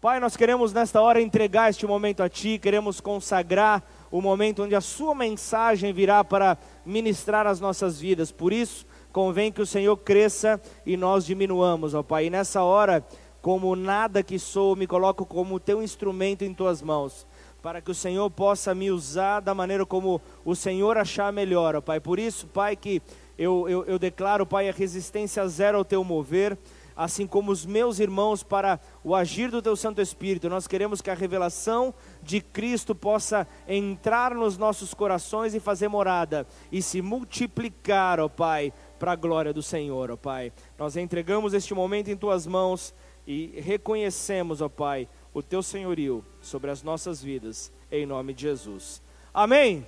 Pai, 0.00 0.18
nós 0.18 0.34
queremos 0.34 0.72
nesta 0.72 0.98
hora 1.02 1.20
entregar 1.20 1.68
este 1.68 1.86
momento 1.86 2.22
a 2.22 2.28
Ti, 2.28 2.58
queremos 2.58 3.02
consagrar 3.02 3.82
o 4.10 4.22
momento 4.22 4.62
onde 4.62 4.74
a 4.74 4.80
Sua 4.80 5.14
mensagem 5.14 5.92
virá 5.92 6.24
para 6.24 6.56
ministrar 6.86 7.46
as 7.46 7.60
nossas 7.60 8.00
vidas. 8.00 8.32
Por 8.32 8.50
isso, 8.50 8.86
convém 9.12 9.52
que 9.52 9.60
o 9.60 9.66
Senhor 9.66 9.94
cresça 9.98 10.58
e 10.86 10.96
nós 10.96 11.26
diminuamos, 11.26 11.92
ó 11.92 12.02
Pai. 12.02 12.24
E 12.24 12.30
nessa 12.30 12.62
hora, 12.62 13.04
como 13.42 13.76
nada 13.76 14.22
que 14.22 14.38
sou, 14.38 14.74
me 14.74 14.86
coloco 14.86 15.26
como 15.26 15.60
Teu 15.60 15.82
instrumento 15.82 16.46
em 16.46 16.54
Tuas 16.54 16.80
mãos 16.80 17.26
para 17.62 17.82
que 17.82 17.90
o 17.90 17.94
Senhor 17.94 18.30
possa 18.30 18.74
me 18.74 18.90
usar 18.90 19.40
da 19.40 19.54
maneira 19.54 19.84
como 19.84 20.18
o 20.46 20.54
Senhor 20.54 20.96
achar 20.96 21.30
melhor, 21.30 21.76
ó 21.76 21.82
Pai. 21.82 22.00
Por 22.00 22.18
isso, 22.18 22.46
Pai, 22.46 22.74
que 22.74 23.02
eu, 23.36 23.68
eu, 23.68 23.84
eu 23.84 23.98
declaro, 23.98 24.46
Pai, 24.46 24.68
a 24.70 24.72
resistência 24.72 25.46
zero 25.46 25.76
ao 25.76 25.84
Teu 25.84 26.02
mover, 26.02 26.56
assim 27.00 27.26
como 27.26 27.50
os 27.50 27.64
meus 27.64 27.98
irmãos, 27.98 28.42
para 28.42 28.78
o 29.02 29.14
agir 29.14 29.50
do 29.50 29.62
Teu 29.62 29.74
Santo 29.74 30.02
Espírito. 30.02 30.50
Nós 30.50 30.66
queremos 30.66 31.00
que 31.00 31.08
a 31.08 31.14
revelação 31.14 31.94
de 32.22 32.42
Cristo 32.42 32.94
possa 32.94 33.46
entrar 33.66 34.34
nos 34.34 34.58
nossos 34.58 34.92
corações 34.92 35.54
e 35.54 35.60
fazer 35.60 35.88
morada, 35.88 36.46
e 36.70 36.82
se 36.82 37.00
multiplicar, 37.00 38.20
ó 38.20 38.28
Pai, 38.28 38.70
para 38.98 39.12
a 39.12 39.16
glória 39.16 39.50
do 39.50 39.62
Senhor, 39.62 40.10
ó 40.10 40.16
Pai. 40.16 40.52
Nós 40.78 40.94
entregamos 40.94 41.54
este 41.54 41.72
momento 41.72 42.10
em 42.10 42.16
Tuas 42.18 42.46
mãos 42.46 42.94
e 43.26 43.58
reconhecemos, 43.62 44.60
ó 44.60 44.68
Pai, 44.68 45.08
o 45.32 45.42
teu 45.42 45.62
senhorio 45.62 46.22
sobre 46.42 46.70
as 46.70 46.82
nossas 46.82 47.22
vidas, 47.22 47.72
em 47.90 48.04
nome 48.04 48.34
de 48.34 48.42
Jesus. 48.42 49.00
Amém. 49.32 49.86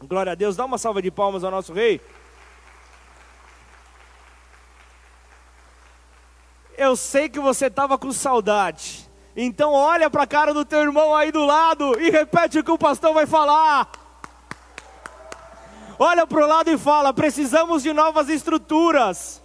Glória 0.00 0.32
a 0.32 0.34
Deus. 0.34 0.56
Dá 0.56 0.64
uma 0.64 0.76
salva 0.76 1.00
de 1.00 1.10
palmas 1.10 1.44
ao 1.44 1.52
nosso 1.52 1.72
rei. 1.72 2.00
Eu 6.76 6.94
sei 6.94 7.28
que 7.28 7.40
você 7.40 7.66
estava 7.66 7.96
com 7.96 8.12
saudade. 8.12 9.08
Então 9.34 9.72
olha 9.72 10.08
para 10.10 10.22
a 10.22 10.26
cara 10.26 10.54
do 10.54 10.64
teu 10.64 10.80
irmão 10.80 11.14
aí 11.14 11.32
do 11.32 11.44
lado 11.44 12.00
e 12.00 12.10
repete 12.10 12.58
o 12.58 12.64
que 12.64 12.70
o 12.70 12.78
pastor 12.78 13.12
vai 13.12 13.26
falar. 13.26 13.90
Olha 15.98 16.26
para 16.26 16.44
o 16.44 16.46
lado 16.46 16.70
e 16.70 16.78
fala: 16.78 17.12
precisamos 17.12 17.82
de 17.82 17.92
novas 17.92 18.28
estruturas. 18.28 19.42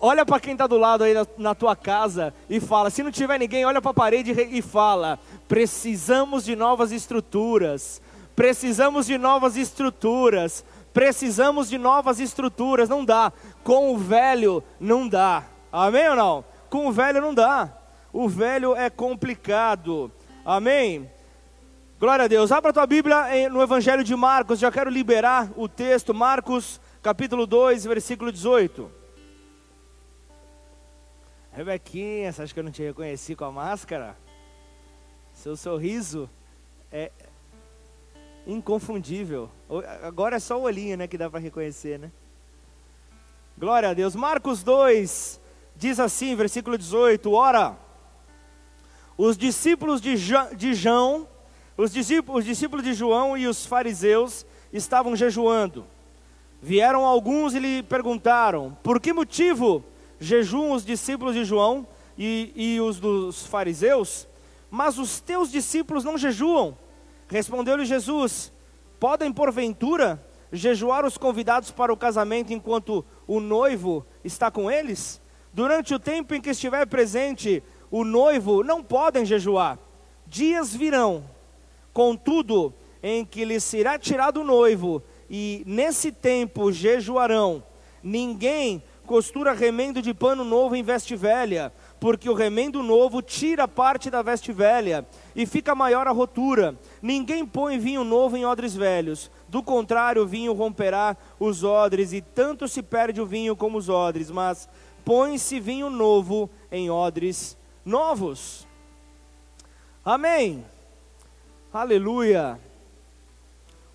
olha 0.00 0.24
para 0.26 0.40
quem 0.40 0.52
está 0.52 0.66
do 0.66 0.78
lado 0.78 1.04
aí 1.04 1.14
na, 1.14 1.26
na, 1.36 1.54
tua 1.54 1.76
casa 1.76 2.34
e 2.50 2.58
fala. 2.60 2.90
Se 2.90 3.02
não 3.02 3.12
tiver 3.12 3.38
ninguém, 3.38 3.64
olha 3.64 3.80
para 3.80 3.92
a 3.92 3.94
parede 3.94 4.32
e 4.32 4.62
fala: 4.62 5.18
precisamos 5.46 6.44
de 6.44 6.56
novas 6.56 6.90
estruturas. 6.90 8.02
Precisamos 8.34 9.06
de 9.06 9.18
novas 9.18 9.56
estruturas. 9.56 10.64
Precisamos 10.98 11.68
de 11.68 11.78
novas 11.78 12.18
estruturas. 12.18 12.88
Não 12.88 13.04
dá. 13.04 13.32
Com 13.62 13.94
o 13.94 13.96
velho 13.96 14.64
não 14.80 15.08
dá. 15.08 15.44
Amém 15.70 16.08
ou 16.08 16.16
não? 16.16 16.44
Com 16.68 16.88
o 16.88 16.92
velho 16.92 17.20
não 17.20 17.32
dá. 17.32 17.72
O 18.12 18.28
velho 18.28 18.74
é 18.74 18.90
complicado. 18.90 20.10
Amém? 20.44 21.08
Glória 22.00 22.24
a 22.24 22.28
Deus. 22.28 22.50
Abra 22.50 22.72
tua 22.72 22.84
Bíblia 22.84 23.48
no 23.48 23.62
Evangelho 23.62 24.02
de 24.02 24.16
Marcos. 24.16 24.58
Já 24.58 24.72
quero 24.72 24.90
liberar 24.90 25.48
o 25.54 25.68
texto. 25.68 26.12
Marcos, 26.12 26.80
capítulo 27.00 27.46
2, 27.46 27.84
versículo 27.84 28.32
18. 28.32 28.90
Rebequinha, 31.52 32.32
você 32.32 32.42
acha 32.42 32.52
que 32.52 32.58
eu 32.58 32.64
não 32.64 32.72
te 32.72 32.82
reconheci 32.82 33.36
com 33.36 33.44
a 33.44 33.52
máscara? 33.52 34.16
Seu 35.32 35.56
sorriso 35.56 36.28
é 36.90 37.12
inconfundível. 38.48 39.50
Agora 40.02 40.36
é 40.36 40.40
só 40.40 40.58
o 40.58 40.62
olhinho, 40.62 40.96
né, 40.96 41.06
que 41.06 41.18
dá 41.18 41.28
para 41.30 41.38
reconhecer, 41.38 41.98
né? 41.98 42.10
Glória 43.56 43.90
a 43.90 43.94
Deus. 43.94 44.16
Marcos 44.16 44.62
2 44.62 45.40
diz 45.76 46.00
assim, 46.00 46.34
versículo 46.34 46.78
18: 46.78 47.30
Ora, 47.30 47.76
os 49.16 49.36
discípulos 49.36 50.00
de, 50.00 50.14
de 50.56 50.74
João, 50.74 51.28
os 51.76 51.92
discípulos, 51.92 52.40
os 52.40 52.44
discípulos 52.46 52.84
de 52.84 52.94
João 52.94 53.36
e 53.36 53.46
os 53.46 53.66
fariseus 53.66 54.46
estavam 54.72 55.14
jejuando. 55.14 55.84
Vieram 56.62 57.04
alguns 57.04 57.54
e 57.54 57.58
lhe 57.58 57.82
perguntaram: 57.82 58.76
Por 58.82 58.98
que 59.00 59.12
motivo 59.12 59.84
jejuam 60.18 60.72
os 60.72 60.84
discípulos 60.84 61.34
de 61.34 61.44
João 61.44 61.86
e, 62.16 62.52
e 62.56 62.80
os 62.80 62.98
dos 62.98 63.46
fariseus, 63.46 64.26
mas 64.70 64.98
os 64.98 65.20
teus 65.20 65.50
discípulos 65.50 66.04
não 66.04 66.18
jejuam. 66.18 66.76
Respondeu-lhe 67.28 67.84
Jesus: 67.84 68.52
Podem 68.98 69.32
porventura 69.32 70.22
jejuar 70.50 71.04
os 71.04 71.18
convidados 71.18 71.70
para 71.70 71.92
o 71.92 71.96
casamento 71.96 72.52
enquanto 72.52 73.04
o 73.26 73.38
noivo 73.38 74.04
está 74.24 74.50
com 74.50 74.70
eles? 74.70 75.20
Durante 75.52 75.94
o 75.94 75.98
tempo 75.98 76.34
em 76.34 76.40
que 76.40 76.50
estiver 76.50 76.86
presente 76.86 77.62
o 77.90 78.04
noivo, 78.04 78.62
não 78.62 78.82
podem 78.82 79.24
jejuar. 79.24 79.78
Dias 80.26 80.74
virão, 80.74 81.24
contudo, 81.92 82.72
em 83.02 83.24
que 83.24 83.44
lhes 83.44 83.64
será 83.64 83.98
tirado 83.98 84.40
o 84.40 84.44
noivo, 84.44 85.02
e 85.30 85.62
nesse 85.66 86.12
tempo 86.12 86.72
jejuarão. 86.72 87.62
Ninguém 88.02 88.82
costura 89.06 89.52
remendo 89.52 90.02
de 90.02 90.12
pano 90.12 90.44
novo 90.44 90.76
em 90.76 90.82
veste 90.82 91.16
velha, 91.16 91.72
porque 92.00 92.28
o 92.28 92.34
remendo 92.34 92.82
novo 92.82 93.20
tira 93.20 93.66
parte 93.66 94.10
da 94.10 94.22
veste 94.22 94.52
velha 94.52 95.06
e 95.34 95.46
fica 95.46 95.74
maior 95.74 96.06
a 96.06 96.12
rotura. 96.12 96.76
Ninguém 97.02 97.44
põe 97.44 97.78
vinho 97.78 98.04
novo 98.04 98.36
em 98.36 98.44
odres 98.44 98.74
velhos, 98.74 99.30
do 99.48 99.62
contrário, 99.62 100.22
o 100.22 100.26
vinho 100.26 100.52
romperá 100.52 101.16
os 101.40 101.64
odres 101.64 102.12
e 102.12 102.20
tanto 102.20 102.68
se 102.68 102.82
perde 102.82 103.18
o 103.20 103.26
vinho 103.26 103.56
como 103.56 103.78
os 103.78 103.88
odres, 103.88 104.30
mas 104.30 104.68
põe-se 105.04 105.58
vinho 105.58 105.88
novo 105.88 106.50
em 106.70 106.90
odres 106.90 107.56
novos. 107.82 108.68
Amém. 110.04 110.64
Aleluia. 111.72 112.60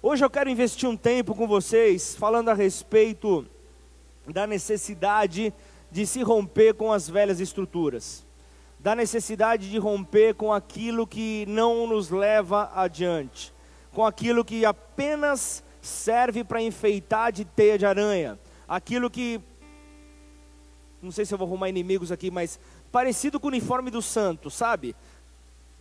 Hoje 0.02 0.26
eu 0.26 0.30
quero 0.30 0.50
investir 0.50 0.90
um 0.90 0.98
tempo 0.98 1.36
com 1.36 1.48
vocês 1.48 2.16
falando 2.16 2.50
a 2.50 2.54
respeito 2.54 3.46
da 4.28 4.48
necessidade 4.48 5.54
de 5.73 5.73
se 6.06 6.24
romper 6.24 6.74
com 6.74 6.92
as 6.92 7.08
velhas 7.08 7.40
estruturas, 7.40 8.26
da 8.80 8.96
necessidade 8.96 9.70
de 9.70 9.78
romper 9.78 10.34
com 10.34 10.52
aquilo 10.52 11.06
que 11.06 11.46
não 11.48 11.88
nos 11.88 12.10
leva 12.10 12.72
adiante, 12.76 13.54
com 13.94 14.06
aquilo 14.06 14.44
que 14.44 14.66
apenas 14.66 15.64
serve 15.82 16.44
para 16.44 16.62
enfeitar 16.62 17.32
de 17.32 17.46
teia 17.46 17.78
de 17.78 17.86
aranha, 17.86 18.40
aquilo 18.68 19.10
que 19.10 19.40
não 21.02 21.12
sei 21.12 21.26
se 21.26 21.34
eu 21.34 21.38
vou 21.38 21.48
arrumar 21.48 21.68
inimigos 21.68 22.12
aqui, 22.12 22.32
mas 22.32 22.58
parecido 22.92 23.40
com 23.40 23.48
o 23.48 23.50
uniforme 23.50 23.92
do 23.92 24.02
santo, 24.02 24.50
sabe? 24.50 24.96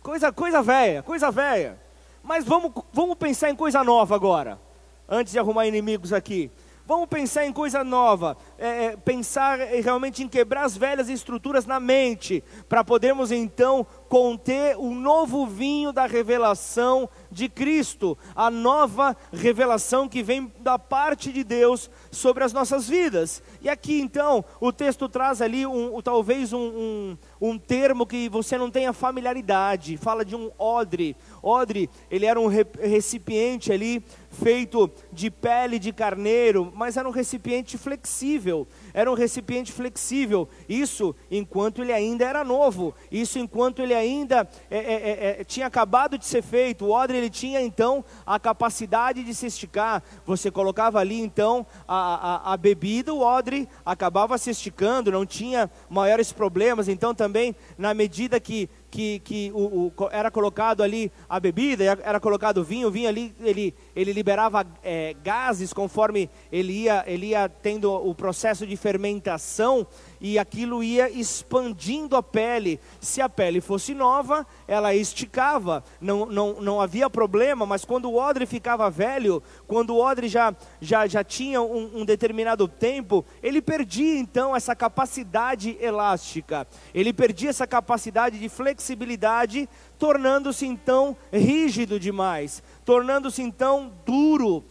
Coisa 0.01 0.33
coisa 0.33 0.61
velha, 0.61 1.01
coisa 1.01 1.31
velha. 1.31 1.79
Mas 2.21 2.43
vamos 2.43 2.71
vamos 2.91 3.17
pensar 3.17 3.49
em 3.49 3.55
coisa 3.55 3.83
nova 3.83 4.15
agora, 4.15 4.59
antes 5.07 5.31
de 5.31 5.39
arrumar 5.39 5.65
inimigos 5.65 6.11
aqui. 6.11 6.51
Vamos 6.85 7.07
pensar 7.07 7.45
em 7.45 7.53
coisa 7.53 7.81
nova, 7.81 8.35
é, 8.57 8.85
é, 8.85 8.97
pensar 8.97 9.57
realmente 9.57 10.21
em 10.21 10.27
quebrar 10.27 10.65
as 10.65 10.75
velhas 10.75 11.07
estruturas 11.07 11.65
na 11.65 11.79
mente, 11.79 12.43
para 12.67 12.83
podermos 12.83 13.31
então 13.31 13.87
conter 14.09 14.75
o 14.77 14.93
novo 14.93 15.47
vinho 15.47 15.93
da 15.93 16.05
revelação 16.05 17.09
de 17.31 17.47
Cristo, 17.47 18.17
a 18.35 18.51
nova 18.51 19.15
revelação 19.31 20.09
que 20.09 20.21
vem 20.21 20.51
da 20.59 20.77
parte 20.77 21.31
de 21.31 21.41
Deus 21.41 21.89
sobre 22.11 22.43
as 22.43 22.51
nossas 22.51 22.89
vidas. 22.89 23.41
E 23.63 23.69
aqui 23.69 24.01
então 24.01 24.43
o 24.59 24.73
texto 24.73 25.07
traz 25.07 25.41
ali 25.41 25.65
um, 25.65 26.01
talvez 26.01 26.51
um, 26.51 26.59
um, 26.59 27.17
um 27.39 27.57
termo 27.57 28.05
que 28.05 28.27
você 28.27 28.57
não 28.57 28.69
tenha 28.69 28.91
familiaridade, 28.91 29.95
fala 29.95 30.25
de 30.25 30.35
um 30.35 30.51
odre. 30.59 31.15
Odre, 31.41 31.89
ele 32.11 32.25
era 32.25 32.37
um 32.37 32.47
recipiente 32.47 33.71
ali 33.71 34.03
feito 34.29 34.91
de 35.13 35.31
pele 35.31 35.79
de 35.79 35.93
carneiro, 35.93 36.73
mas 36.75 36.97
era 36.97 37.07
um 37.07 37.11
recipiente 37.11 37.77
flexível. 37.77 38.67
Era 38.93 39.11
um 39.11 39.15
recipiente 39.15 39.71
flexível. 39.71 40.47
Isso 40.69 41.15
enquanto 41.31 41.81
ele 41.81 41.91
ainda 41.91 42.25
era 42.25 42.43
novo. 42.43 42.93
Isso 43.11 43.39
enquanto 43.39 43.81
ele 43.81 43.93
ainda 43.93 44.47
é, 44.69 44.77
é, 44.77 44.93
é, 44.93 45.41
é, 45.41 45.43
tinha 45.43 45.65
acabado 45.65 46.17
de 46.17 46.25
ser 46.25 46.43
feito. 46.43 46.85
O 46.85 46.91
odre 46.91 47.17
ele 47.17 47.29
tinha 47.29 47.61
então 47.61 48.05
a 48.25 48.39
capacidade 48.39 49.23
de 49.23 49.33
se 49.33 49.47
esticar. 49.47 50.03
Você 50.25 50.51
colocava 50.51 50.99
ali 50.99 51.19
então 51.19 51.65
a, 51.87 52.51
a, 52.51 52.53
a 52.53 52.57
bebida, 52.57 53.13
o 53.13 53.21
odre 53.21 53.67
acabava 53.85 54.37
se 54.37 54.51
esticando, 54.51 55.11
não 55.11 55.25
tinha 55.25 55.69
maiores 55.89 56.31
problemas. 56.31 56.87
Então 56.87 57.15
também 57.15 57.55
na 57.77 57.93
medida 57.93 58.39
que 58.39 58.69
que, 58.93 59.19
que 59.21 59.51
o, 59.55 59.91
o, 59.97 60.09
era 60.11 60.29
colocado 60.29 60.83
ali 60.83 61.11
a 61.27 61.39
bebida, 61.39 61.83
era 61.83 62.19
colocado 62.19 62.59
o 62.59 62.63
vinho, 62.63 62.89
o 62.89 62.91
vinho 62.91 63.09
ali, 63.09 63.33
ele, 63.41 63.73
ele 63.95 64.13
liberava 64.13 64.65
é, 64.83 65.15
gases 65.23 65.73
conforme 65.73 66.29
ele 66.51 66.73
ia, 66.73 67.03
ele 67.07 67.27
ia 67.27 67.47
tendo 67.47 67.91
o 67.91 68.13
processo 68.15 68.65
de 68.65 68.75
fermentação 68.75 69.85
e 70.19 70.39
aquilo 70.39 70.83
ia 70.83 71.09
expandindo 71.09 72.15
a 72.15 72.23
pele. 72.23 72.79
Se 72.99 73.21
a 73.21 73.27
pele 73.27 73.59
fosse 73.59 73.93
nova, 73.93 74.47
ela 74.67 74.95
esticava, 74.95 75.83
não, 75.99 76.25
não, 76.25 76.61
não 76.61 76.81
havia 76.81 77.09
problema, 77.09 77.65
mas 77.65 77.83
quando 77.83 78.09
o 78.09 78.15
odre 78.15 78.45
ficava 78.45 78.89
velho, 78.89 79.43
quando 79.67 79.91
o 79.91 79.99
odre 79.99 80.27
já, 80.27 80.55
já, 80.79 81.05
já 81.07 81.23
tinha 81.23 81.61
um, 81.61 81.99
um 82.01 82.05
determinado 82.05 82.67
tempo, 82.67 83.25
ele 83.41 83.61
perdia 83.61 84.17
então 84.17 84.55
essa 84.55 84.75
capacidade 84.75 85.77
elástica, 85.79 86.67
ele 86.93 87.11
perdia 87.11 87.49
essa 87.49 87.67
capacidade 87.67 88.39
de 88.39 88.49
flexibilidade, 88.49 89.69
tornando-se 89.99 90.65
então 90.65 91.15
rígido 91.31 91.99
demais, 91.99 92.63
tornando-se 92.85 93.41
então 93.41 93.91
duro. 94.05 94.63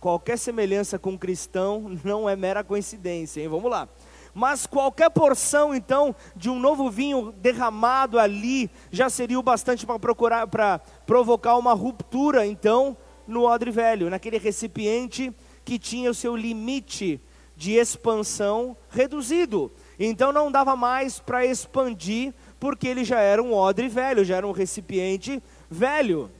Qualquer 0.00 0.36
semelhança 0.38 0.98
com 0.98 1.10
um 1.10 1.18
cristão 1.18 1.98
não 2.04 2.28
é 2.28 2.36
mera 2.36 2.62
coincidência, 2.62 3.40
hein? 3.40 3.48
Vamos 3.48 3.70
lá. 3.70 3.88
Mas 4.34 4.66
qualquer 4.66 5.10
porção, 5.10 5.72
então, 5.72 6.14
de 6.34 6.50
um 6.50 6.58
novo 6.58 6.90
vinho 6.90 7.32
derramado 7.32 8.18
ali, 8.18 8.68
já 8.90 9.08
seria 9.08 9.38
o 9.38 9.42
bastante 9.42 9.86
para 9.86 9.98
procurar, 9.98 10.46
para 10.48 10.80
provocar 11.06 11.56
uma 11.56 11.72
ruptura, 11.72 12.44
então, 12.44 12.96
no 13.28 13.44
odre 13.44 13.70
velho, 13.70 14.10
naquele 14.10 14.38
recipiente 14.38 15.32
que 15.64 15.78
tinha 15.78 16.10
o 16.10 16.14
seu 16.14 16.36
limite 16.36 17.20
de 17.56 17.72
expansão 17.72 18.76
reduzido. 18.90 19.70
Então 19.98 20.32
não 20.32 20.50
dava 20.50 20.74
mais 20.74 21.20
para 21.20 21.46
expandir, 21.46 22.34
porque 22.58 22.88
ele 22.88 23.04
já 23.04 23.20
era 23.20 23.42
um 23.42 23.54
odre 23.54 23.88
velho, 23.88 24.24
já 24.24 24.36
era 24.36 24.46
um 24.46 24.52
recipiente 24.52 25.42
velho. 25.70 26.30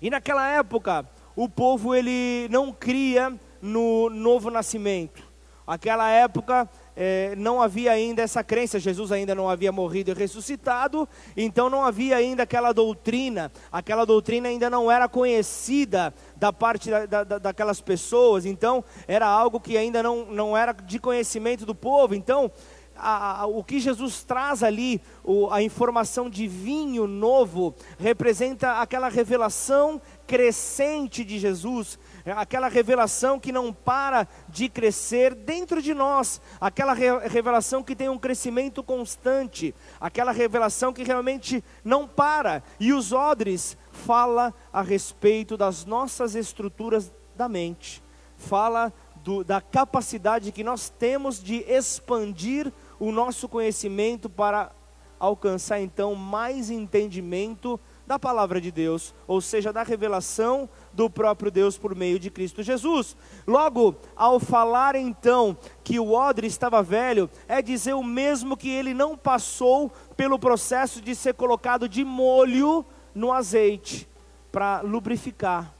E 0.00 0.10
naquela 0.10 0.48
época, 0.48 1.04
o 1.34 1.48
povo 1.48 1.94
ele 1.94 2.48
não 2.50 2.72
cria 2.72 3.32
no 3.60 4.08
novo 4.10 4.50
nascimento. 4.50 5.28
Aquela 5.66 6.08
época 6.08 6.66
é, 6.96 7.34
não 7.36 7.60
havia 7.60 7.92
ainda 7.92 8.22
essa 8.22 8.42
crença, 8.42 8.80
Jesus 8.80 9.12
ainda 9.12 9.34
não 9.34 9.50
havia 9.50 9.70
morrido 9.70 10.10
e 10.10 10.14
ressuscitado, 10.14 11.06
então 11.36 11.68
não 11.68 11.84
havia 11.84 12.16
ainda 12.16 12.44
aquela 12.44 12.72
doutrina, 12.72 13.52
aquela 13.70 14.06
doutrina 14.06 14.48
ainda 14.48 14.70
não 14.70 14.90
era 14.90 15.06
conhecida 15.08 16.14
da 16.36 16.54
parte 16.54 16.90
da, 16.90 17.04
da, 17.22 17.38
daquelas 17.38 17.82
pessoas, 17.82 18.46
então 18.46 18.82
era 19.06 19.26
algo 19.26 19.60
que 19.60 19.76
ainda 19.76 20.02
não, 20.02 20.24
não 20.24 20.56
era 20.56 20.72
de 20.72 20.98
conhecimento 20.98 21.66
do 21.66 21.74
povo, 21.74 22.14
então 22.14 22.50
a, 22.98 23.42
a, 23.42 23.46
o 23.46 23.62
que 23.62 23.78
Jesus 23.78 24.22
traz 24.24 24.62
ali, 24.62 25.00
o, 25.24 25.50
a 25.50 25.62
informação 25.62 26.28
de 26.28 26.46
vinho 26.46 27.06
novo, 27.06 27.74
representa 27.98 28.80
aquela 28.80 29.08
revelação 29.08 30.00
crescente 30.26 31.24
de 31.24 31.38
Jesus, 31.38 31.98
aquela 32.26 32.68
revelação 32.68 33.40
que 33.40 33.50
não 33.50 33.72
para 33.72 34.28
de 34.48 34.68
crescer 34.68 35.34
dentro 35.34 35.80
de 35.80 35.94
nós, 35.94 36.40
aquela 36.60 36.92
re 36.92 37.18
revelação 37.28 37.82
que 37.82 37.96
tem 37.96 38.08
um 38.10 38.18
crescimento 38.18 38.82
constante, 38.82 39.74
aquela 39.98 40.32
revelação 40.32 40.92
que 40.92 41.02
realmente 41.02 41.64
não 41.82 42.06
para. 42.06 42.62
E 42.78 42.92
os 42.92 43.12
odres 43.12 43.76
fala 43.90 44.52
a 44.72 44.82
respeito 44.82 45.56
das 45.56 45.84
nossas 45.84 46.34
estruturas 46.34 47.10
da 47.34 47.48
mente, 47.48 48.02
fala 48.36 48.92
do, 49.24 49.44
da 49.44 49.60
capacidade 49.60 50.52
que 50.52 50.64
nós 50.64 50.88
temos 50.88 51.42
de 51.42 51.56
expandir 51.68 52.72
o 52.98 53.12
nosso 53.12 53.48
conhecimento 53.48 54.28
para 54.28 54.72
alcançar 55.18 55.80
então 55.80 56.14
mais 56.14 56.70
entendimento 56.70 57.78
da 58.06 58.18
palavra 58.18 58.60
de 58.60 58.70
Deus, 58.70 59.14
ou 59.26 59.40
seja, 59.40 59.72
da 59.72 59.82
revelação 59.82 60.68
do 60.92 61.10
próprio 61.10 61.50
Deus 61.50 61.76
por 61.76 61.94
meio 61.94 62.18
de 62.18 62.30
Cristo 62.30 62.62
Jesus. 62.62 63.16
Logo, 63.46 63.94
ao 64.16 64.40
falar 64.40 64.94
então 64.94 65.56
que 65.84 65.98
o 65.98 66.12
odre 66.12 66.46
estava 66.46 66.82
velho, 66.82 67.28
é 67.46 67.60
dizer 67.60 67.94
o 67.94 68.02
mesmo 68.02 68.56
que 68.56 68.70
ele 68.70 68.94
não 68.94 69.16
passou 69.16 69.92
pelo 70.16 70.38
processo 70.38 71.02
de 71.02 71.14
ser 71.14 71.34
colocado 71.34 71.88
de 71.88 72.04
molho 72.04 72.84
no 73.14 73.30
azeite 73.30 74.08
para 74.50 74.80
lubrificar. 74.80 75.74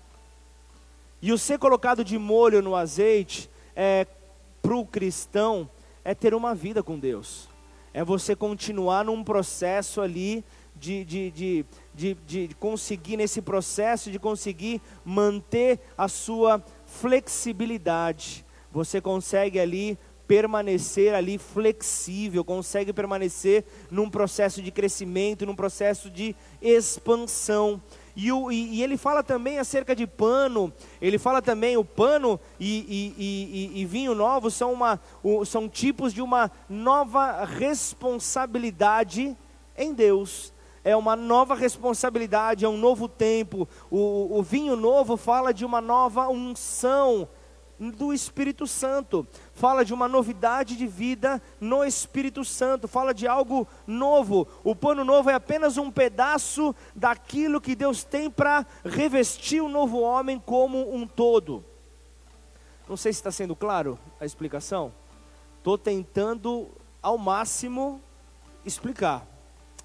E 1.22 1.32
o 1.32 1.38
ser 1.38 1.58
colocado 1.58 2.04
de 2.04 2.18
molho 2.18 2.60
no 2.60 2.76
azeite 2.76 3.50
é 3.74 4.06
para 4.60 4.76
o 4.76 4.84
cristão 4.84 5.68
é 6.08 6.14
ter 6.14 6.32
uma 6.32 6.54
vida 6.54 6.82
com 6.82 6.98
Deus. 6.98 7.50
É 7.92 8.02
você 8.02 8.34
continuar 8.34 9.04
num 9.04 9.22
processo 9.22 10.00
ali 10.00 10.42
de, 10.74 11.04
de, 11.04 11.30
de, 11.30 11.66
de, 11.94 12.14
de 12.26 12.54
conseguir, 12.58 13.18
nesse 13.18 13.42
processo, 13.42 14.10
de 14.10 14.18
conseguir 14.18 14.80
manter 15.04 15.78
a 15.98 16.08
sua 16.08 16.64
flexibilidade. 16.86 18.42
Você 18.72 19.02
consegue 19.02 19.60
ali 19.60 19.98
permanecer 20.26 21.12
ali 21.12 21.36
flexível, 21.36 22.42
consegue 22.42 22.90
permanecer 22.90 23.66
num 23.90 24.08
processo 24.08 24.62
de 24.62 24.70
crescimento, 24.70 25.44
num 25.44 25.54
processo 25.54 26.08
de 26.08 26.34
expansão. 26.62 27.82
E, 28.20 28.32
o, 28.32 28.50
e, 28.50 28.74
e, 28.74 28.82
ele 28.82 28.96
fala 28.96 29.22
também 29.22 29.60
acerca 29.60 29.94
de 29.94 30.04
pano, 30.04 30.72
ele 31.00 31.18
fala 31.18 31.40
também 31.40 31.76
o 31.76 31.84
pano 31.84 32.40
e, 32.58 33.72
e 33.76 33.84
vinho 33.84 34.12
novo 34.12 34.50
são, 34.50 34.72
uma, 34.72 35.00
são 35.46 35.68
tipos 35.68 36.12
de 36.12 36.20
uma 36.20 36.50
nova 36.68 37.44
responsabilidade 37.44 39.36
em 39.76 39.94
Deus 39.94 40.52
é 40.84 40.96
uma 40.96 41.14
nova 41.14 41.54
responsabilidade, 41.54 42.64
é 42.64 42.68
um 42.68 42.78
novo 42.78 43.08
tempo. 43.08 43.68
O, 43.90 44.38
o 44.38 44.42
vinho 44.42 44.74
novo 44.74 45.18
fala 45.18 45.52
de 45.52 45.64
uma 45.64 45.82
nova 45.82 46.28
unção 46.28 47.28
do 47.78 48.12
Espírito 48.12 48.66
Santo, 48.66 49.26
fala 49.54 49.84
de 49.84 49.94
uma 49.94 50.08
novidade 50.08 50.76
de 50.76 50.86
vida 50.86 51.40
no 51.60 51.84
Espírito 51.84 52.44
Santo, 52.44 52.88
fala 52.88 53.14
de 53.14 53.26
algo 53.26 53.66
novo. 53.86 54.48
O 54.64 54.74
pano 54.74 55.04
novo 55.04 55.30
é 55.30 55.34
apenas 55.34 55.76
um 55.76 55.90
pedaço 55.90 56.74
daquilo 56.94 57.60
que 57.60 57.76
Deus 57.76 58.02
tem 58.02 58.30
para 58.30 58.66
revestir 58.84 59.60
o 59.60 59.68
novo 59.68 60.00
homem 60.00 60.38
como 60.38 60.92
um 60.92 61.06
todo. 61.06 61.64
Não 62.88 62.96
sei 62.96 63.12
se 63.12 63.18
está 63.18 63.30
sendo 63.30 63.54
claro 63.54 63.98
a 64.20 64.24
explicação. 64.24 64.92
Estou 65.58 65.76
tentando 65.76 66.68
ao 67.02 67.18
máximo 67.18 68.00
explicar. 68.64 69.26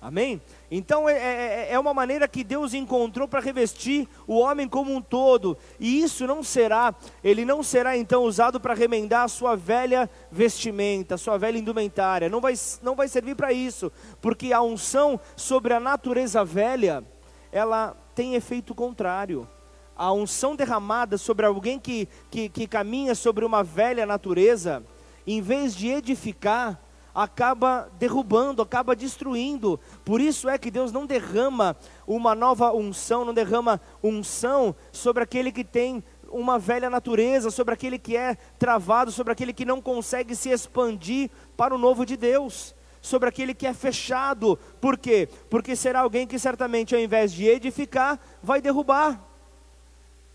Amém? 0.02 0.42
Então 0.76 1.08
é, 1.08 1.14
é, 1.14 1.68
é, 1.74 1.80
uma 1.80 1.94
maneira 1.94 2.28
que 2.28 2.44
Deus 2.44 2.74
encontrou 2.74 3.28
para 3.28 3.40
revestir 3.40 4.08
o 4.26 4.40
homem 4.40 4.68
como 4.68 4.92
um 4.92 5.00
todo. 5.00 5.56
E 5.80 6.02
isso 6.02 6.26
não 6.26 6.42
será, 6.42 6.96
ele 7.24 7.46
não 7.46 7.62
será 7.62 7.96
então 7.96 8.24
usado 8.24 8.60
para 8.60 8.74
remendar 8.74 9.26
a 9.26 9.28
sua 9.28 9.56
velha 9.56 10.10
vestimenta, 10.32 11.14
a 11.14 11.18
sua 11.20 11.38
velha 11.38 11.60
indumentária. 11.60 12.28
Não 12.28 12.42
vai, 12.42 12.56
não 12.82 12.96
vai 12.96 13.08
servir 13.08 13.36
para 13.36 13.54
isso, 13.54 13.92
porque 14.20 14.52
a 14.52 14.64
unção 14.64 15.20
sobre 15.36 15.76
a 15.76 15.80
natureza 15.80 16.44
velha, 16.44 17.04
ela 17.52 17.96
tem 18.16 18.34
efeito 18.34 18.74
contrário. 18.74 19.48
A 19.96 20.12
unção 20.12 20.56
derramada 20.56 21.20
sobre 21.20 21.46
alguém 21.46 21.78
que, 21.78 22.10
que, 22.32 22.50
que 22.50 22.66
caminha 22.66 23.14
sobre 23.14 23.46
uma 23.46 23.64
velha 23.64 24.08
natureza, 24.08 24.84
em 25.28 25.40
vez 25.40 25.76
de 25.76 25.90
edificar, 25.90 26.83
acaba 27.14 27.90
derrubando, 28.00 28.62
acaba 28.62 28.96
destruindo. 28.96 29.80
Por 30.04 30.20
isso 30.20 30.50
é 30.50 30.58
que 30.58 30.72
Deus 30.72 30.92
não 30.92 31.06
derrama 31.06 31.76
uma 32.08 32.34
nova 32.34 32.74
unção, 32.74 33.24
não 33.24 33.34
derrama 33.34 33.80
unção 34.02 34.76
sobre 34.92 35.24
aquele 35.24 35.52
que 35.52 35.64
tem 35.64 36.04
uma 36.30 36.58
velha 36.58 36.90
natureza, 36.90 37.52
sobre 37.52 37.74
aquele 37.74 38.00
que 38.00 38.18
é 38.18 38.36
travado, 38.58 39.12
sobre 39.12 39.32
aquele 39.32 39.54
que 39.54 39.66
não 39.66 39.80
consegue 39.80 40.36
se 40.36 40.50
expandir 40.50 41.30
para 41.56 41.76
o 41.76 41.78
novo 41.78 42.06
de 42.06 42.18
Deus, 42.18 42.74
sobre 43.02 43.30
aquele 43.30 43.54
que 43.54 43.68
é 43.68 43.74
fechado. 43.74 44.58
Por 44.82 44.98
quê? 44.98 45.30
Porque 45.50 45.76
será 45.76 46.02
alguém 46.02 46.26
que 46.26 46.40
certamente 46.40 46.96
ao 46.96 47.02
invés 47.02 47.32
de 47.32 47.46
edificar, 47.46 48.20
vai 48.42 48.60
derrubar. 48.60 49.22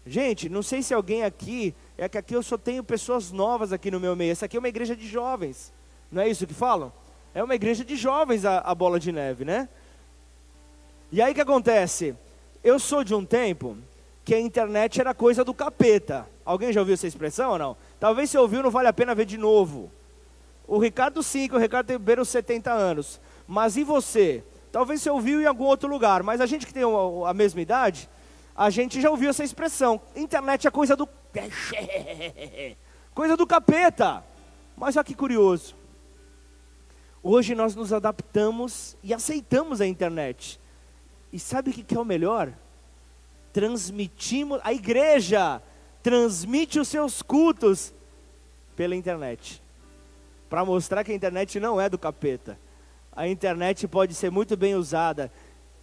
Gente, 0.07 0.49
não 0.49 0.63
sei 0.63 0.83
se 0.83 0.95
alguém 0.95 1.25
aqui, 1.25 1.75
é 1.99 2.09
que 2.09 2.17
aqui 2.17 2.35
eu 2.35 2.43
só 2.43 2.57
tenho 2.57 2.83
pessoas 2.83 3.31
novas 3.31 3.73
aqui 3.73 3.91
no 3.91 4.01
meu 4.01 4.15
meio. 4.17 4.33
Essa 4.33 4.47
aqui 4.47 4.57
é 4.57 4.61
uma 4.61 4.69
igreja 4.69 4.97
de 4.97 5.07
jovens. 5.07 5.73
Não 6.11 6.23
é 6.23 6.29
isso 6.29 6.47
que 6.47 6.55
falam? 6.55 6.93
É 7.35 7.43
uma 7.43 7.55
igreja 7.55 7.85
de 7.85 7.97
jovens 7.97 8.45
a, 8.45 8.59
a 8.59 8.75
bola 8.75 8.99
de 8.99 9.13
neve, 9.13 9.45
né? 9.45 9.69
E 11.13 11.23
aí 11.23 11.33
o 11.33 11.35
que 11.35 11.41
acontece? 11.41 12.15
Eu 12.63 12.79
sou 12.79 13.05
de 13.05 13.15
um 13.15 13.25
tempo 13.25 13.77
que 14.25 14.35
a 14.35 14.41
internet 14.41 15.01
era 15.01 15.15
coisa 15.15 15.45
do 15.45 15.55
capeta. 15.55 16.27
Alguém 16.45 16.73
já 16.73 16.81
ouviu 16.81 16.95
essa 16.95 17.07
expressão 17.07 17.53
ou 17.53 17.59
não? 17.59 17.77
Talvez 17.99 18.31
se 18.31 18.37
ouviu, 18.37 18.63
não 18.63 18.71
vale 18.71 18.89
a 18.89 18.93
pena 18.93 19.15
ver 19.15 19.25
de 19.25 19.39
novo. 19.39 19.91
O 20.67 20.79
Ricardo 20.79 21.23
sim, 21.23 21.49
que 21.49 21.55
o 21.55 21.59
Ricardo 21.59 21.87
tem 21.87 21.99
beira 21.99 22.21
os 22.21 22.29
70 22.29 22.71
anos. 22.71 23.21
Mas 23.47 23.77
e 23.77 23.85
você? 23.85 24.45
Talvez 24.71 25.01
você 25.01 25.09
ouviu 25.09 25.41
em 25.41 25.47
algum 25.47 25.65
outro 25.65 25.89
lugar, 25.89 26.23
mas 26.23 26.43
a 26.43 26.47
gente 26.47 26.67
que 26.67 26.75
tem 26.75 26.83
a 27.27 27.33
mesma 27.33 27.61
idade, 27.61 28.09
a 28.55 28.69
gente 28.69 29.01
já 29.01 29.09
ouviu 29.09 29.31
essa 29.31 29.43
expressão. 29.43 29.99
Internet 30.15 30.67
é 30.67 30.71
coisa 30.71 30.95
do 30.95 31.09
coisa 33.15 33.37
do 33.37 33.47
capeta. 33.47 34.23
Mas 34.77 34.97
olha 34.97 35.05
que 35.05 35.15
curioso. 35.15 35.78
Hoje 37.23 37.55
nós 37.55 37.75
nos 37.75 37.93
adaptamos 37.93 38.97
e 39.03 39.13
aceitamos 39.13 39.81
a 39.81 39.87
internet. 39.87 40.61
E 41.33 41.39
sabe 41.39 41.71
o 41.71 41.73
que 41.73 41.95
é 41.95 41.99
o 41.99 42.05
melhor? 42.05 42.53
transmitimos, 43.53 44.61
a 44.63 44.73
igreja 44.73 45.61
transmite 46.01 46.79
os 46.79 46.87
seus 46.87 47.23
cultos 47.23 47.93
pela 48.77 48.95
internet. 48.95 49.61
Para 50.49 50.65
mostrar 50.65 51.03
que 51.03 51.13
a 51.13 51.15
internet 51.15 51.59
não 51.59 51.81
é 51.81 51.89
do 51.89 51.99
capeta. 51.99 52.59
A 53.13 53.27
internet 53.27 53.89
pode 53.89 54.15
ser 54.15 54.31
muito 54.31 54.57
bem 54.57 54.77
usada. 54.77 55.29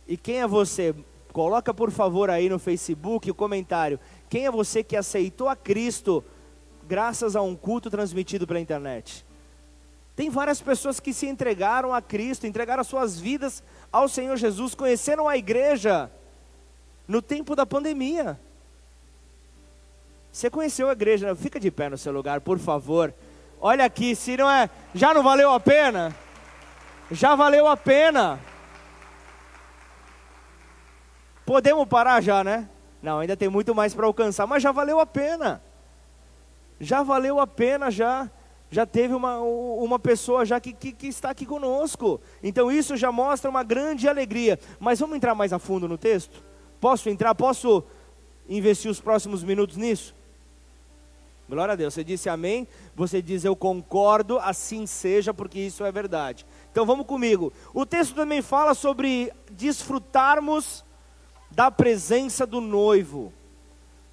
E 0.08 0.16
quem 0.16 0.40
é 0.40 0.48
você? 0.48 0.96
Coloca 1.34 1.74
por 1.74 1.92
favor 1.92 2.30
aí 2.30 2.48
no 2.48 2.58
Facebook 2.58 3.30
o 3.30 3.36
comentário. 3.36 4.00
Quem 4.30 4.46
é 4.46 4.52
você 4.52 4.82
que 4.82 4.96
aceitou 4.96 5.50
a 5.50 5.56
Cristo 5.56 6.24
graças 6.88 7.36
a 7.36 7.42
um 7.42 7.58
culto 7.58 7.90
transmitido 7.90 8.48
pela 8.48 8.60
internet? 8.60 9.25
Tem 10.16 10.30
várias 10.30 10.62
pessoas 10.62 11.00
que 11.00 11.14
se 11.14 11.28
entregaram 11.28 11.94
a 11.94 12.02
Cristo, 12.02 12.48
entregaram 12.48 12.82
as 12.82 12.88
suas 12.88 13.20
vidas 13.20 13.62
ao 13.92 14.08
Senhor 14.08 14.38
Jesus, 14.38 14.74
conheceram 14.74 15.28
a 15.28 15.36
igreja 15.36 16.10
no 17.08 17.22
tempo 17.22 17.56
da 17.56 17.66
pandemia. 17.66 18.40
Você 20.32 20.50
conheceu 20.50 20.90
a 20.90 20.94
igreja, 20.94 21.28
né? 21.28 21.36
fica 21.36 21.60
de 21.60 21.70
pé 21.70 21.90
no 21.90 21.98
seu 21.98 22.14
lugar, 22.14 22.42
por 22.42 22.60
favor. 22.60 23.14
Olha 23.60 23.86
aqui, 23.86 24.16
se 24.16 24.38
não 24.38 24.50
é, 24.50 24.70
já 24.94 25.14
não 25.14 25.24
valeu 25.24 25.52
a 25.52 25.60
pena? 25.60 26.16
Já 27.12 27.36
valeu 27.36 27.68
a 27.68 27.78
pena. 27.78 28.40
Podemos 31.46 31.88
parar 31.88 32.22
já, 32.22 32.44
né? 32.44 32.68
Não, 33.02 33.20
ainda 33.20 33.38
tem 33.38 33.50
muito 33.50 33.76
mais 33.76 33.94
para 33.94 34.06
alcançar, 34.06 34.48
mas 34.48 34.64
já 34.64 34.72
valeu 34.72 35.00
a 35.00 35.06
pena. 35.06 35.62
Já 36.80 37.04
valeu 37.04 37.40
a 37.40 37.46
pena 37.46 37.92
já. 37.92 38.30
Já 38.76 38.86
teve 38.86 39.14
uma, 39.14 39.40
uma 39.40 39.98
pessoa 39.98 40.46
já 40.46 40.60
que, 40.60 40.74
que, 40.74 40.92
que 40.92 41.08
está 41.08 41.30
aqui 41.30 41.46
conosco. 41.46 42.20
Então 42.44 42.70
isso 42.70 42.98
já 42.98 43.10
mostra 43.10 43.50
uma 43.50 43.64
grande 43.64 44.06
alegria. 44.06 44.60
Mas 44.82 45.00
vamos 45.00 45.16
entrar 45.16 45.34
mais 45.34 45.54
a 45.54 45.60
fundo 45.60 45.88
no 45.88 45.98
texto? 45.98 46.44
Posso 46.82 47.08
entrar? 47.08 47.34
Posso 47.36 47.82
investir 48.50 48.92
os 48.92 49.00
próximos 49.00 49.46
minutos 49.46 49.78
nisso? 49.78 50.14
Glória 51.48 51.72
a 51.72 51.76
Deus. 51.78 51.94
Você 51.94 52.04
disse 52.04 52.28
amém. 52.28 52.68
Você 52.98 53.22
diz 53.22 53.46
eu 53.46 53.56
concordo, 53.56 54.40
assim 54.40 54.86
seja, 54.86 55.34
porque 55.34 55.58
isso 55.58 55.86
é 55.86 55.90
verdade. 55.90 56.46
Então 56.70 56.86
vamos 56.86 57.06
comigo. 57.06 57.54
O 57.74 57.86
texto 57.86 58.14
também 58.14 58.42
fala 58.42 58.74
sobre 58.74 59.32
desfrutarmos 59.50 60.84
da 61.50 61.72
presença 61.72 62.46
do 62.46 62.60
noivo. 62.60 63.32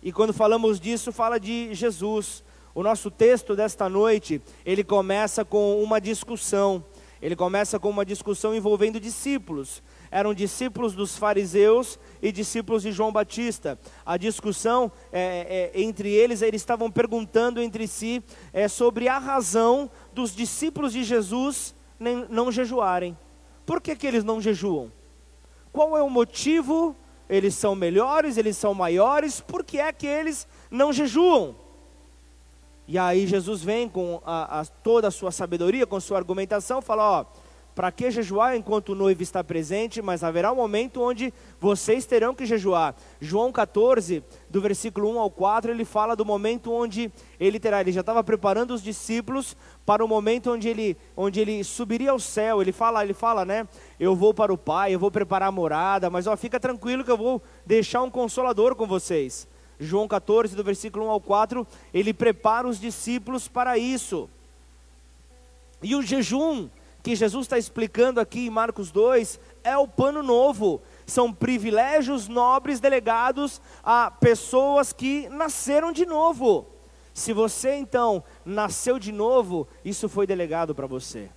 E 0.00 0.12
quando 0.12 0.32
falamos 0.32 0.78
disso, 0.78 1.10
fala 1.10 1.40
de 1.40 1.74
Jesus. 1.74 2.44
O 2.74 2.82
nosso 2.82 3.10
texto 3.10 3.54
desta 3.54 3.88
noite, 3.88 4.40
ele 4.64 4.82
começa 4.82 5.44
com 5.44 5.82
uma 5.82 6.00
discussão. 6.00 6.84
Ele 7.20 7.36
começa 7.36 7.78
com 7.78 7.90
uma 7.90 8.04
discussão 8.04 8.54
envolvendo 8.54 8.98
discípulos. 8.98 9.82
Eram 10.10 10.34
discípulos 10.34 10.94
dos 10.94 11.16
fariseus 11.16 11.98
e 12.20 12.32
discípulos 12.32 12.82
de 12.82 12.90
João 12.90 13.12
Batista. 13.12 13.78
A 14.04 14.16
discussão 14.16 14.90
é, 15.12 15.70
é, 15.74 15.80
entre 15.80 16.10
eles, 16.10 16.42
eles 16.42 16.62
estavam 16.62 16.90
perguntando 16.90 17.60
entre 17.60 17.86
si 17.86 18.24
é, 18.52 18.66
sobre 18.66 19.06
a 19.06 19.18
razão 19.18 19.90
dos 20.12 20.34
discípulos 20.34 20.94
de 20.94 21.04
Jesus 21.04 21.74
nem, 22.00 22.26
não 22.28 22.50
jejuarem. 22.50 23.16
Por 23.64 23.80
que, 23.80 23.94
que 23.94 24.06
eles 24.06 24.24
não 24.24 24.40
jejuam? 24.40 24.90
Qual 25.72 25.96
é 25.96 26.02
o 26.02 26.10
motivo 26.10 26.96
eles 27.28 27.54
são 27.54 27.74
melhores, 27.74 28.36
eles 28.36 28.56
são 28.56 28.74
maiores, 28.74 29.40
por 29.40 29.64
que 29.64 29.78
é 29.78 29.90
que 29.92 30.06
eles 30.06 30.46
não 30.70 30.92
jejuam? 30.92 31.61
E 32.86 32.98
aí 32.98 33.26
Jesus 33.26 33.62
vem 33.62 33.88
com 33.88 34.20
a, 34.24 34.60
a, 34.60 34.64
toda 34.64 35.08
a 35.08 35.10
sua 35.10 35.30
sabedoria, 35.30 35.86
com 35.86 36.00
sua 36.00 36.18
argumentação, 36.18 36.82
fala: 36.82 37.20
ó, 37.20 37.24
para 37.74 37.90
que 37.90 38.10
jejuar 38.10 38.54
enquanto 38.54 38.90
o 38.90 38.94
noivo 38.94 39.22
está 39.22 39.42
presente? 39.42 40.02
Mas 40.02 40.22
haverá 40.22 40.52
um 40.52 40.56
momento 40.56 41.00
onde 41.00 41.32
vocês 41.58 42.04
terão 42.04 42.34
que 42.34 42.44
jejuar. 42.44 42.94
João 43.18 43.50
14, 43.50 44.22
do 44.50 44.60
versículo 44.60 45.10
1 45.14 45.18
ao 45.18 45.30
4, 45.30 45.70
ele 45.70 45.84
fala 45.84 46.14
do 46.14 46.24
momento 46.24 46.70
onde 46.70 47.10
ele 47.40 47.58
terá. 47.58 47.80
Ele 47.80 47.92
já 47.92 48.00
estava 48.00 48.22
preparando 48.22 48.74
os 48.74 48.82
discípulos 48.82 49.56
para 49.86 50.04
o 50.04 50.08
momento 50.08 50.52
onde 50.52 50.68
ele, 50.68 50.96
onde 51.16 51.40
ele 51.40 51.64
subiria 51.64 52.10
ao 52.10 52.18
céu. 52.18 52.60
Ele 52.60 52.72
fala, 52.72 53.02
ele 53.02 53.14
fala, 53.14 53.44
né? 53.44 53.66
Eu 53.98 54.14
vou 54.14 54.34
para 54.34 54.52
o 54.52 54.58
Pai, 54.58 54.94
eu 54.94 54.98
vou 54.98 55.10
preparar 55.10 55.48
a 55.48 55.52
morada, 55.52 56.10
mas 56.10 56.26
ó, 56.26 56.36
fica 56.36 56.60
tranquilo 56.60 57.04
que 57.04 57.10
eu 57.10 57.16
vou 57.16 57.40
deixar 57.64 58.02
um 58.02 58.10
consolador 58.10 58.74
com 58.74 58.86
vocês. 58.86 59.48
João 59.84 60.06
14, 60.06 60.54
do 60.54 60.64
versículo 60.64 61.06
1 61.06 61.10
ao 61.10 61.20
4, 61.20 61.66
ele 61.92 62.14
prepara 62.14 62.68
os 62.68 62.80
discípulos 62.80 63.48
para 63.48 63.76
isso. 63.76 64.28
E 65.82 65.96
o 65.96 66.02
jejum 66.02 66.68
que 67.02 67.16
Jesus 67.16 67.46
está 67.46 67.58
explicando 67.58 68.20
aqui 68.20 68.46
em 68.46 68.50
Marcos 68.50 68.92
2 68.92 69.40
é 69.64 69.76
o 69.76 69.88
pano 69.88 70.22
novo. 70.22 70.80
São 71.04 71.32
privilégios 71.32 72.28
nobres 72.28 72.78
delegados 72.78 73.60
a 73.82 74.10
pessoas 74.10 74.92
que 74.92 75.28
nasceram 75.28 75.92
de 75.92 76.06
novo. 76.06 76.66
Se 77.12 77.32
você 77.32 77.74
então 77.74 78.22
nasceu 78.44 78.98
de 78.98 79.10
novo, 79.12 79.66
isso 79.84 80.08
foi 80.08 80.26
delegado 80.26 80.74
para 80.74 80.86
você. 80.86 81.28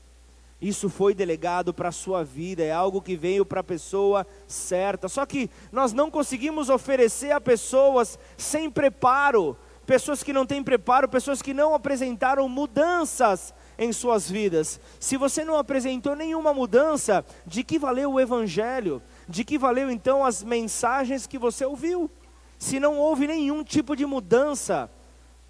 Isso 0.62 0.90
foi 0.90 1.14
delegado 1.14 1.74
para 1.74 1.90
a 1.90 1.92
sua 1.92 2.24
vida, 2.24 2.64
é 2.64 2.72
algo 2.72 3.02
que 3.02 3.16
veio 3.16 3.46
para 3.46 3.60
a 3.60 3.64
pessoa 3.64 4.26
certa. 4.48 5.10
Só 5.10 5.26
que 5.26 5.50
nós 5.72 5.92
não 5.92 6.10
conseguimos 6.10 6.70
oferecer 6.70 7.32
a 7.32 7.42
pessoas 7.42 8.18
sem 8.38 8.70
preparo, 8.70 9.58
pessoas 9.86 10.24
que 10.24 10.32
não 10.32 10.46
têm 10.46 10.64
preparo, 10.64 11.10
pessoas 11.10 11.42
que 11.42 11.54
não 11.54 11.76
apresentaram 11.76 12.48
mudanças 12.48 13.54
em 13.78 13.92
suas 13.92 14.30
vidas. 14.30 14.80
Se 15.00 15.18
você 15.18 15.44
não 15.44 15.58
apresentou 15.58 16.16
nenhuma 16.16 16.54
mudança, 16.54 17.26
de 17.46 17.64
que 17.64 17.78
valeu 17.78 18.14
o 18.14 18.20
Evangelho? 18.20 19.02
De 19.28 19.44
que 19.44 19.58
valeu 19.58 19.92
então 19.92 20.26
as 20.26 20.42
mensagens 20.42 21.28
que 21.28 21.38
você 21.38 21.66
ouviu? 21.66 22.10
Se 22.58 22.80
não 22.80 22.98
houve 22.98 23.28
nenhum 23.28 23.64
tipo 23.64 23.96
de 23.96 24.06
mudança, 24.06 24.90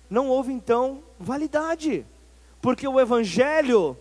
não 0.09 0.27
houve 0.27 0.51
então 0.51 1.03
validade, 1.19 2.05
porque 2.61 2.87
o 2.87 2.99
Evangelho 2.99 3.95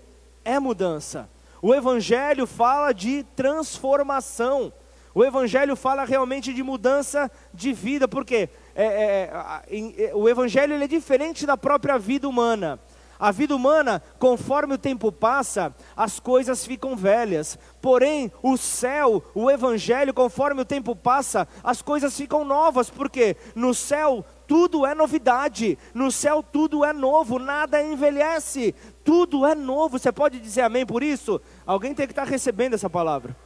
é 0.44 0.58
mudança. 0.58 1.28
O 1.62 1.74
Evangelho 1.74 2.46
fala 2.46 2.92
de 2.92 3.24
transformação. 3.34 4.72
O 5.14 5.24
Evangelho 5.24 5.76
fala 5.76 6.04
realmente 6.04 6.52
de 6.52 6.62
mudança 6.62 7.30
de 7.52 7.72
vida, 7.72 8.06
porque 8.06 8.48
é, 8.74 8.84
é, 8.84 10.06
é, 10.06 10.14
o 10.14 10.28
Evangelho 10.28 10.74
é 10.74 10.88
diferente 10.88 11.46
da 11.46 11.56
própria 11.56 11.98
vida 11.98 12.28
humana. 12.28 12.80
A 13.18 13.30
vida 13.30 13.54
humana, 13.54 14.02
conforme 14.18 14.74
o 14.74 14.78
tempo 14.78 15.10
passa, 15.12 15.74
as 15.96 16.18
coisas 16.18 16.66
ficam 16.66 16.96
velhas. 16.96 17.58
Porém, 17.80 18.30
o 18.42 18.56
céu, 18.56 19.22
o 19.34 19.50
evangelho, 19.50 20.12
conforme 20.12 20.60
o 20.62 20.64
tempo 20.64 20.96
passa, 20.96 21.46
as 21.62 21.80
coisas 21.80 22.16
ficam 22.16 22.44
novas, 22.44 22.90
porque 22.90 23.36
no 23.54 23.72
céu 23.72 24.24
tudo 24.46 24.84
é 24.84 24.94
novidade, 24.94 25.78
no 25.94 26.10
céu 26.10 26.42
tudo 26.42 26.84
é 26.84 26.92
novo, 26.92 27.38
nada 27.38 27.82
envelhece, 27.82 28.74
tudo 29.04 29.44
é 29.44 29.54
novo. 29.54 29.98
Você 29.98 30.10
pode 30.10 30.40
dizer 30.40 30.62
amém 30.62 30.86
por 30.86 31.02
isso? 31.02 31.40
Alguém 31.66 31.94
tem 31.94 32.06
que 32.06 32.12
estar 32.12 32.24
recebendo 32.24 32.74
essa 32.74 32.88
palavra. 32.88 33.36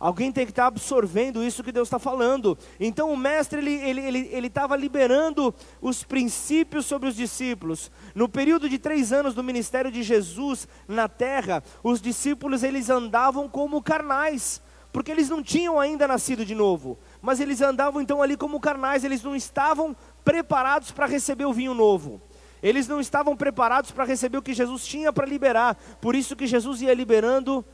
Alguém 0.00 0.32
tem 0.32 0.46
que 0.46 0.52
estar 0.52 0.66
absorvendo 0.66 1.44
isso 1.44 1.62
que 1.62 1.70
Deus 1.70 1.88
está 1.88 1.98
falando. 1.98 2.56
Então 2.80 3.12
o 3.12 3.16
mestre 3.16 3.58
ele 3.58 3.74
ele 3.74 4.00
ele 4.00 4.28
ele 4.32 4.46
estava 4.46 4.74
liberando 4.74 5.54
os 5.78 6.02
princípios 6.02 6.86
sobre 6.86 7.06
os 7.06 7.14
discípulos. 7.14 7.90
No 8.14 8.26
período 8.26 8.66
de 8.66 8.78
três 8.78 9.12
anos 9.12 9.34
do 9.34 9.44
ministério 9.44 9.92
de 9.92 10.02
Jesus 10.02 10.66
na 10.88 11.06
Terra, 11.06 11.62
os 11.82 12.00
discípulos 12.00 12.62
eles 12.62 12.88
andavam 12.88 13.46
como 13.46 13.82
carnais, 13.82 14.62
porque 14.90 15.10
eles 15.10 15.28
não 15.28 15.42
tinham 15.42 15.78
ainda 15.78 16.08
nascido 16.08 16.46
de 16.46 16.54
novo. 16.54 16.98
Mas 17.20 17.38
eles 17.38 17.60
andavam 17.60 18.00
então 18.00 18.22
ali 18.22 18.38
como 18.38 18.58
carnais. 18.58 19.04
Eles 19.04 19.22
não 19.22 19.36
estavam 19.36 19.94
preparados 20.24 20.90
para 20.90 21.04
receber 21.04 21.44
o 21.44 21.52
vinho 21.52 21.74
novo. 21.74 22.22
Eles 22.62 22.86
não 22.86 23.00
estavam 23.00 23.36
preparados 23.36 23.90
para 23.90 24.04
receber 24.04 24.38
o 24.38 24.42
que 24.42 24.54
Jesus 24.54 24.86
tinha 24.86 25.12
para 25.12 25.26
liberar. 25.26 25.76
Por 26.00 26.14
isso 26.14 26.36
que 26.36 26.46
Jesus 26.46 26.82
ia 26.82 26.94
liberando 26.94 27.64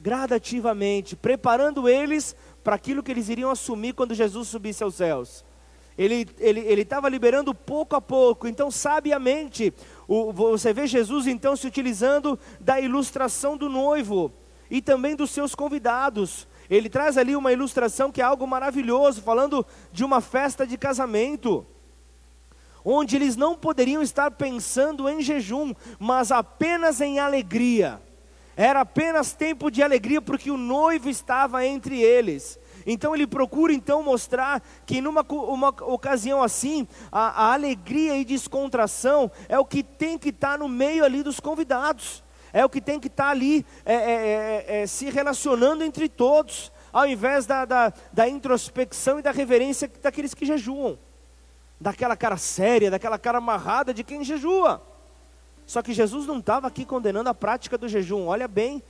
gradativamente, 0.00 1.16
preparando 1.16 1.88
eles 1.88 2.34
para 2.62 2.76
aquilo 2.76 3.02
que 3.02 3.10
eles 3.10 3.28
iriam 3.28 3.50
assumir 3.50 3.94
quando 3.94 4.14
Jesus 4.14 4.48
subisse 4.48 4.82
aos 4.82 4.94
céus. 4.94 5.44
Ele 5.96 6.20
estava 6.20 6.44
ele, 6.44 6.60
ele 6.60 6.86
liberando 7.10 7.52
pouco 7.52 7.96
a 7.96 8.00
pouco, 8.00 8.46
então 8.46 8.70
sabiamente, 8.70 9.74
o, 10.06 10.32
você 10.32 10.72
vê 10.72 10.86
Jesus 10.86 11.26
então 11.26 11.56
se 11.56 11.66
utilizando 11.66 12.38
da 12.60 12.80
ilustração 12.80 13.56
do 13.56 13.68
noivo 13.68 14.32
e 14.70 14.80
também 14.80 15.16
dos 15.16 15.30
seus 15.30 15.56
convidados. 15.56 16.46
Ele 16.70 16.88
traz 16.88 17.18
ali 17.18 17.34
uma 17.34 17.52
ilustração 17.52 18.12
que 18.12 18.20
é 18.20 18.24
algo 18.24 18.46
maravilhoso, 18.46 19.22
falando 19.22 19.66
de 19.90 20.04
uma 20.04 20.20
festa 20.20 20.64
de 20.64 20.78
casamento, 20.78 21.66
onde 22.90 23.16
eles 23.16 23.36
não 23.36 23.54
poderiam 23.54 24.00
estar 24.00 24.30
pensando 24.30 25.08
em 25.08 25.20
jejum, 25.20 25.74
mas 25.98 26.32
apenas 26.32 27.02
em 27.02 27.18
alegria. 27.18 28.00
Era 28.56 28.80
apenas 28.80 29.32
tempo 29.32 29.70
de 29.70 29.82
alegria 29.82 30.22
porque 30.22 30.50
o 30.50 30.56
noivo 30.56 31.10
estava 31.10 31.64
entre 31.66 32.00
eles. 32.00 32.58
Então 32.86 33.14
ele 33.14 33.26
procura 33.26 33.74
então 33.74 34.02
mostrar 34.02 34.62
que 34.86 35.02
numa 35.02 35.20
uma 35.28 35.68
ocasião 35.68 36.42
assim, 36.42 36.88
a, 37.12 37.44
a 37.44 37.52
alegria 37.52 38.16
e 38.16 38.24
descontração 38.24 39.30
é 39.48 39.58
o 39.58 39.66
que 39.66 39.82
tem 39.82 40.16
que 40.16 40.30
estar 40.30 40.58
no 40.58 40.68
meio 40.68 41.04
ali 41.04 41.22
dos 41.22 41.38
convidados. 41.38 42.24
É 42.54 42.64
o 42.64 42.70
que 42.70 42.80
tem 42.80 42.98
que 42.98 43.08
estar 43.08 43.28
ali 43.28 43.66
é, 43.84 43.94
é, 43.94 43.98
é, 43.98 44.80
é, 44.80 44.86
se 44.86 45.10
relacionando 45.10 45.84
entre 45.84 46.08
todos. 46.08 46.72
ao 46.90 47.06
invés 47.06 47.44
da, 47.44 47.66
da, 47.66 47.92
da 48.10 48.26
introspecção 48.26 49.18
e 49.18 49.22
da 49.22 49.30
reverência 49.30 49.90
daqueles 50.02 50.32
que 50.32 50.46
jejuam, 50.46 50.98
daquela 51.80 52.16
cara 52.16 52.36
séria, 52.36 52.90
daquela 52.90 53.18
cara 53.18 53.38
amarrada 53.38 53.94
de 53.94 54.02
quem 54.02 54.24
jejua. 54.24 54.82
Só 55.66 55.82
que 55.82 55.92
Jesus 55.92 56.26
não 56.26 56.38
estava 56.38 56.66
aqui 56.66 56.84
condenando 56.84 57.28
a 57.28 57.34
prática 57.34 57.76
do 57.76 57.88
jejum, 57.88 58.26
olha 58.26 58.48
bem 58.48 58.82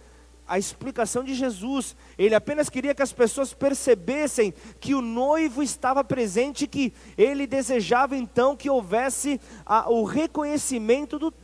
a 0.46 0.58
explicação 0.58 1.22
de 1.22 1.34
Jesus. 1.34 1.94
Ele 2.16 2.34
apenas 2.34 2.70
queria 2.70 2.94
que 2.94 3.02
as 3.02 3.12
pessoas 3.12 3.52
percebessem 3.52 4.54
que 4.80 4.94
o 4.94 5.02
noivo 5.02 5.62
estava 5.62 6.02
presente, 6.02 6.66
que 6.66 6.92
ele 7.18 7.46
desejava 7.46 8.16
então 8.16 8.56
que 8.56 8.70
houvesse 8.70 9.38
a, 9.66 9.90
o 9.90 10.04
reconhecimento 10.04 11.18
do, 11.18 11.34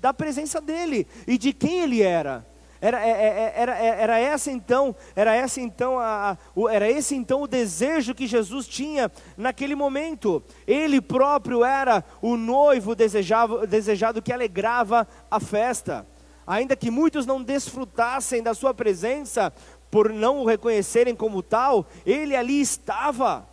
da 0.00 0.14
presença 0.14 0.60
dele 0.60 1.06
e 1.26 1.36
de 1.36 1.52
quem 1.52 1.80
ele 1.80 2.00
era. 2.02 2.46
Era, 2.84 3.02
é, 3.02 3.10
é, 3.10 3.14
é, 3.14 3.52
era, 3.56 3.78
era 3.78 4.18
essa 4.18 4.50
então, 4.50 4.94
era 5.16 5.34
essa 5.34 5.58
então 5.58 5.98
a, 5.98 6.36
era 6.70 6.86
esse 6.86 7.16
então 7.16 7.40
o 7.40 7.46
desejo 7.46 8.14
que 8.14 8.26
Jesus 8.26 8.68
tinha 8.68 9.10
naquele 9.38 9.74
momento. 9.74 10.42
Ele 10.66 11.00
próprio 11.00 11.64
era 11.64 12.04
o 12.20 12.36
noivo 12.36 12.94
desejado, 12.94 13.66
desejado 13.66 14.20
que 14.20 14.30
alegrava 14.30 15.08
a 15.30 15.40
festa. 15.40 16.06
Ainda 16.46 16.76
que 16.76 16.90
muitos 16.90 17.24
não 17.24 17.42
desfrutassem 17.42 18.42
da 18.42 18.52
sua 18.52 18.74
presença 18.74 19.50
por 19.90 20.12
não 20.12 20.40
o 20.40 20.44
reconhecerem 20.44 21.16
como 21.16 21.42
tal, 21.42 21.86
ele 22.04 22.36
ali 22.36 22.60
estava. 22.60 23.48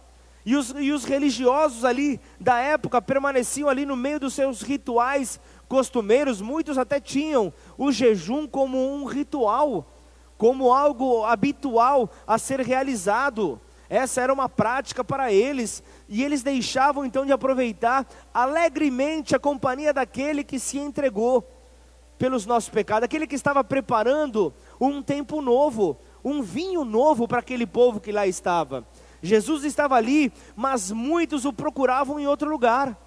E 0.46 0.58
os, 0.58 0.72
e 0.78 0.92
os 0.92 1.06
religiosos 1.06 1.86
ali 1.86 2.20
da 2.38 2.60
época 2.60 3.02
permaneciam 3.02 3.70
ali 3.70 3.86
no 3.86 3.96
meio 3.96 4.20
dos 4.20 4.34
seus 4.34 4.62
rituais 4.62 5.40
costumeiros, 5.72 6.42
muitos 6.42 6.78
até 6.78 7.00
tinham 7.00 7.54
o 7.78 7.94
jejum 7.94 8.46
como 8.46 8.78
um 8.94 9.06
ritual, 9.06 9.90
como 10.38 10.74
algo 10.74 11.24
habitual 11.24 12.10
a 12.28 12.38
ser 12.38 12.60
realizado. 12.60 13.58
Essa 13.90 14.20
era 14.20 14.34
uma 14.34 14.50
prática 14.50 15.02
para 15.02 15.32
eles, 15.32 15.82
e 16.10 16.26
eles 16.26 16.44
deixavam 16.44 17.06
então 17.06 17.26
de 17.26 17.32
aproveitar 17.32 18.06
alegremente 18.34 19.34
a 19.34 19.40
companhia 19.40 19.94
daquele 19.94 20.44
que 20.44 20.60
se 20.60 20.78
entregou 20.78 21.50
pelos 22.18 22.46
nossos 22.46 22.70
pecados, 22.70 23.06
aquele 23.06 23.26
que 23.26 23.36
estava 23.36 23.64
preparando 23.64 24.54
um 24.80 25.02
tempo 25.02 25.42
novo, 25.42 25.98
um 26.22 26.42
vinho 26.42 26.84
novo 26.84 27.30
para 27.30 27.40
aquele 27.40 27.66
povo 27.66 28.02
que 28.02 28.12
lá 28.12 28.28
estava. 28.28 28.86
Jesus 29.24 29.64
estava 29.64 29.96
ali, 29.96 30.34
mas 30.54 30.92
muitos 30.92 31.46
o 31.46 31.54
procuravam 31.54 32.20
em 32.20 32.28
outro 32.28 32.50
lugar. 32.50 32.98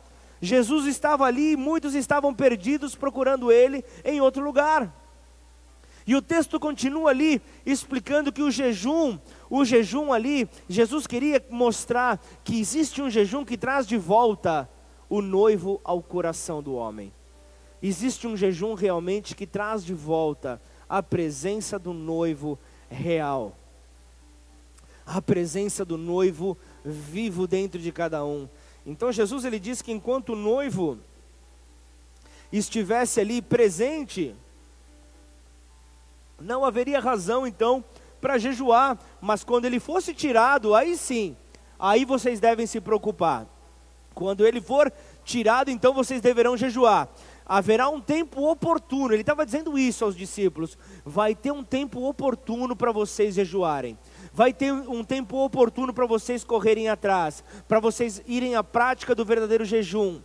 Jesus 0.45 0.87
estava 0.87 1.25
ali 1.25 1.53
e 1.53 1.57
muitos 1.57 1.95
estavam 1.95 2.35
perdidos 2.35 2.95
procurando 2.95 3.51
ele 3.51 3.85
em 4.05 4.21
outro 4.21 4.45
lugar. 4.45 4.95
E 6.07 6.15
o 6.15 6.21
texto 6.21 6.61
continua 6.61 7.11
ali 7.11 7.41
explicando 7.65 8.31
que 8.31 8.43
o 8.43 8.51
jejum, 8.51 9.19
o 9.49 9.65
jejum 9.65 10.13
ali, 10.13 10.49
Jesus 10.69 11.07
queria 11.07 11.43
mostrar 11.49 12.23
que 12.45 12.61
existe 12.61 13.01
um 13.01 13.09
jejum 13.09 13.45
que 13.45 13.57
traz 13.57 13.87
de 13.87 13.97
volta 13.97 14.69
o 15.09 15.23
noivo 15.23 15.81
ao 15.83 16.03
coração 16.03 16.63
do 16.63 16.75
homem. 16.75 17.11
Existe 17.83 18.27
um 18.27 18.37
jejum 18.37 18.75
realmente 18.75 19.35
que 19.35 19.47
traz 19.47 19.85
de 19.85 19.95
volta 19.95 20.61
a 20.89 21.03
presença 21.03 21.79
do 21.79 21.95
noivo 21.95 22.59
real. 22.91 23.57
A 25.07 25.21
presença 25.23 25.85
do 25.85 25.97
noivo 25.97 26.57
vivo 26.85 27.47
dentro 27.47 27.81
de 27.81 27.91
cada 27.91 28.25
um. 28.25 28.49
Então 28.87 29.11
Jesus 29.11 29.45
ele 29.45 29.59
diz 29.59 29.81
que 29.81 29.93
enquanto 29.93 30.31
o 30.31 30.37
noivo 30.37 30.99
estivesse 32.53 33.21
ali 33.21 33.41
presente, 33.41 34.35
não 36.41 36.65
haveria 36.65 37.01
razão 37.01 37.47
então 37.47 37.83
para 38.21 38.39
jejuar, 38.39 38.99
mas 39.21 39.43
quando 39.43 39.65
ele 39.65 39.81
fosse 39.81 40.15
tirado, 40.15 40.75
aí 40.75 40.97
sim, 40.97 41.37
aí 41.79 42.05
vocês 42.05 42.41
devem 42.41 42.67
se 42.67 42.81
preocupar. 42.81 43.47
Quando 44.15 44.47
ele 44.47 44.61
for 44.61 44.93
tirado, 45.25 45.71
então 45.71 45.93
vocês 45.93 46.21
deverão 46.21 46.57
jejuar 46.57 47.09
haverá 47.47 47.89
um 47.89 48.01
tempo 48.01 48.49
oportuno. 48.49 49.13
Ele 49.13 49.21
estava 49.21 49.45
dizendo 49.45 49.79
isso 49.79 50.05
aos 50.05 50.17
discípulos. 50.17 50.79
Vai 51.05 51.35
ter 51.35 51.53
um 51.53 51.63
tempo 51.63 52.09
oportuno 52.09 52.75
para 52.75 52.93
vocês 52.93 53.35
jejuarem. 53.35 53.99
Vai 54.35 54.53
ter 54.53 54.73
um 54.73 55.05
tempo 55.05 55.45
oportuno 55.45 55.95
para 55.95 56.07
vocês 56.07 56.43
correrem 56.43 56.89
atrás, 56.89 57.45
para 57.69 57.79
vocês 57.79 58.21
irem 58.27 58.57
à 58.57 58.65
prática 58.65 59.15
do 59.15 59.25
verdadeiro 59.25 59.65
jejum. 59.65 60.21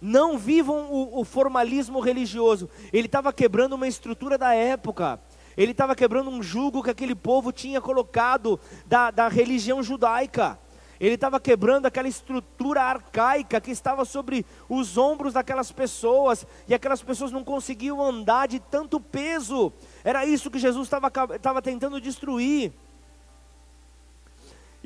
Não 0.00 0.38
vivam 0.38 0.90
o, 0.90 1.20
o 1.20 1.22
formalismo 1.22 2.00
religioso. 2.00 2.66
Ele 2.90 3.04
estava 3.04 3.34
quebrando 3.34 3.74
uma 3.74 3.86
estrutura 3.86 4.38
da 4.38 4.54
época. 4.54 5.20
Ele 5.54 5.72
estava 5.72 5.94
quebrando 5.94 6.30
um 6.30 6.42
jugo 6.42 6.82
que 6.82 6.88
aquele 6.88 7.14
povo 7.14 7.52
tinha 7.52 7.78
colocado 7.78 8.58
da, 8.86 9.10
da 9.10 9.28
religião 9.28 9.82
judaica. 9.82 10.58
Ele 10.98 11.16
estava 11.16 11.38
quebrando 11.38 11.84
aquela 11.84 12.08
estrutura 12.08 12.80
arcaica 12.80 13.60
que 13.60 13.70
estava 13.70 14.06
sobre 14.06 14.46
os 14.66 14.96
ombros 14.96 15.34
daquelas 15.34 15.70
pessoas, 15.70 16.46
e 16.66 16.72
aquelas 16.72 17.02
pessoas 17.02 17.30
não 17.30 17.44
conseguiam 17.44 18.00
andar 18.00 18.48
de 18.48 18.58
tanto 18.60 18.98
peso. 18.98 19.74
Era 20.02 20.24
isso 20.24 20.50
que 20.50 20.58
Jesus 20.58 20.88
estava 20.88 21.60
tentando 21.60 22.00
destruir. 22.00 22.72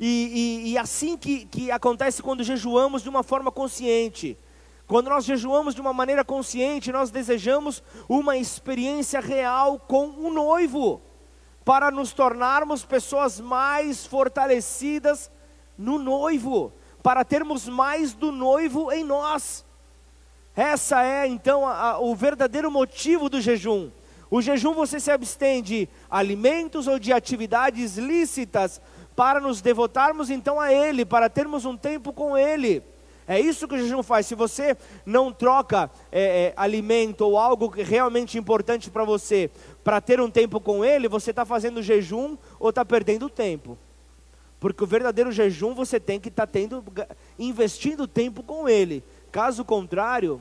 E, 0.03 0.63
e, 0.65 0.71
e 0.71 0.77
assim 0.79 1.15
que, 1.15 1.45
que 1.45 1.69
acontece 1.69 2.23
quando 2.23 2.43
jejuamos 2.43 3.03
de 3.03 3.09
uma 3.09 3.21
forma 3.21 3.51
consciente. 3.51 4.35
Quando 4.87 5.11
nós 5.11 5.23
jejuamos 5.23 5.75
de 5.75 5.79
uma 5.79 5.93
maneira 5.93 6.25
consciente, 6.25 6.91
nós 6.91 7.11
desejamos 7.11 7.83
uma 8.09 8.35
experiência 8.35 9.19
real 9.19 9.77
com 9.77 10.07
o 10.07 10.33
noivo, 10.33 10.99
para 11.63 11.91
nos 11.91 12.13
tornarmos 12.13 12.83
pessoas 12.83 13.39
mais 13.39 14.03
fortalecidas 14.03 15.29
no 15.77 15.99
noivo, 15.99 16.73
para 17.03 17.23
termos 17.23 17.69
mais 17.69 18.11
do 18.15 18.31
noivo 18.31 18.91
em 18.91 19.03
nós. 19.03 19.63
Essa 20.55 21.03
é 21.03 21.27
então 21.27 21.65
a, 21.65 21.91
a, 21.91 21.99
o 21.99 22.15
verdadeiro 22.15 22.71
motivo 22.71 23.29
do 23.29 23.39
jejum. 23.39 23.91
O 24.31 24.41
jejum 24.41 24.73
você 24.73 24.99
se 24.99 25.11
abstém 25.11 25.61
de 25.61 25.87
alimentos 26.09 26.87
ou 26.87 26.97
de 26.97 27.13
atividades 27.13 27.97
lícitas 27.97 28.81
para 29.15 29.39
nos 29.39 29.61
devotarmos 29.61 30.29
então 30.29 30.59
a 30.59 30.73
Ele, 30.73 31.05
para 31.05 31.29
termos 31.29 31.65
um 31.65 31.75
tempo 31.75 32.13
com 32.13 32.37
Ele. 32.37 32.83
É 33.27 33.39
isso 33.39 33.67
que 33.67 33.75
o 33.75 33.77
jejum 33.77 34.03
faz. 34.03 34.25
Se 34.25 34.35
você 34.35 34.75
não 35.05 35.31
troca 35.31 35.89
é, 36.11 36.21
é, 36.21 36.53
alimento 36.57 37.21
ou 37.21 37.37
algo 37.37 37.67
realmente 37.69 38.37
importante 38.37 38.89
para 38.89 39.03
você 39.03 39.49
para 39.83 40.01
ter 40.01 40.19
um 40.19 40.29
tempo 40.29 40.59
com 40.59 40.83
Ele, 40.83 41.07
você 41.07 41.29
está 41.29 41.45
fazendo 41.45 41.81
jejum 41.81 42.37
ou 42.59 42.69
está 42.69 42.83
perdendo 42.83 43.29
tempo. 43.29 43.77
Porque 44.61 44.83
o 44.83 44.87
verdadeiro 44.87 45.31
jejum 45.31 45.73
você 45.73 45.99
tem 45.99 46.19
que 46.19 46.29
estar 46.29 46.45
tá 46.45 46.53
tendo, 46.53 46.85
investindo 47.39 48.07
tempo 48.07 48.43
com 48.43 48.69
ele. 48.69 49.03
Caso 49.31 49.65
contrário, 49.65 50.39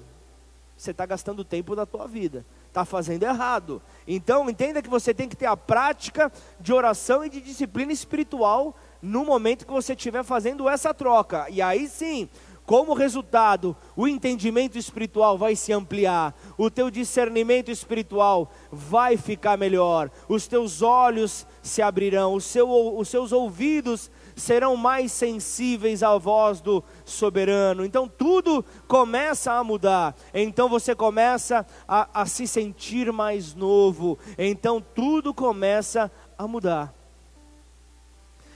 você 0.76 0.90
está 0.90 1.06
gastando 1.06 1.42
tempo 1.42 1.74
da 1.74 1.87
tua 1.87 2.06
vida. 2.06 2.44
Está 2.70 2.85
fazendo 2.85 3.24
errado. 3.24 3.83
Então 4.06 4.48
entenda 4.48 4.80
que 4.80 4.88
você 4.88 5.12
tem 5.12 5.28
que 5.28 5.35
ter 5.35 5.46
a 5.46 5.56
prática 5.56 6.30
de 6.61 6.72
oração 6.72 7.24
e 7.24 7.28
de 7.28 7.40
disciplina 7.40 7.92
espiritual 7.92 8.76
no 9.02 9.24
momento 9.24 9.66
que 9.66 9.72
você 9.72 9.92
estiver 9.92 10.22
fazendo 10.22 10.68
essa 10.68 10.94
troca. 10.94 11.48
E 11.50 11.61
aí 11.61 11.88
sim, 11.88 12.28
como 12.64 12.94
resultado, 12.94 13.76
o 13.96 14.06
entendimento 14.06 14.78
espiritual 14.78 15.37
vai 15.37 15.56
se 15.56 15.72
ampliar, 15.72 16.33
o 16.56 16.70
teu 16.70 16.92
discernimento 16.92 17.72
espiritual 17.72 18.52
vai 18.70 19.16
ficar 19.16 19.59
melhor, 19.59 20.09
os 20.28 20.46
teus 20.46 20.80
olhos 20.80 21.44
se 21.61 21.83
abrirão, 21.83 22.38
seu, 22.38 22.70
os 22.96 23.09
seus 23.09 23.33
ouvidos 23.33 24.09
serão 24.36 24.76
mais 24.76 25.12
sensíveis 25.12 26.02
à 26.02 26.16
voz 26.16 26.60
do 26.60 26.82
soberano. 27.04 27.84
Então 27.84 28.08
tudo 28.08 28.64
começa 28.86 29.52
a 29.52 29.64
mudar. 29.64 30.16
Então 30.34 30.68
você 30.68 30.94
começa 30.94 31.66
a, 31.86 32.22
a 32.22 32.26
se 32.26 32.46
sentir 32.46 33.12
mais 33.12 33.54
novo. 33.54 34.18
Então 34.38 34.80
tudo 34.80 35.32
começa 35.34 36.10
a 36.36 36.46
mudar. 36.46 36.94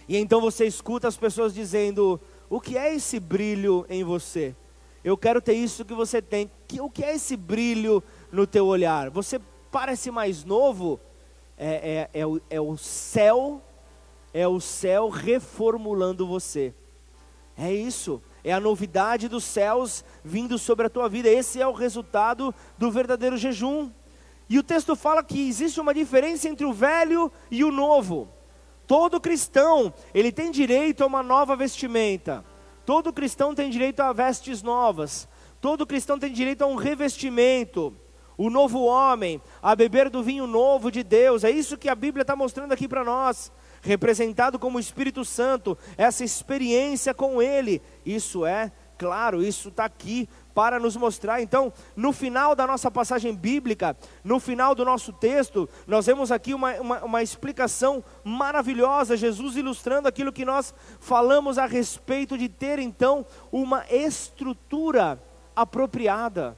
E 0.08 0.16
então 0.16 0.40
você 0.40 0.66
escuta 0.66 1.08
as 1.08 1.16
pessoas 1.16 1.54
dizendo: 1.54 2.20
O 2.48 2.60
que 2.60 2.76
é 2.76 2.94
esse 2.94 3.18
brilho 3.18 3.86
em 3.88 4.04
você? 4.04 4.54
Eu 5.02 5.16
quero 5.16 5.40
ter 5.40 5.54
isso 5.54 5.84
que 5.84 5.94
você 5.94 6.22
tem. 6.22 6.50
O 6.80 6.90
que 6.90 7.04
é 7.04 7.14
esse 7.14 7.36
brilho 7.36 8.02
no 8.32 8.46
teu 8.46 8.66
olhar? 8.66 9.10
Você 9.10 9.40
parece 9.70 10.10
mais 10.10 10.44
novo? 10.44 10.98
é, 11.56 12.08
é, 12.12 12.20
é, 12.20 12.26
o, 12.26 12.40
é 12.50 12.60
o 12.60 12.76
céu, 12.76 13.62
é 14.34 14.46
o 14.48 14.60
céu 14.60 15.08
reformulando 15.08 16.26
você. 16.26 16.74
É 17.56 17.72
isso, 17.72 18.20
é 18.42 18.52
a 18.52 18.58
novidade 18.58 19.28
dos 19.28 19.44
céus 19.44 20.04
vindo 20.24 20.58
sobre 20.58 20.86
a 20.86 20.90
tua 20.90 21.08
vida. 21.08 21.28
Esse 21.28 21.60
é 21.60 21.66
o 21.66 21.72
resultado 21.72 22.52
do 22.76 22.90
verdadeiro 22.90 23.36
jejum. 23.36 23.90
E 24.48 24.58
o 24.58 24.62
texto 24.62 24.96
fala 24.96 25.22
que 25.22 25.48
existe 25.48 25.80
uma 25.80 25.94
diferença 25.94 26.48
entre 26.48 26.66
o 26.66 26.72
velho 26.72 27.30
e 27.48 27.62
o 27.62 27.70
novo. 27.70 28.28
Todo 28.88 29.20
cristão, 29.20 29.94
ele 30.12 30.32
tem 30.32 30.50
direito 30.50 31.02
a 31.02 31.06
uma 31.06 31.22
nova 31.22 31.54
vestimenta. 31.54 32.44
Todo 32.84 33.12
cristão 33.12 33.54
tem 33.54 33.70
direito 33.70 34.00
a 34.00 34.12
vestes 34.12 34.62
novas. 34.62 35.28
Todo 35.60 35.86
cristão 35.86 36.18
tem 36.18 36.32
direito 36.32 36.62
a 36.62 36.66
um 36.66 36.74
revestimento. 36.74 37.96
o 38.36 38.50
novo 38.50 38.82
homem, 38.82 39.40
a 39.62 39.76
beber 39.76 40.10
do 40.10 40.22
vinho 40.22 40.46
novo 40.46 40.90
de 40.90 41.02
Deus. 41.02 41.44
É 41.44 41.50
isso 41.50 41.78
que 41.78 41.88
a 41.88 41.94
Bíblia 41.94 42.22
está 42.22 42.34
mostrando 42.34 42.72
aqui 42.72 42.88
para 42.88 43.04
nós, 43.04 43.52
representado 43.84 44.58
como 44.58 44.80
Espírito 44.80 45.24
Santo, 45.24 45.78
essa 45.96 46.24
experiência 46.24 47.14
com 47.14 47.40
Ele. 47.40 47.80
Isso 48.04 48.44
é 48.44 48.72
claro, 48.96 49.42
isso 49.42 49.68
está 49.68 49.84
aqui 49.84 50.28
para 50.54 50.78
nos 50.78 50.96
mostrar. 50.96 51.42
Então, 51.42 51.72
no 51.94 52.12
final 52.12 52.54
da 52.54 52.66
nossa 52.66 52.90
passagem 52.90 53.34
bíblica, 53.34 53.96
no 54.22 54.40
final 54.40 54.74
do 54.74 54.84
nosso 54.84 55.12
texto, 55.12 55.68
nós 55.86 56.06
vemos 56.06 56.32
aqui 56.32 56.54
uma, 56.54 56.72
uma, 56.80 57.04
uma, 57.04 57.22
explicação 57.22 58.02
maravilhosa, 58.22 59.16
Jesus 59.16 59.56
ilustrando 59.56 60.08
aquilo 60.08 60.32
que 60.32 60.44
nós 60.44 60.72
falamos 61.00 61.58
a 61.58 61.66
respeito 61.66 62.38
de 62.38 62.48
ter 62.48 62.78
então 62.78 63.26
uma 63.52 63.84
estrutura 63.90 65.20
apropriada. 65.54 66.56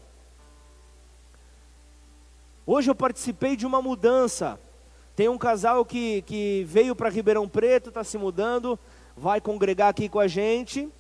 Hoje 2.67 2.91
eu 2.91 2.95
participei 2.95 3.57
de 3.57 3.67
uma 3.67 3.81
mudança. 3.81 4.59
Tem 5.17 5.31
um 5.31 5.39
casal 5.39 5.83
que, 5.83 6.21
que 6.23 6.63
veio 6.69 6.95
para 6.95 7.09
Ribeirão 7.09 7.49
Preto, 7.49 7.89
está 7.89 8.05
se 8.05 8.19
mudando, 8.19 8.79
vai 9.17 9.41
congregar 9.41 9.89
aqui 9.89 10.11
com 10.11 10.21
a 10.21 10.29
gente 10.29 10.91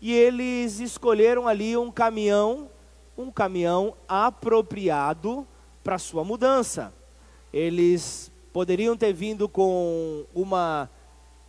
e 0.00 0.12
eles 0.12 0.78
escolheram 0.78 1.48
ali 1.48 1.76
um 1.76 1.90
caminhão, 1.90 2.70
um 3.18 3.32
caminhão 3.32 3.96
apropriado 4.06 5.44
para 5.82 5.98
sua 5.98 6.22
mudança. 6.22 6.94
Eles 7.52 8.30
poderiam 8.52 8.96
ter 8.96 9.12
vindo 9.12 9.48
com 9.48 10.24
uma 10.32 10.88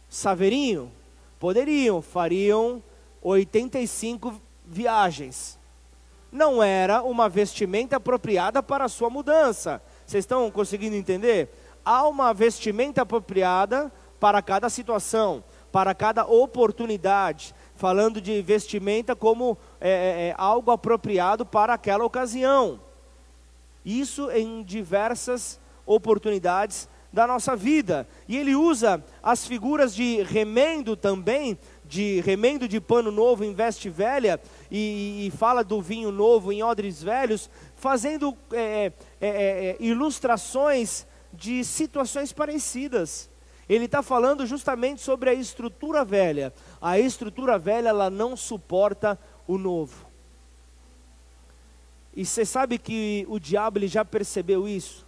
Saveirinho, 0.09 0.91
poderiam, 1.39 2.01
fariam 2.01 2.81
85 3.21 4.41
viagens. 4.65 5.59
Não 6.31 6.63
era 6.63 7.03
uma 7.03 7.29
vestimenta 7.29 7.97
apropriada 7.97 8.63
para 8.63 8.85
a 8.85 8.89
sua 8.89 9.11
mudança. 9.11 9.79
Vocês 10.07 10.23
estão 10.23 10.49
conseguindo 10.49 10.95
entender? 10.95 11.49
Há 11.85 12.07
uma 12.07 12.33
vestimenta 12.33 13.03
apropriada 13.03 13.91
para 14.19 14.41
cada 14.41 14.69
situação, 14.69 15.43
para 15.71 15.93
cada 15.93 16.25
oportunidade 16.25 17.53
falando 17.75 18.21
de 18.21 18.41
vestimenta 18.41 19.15
como 19.15 19.57
é, 19.79 19.89
é, 19.89 20.27
é, 20.29 20.35
algo 20.37 20.71
apropriado 20.71 21.45
para 21.45 21.73
aquela 21.73 22.05
ocasião. 22.05 22.79
Isso 23.85 24.31
em 24.31 24.63
diversas 24.63 25.59
oportunidades 25.85 26.89
da 27.11 27.27
nossa 27.27 27.55
vida. 27.55 28.07
E 28.27 28.37
ele 28.37 28.55
usa 28.55 29.03
as 29.21 29.45
figuras 29.45 29.93
de 29.93 30.23
remendo 30.23 30.95
também, 30.95 31.57
de 31.83 32.19
remendo 32.21 32.67
de 32.67 32.81
pano 32.81 33.11
novo 33.11 33.43
em 33.43 33.53
veste 33.53 33.89
velha, 33.89 34.39
e, 34.71 35.27
e 35.27 35.37
fala 35.37 35.63
do 35.63 35.81
vinho 35.81 36.11
novo 36.11 36.51
em 36.51 36.63
odres 36.63 37.03
velhos, 37.03 37.49
fazendo 37.75 38.35
é, 38.51 38.91
é, 39.21 39.27
é 39.27 39.77
ilustrações 39.79 41.05
de 41.37 41.63
situações 41.63 42.31
parecidas. 42.31 43.29
Ele 43.67 43.85
está 43.85 44.01
falando 44.03 44.45
justamente 44.45 45.01
sobre 45.01 45.29
a 45.29 45.33
estrutura 45.33 46.05
velha. 46.05 46.53
A 46.81 46.99
estrutura 46.99 47.57
velha 47.57 47.89
ela 47.89 48.09
não 48.09 48.35
suporta 48.37 49.19
o 49.47 49.57
novo. 49.57 50.05
E 52.15 52.25
você 52.25 52.45
sabe 52.45 52.77
que 52.77 53.25
o 53.27 53.39
diabo 53.39 53.79
ele 53.79 53.87
já 53.87 54.05
percebeu 54.05 54.67
isso. 54.67 55.05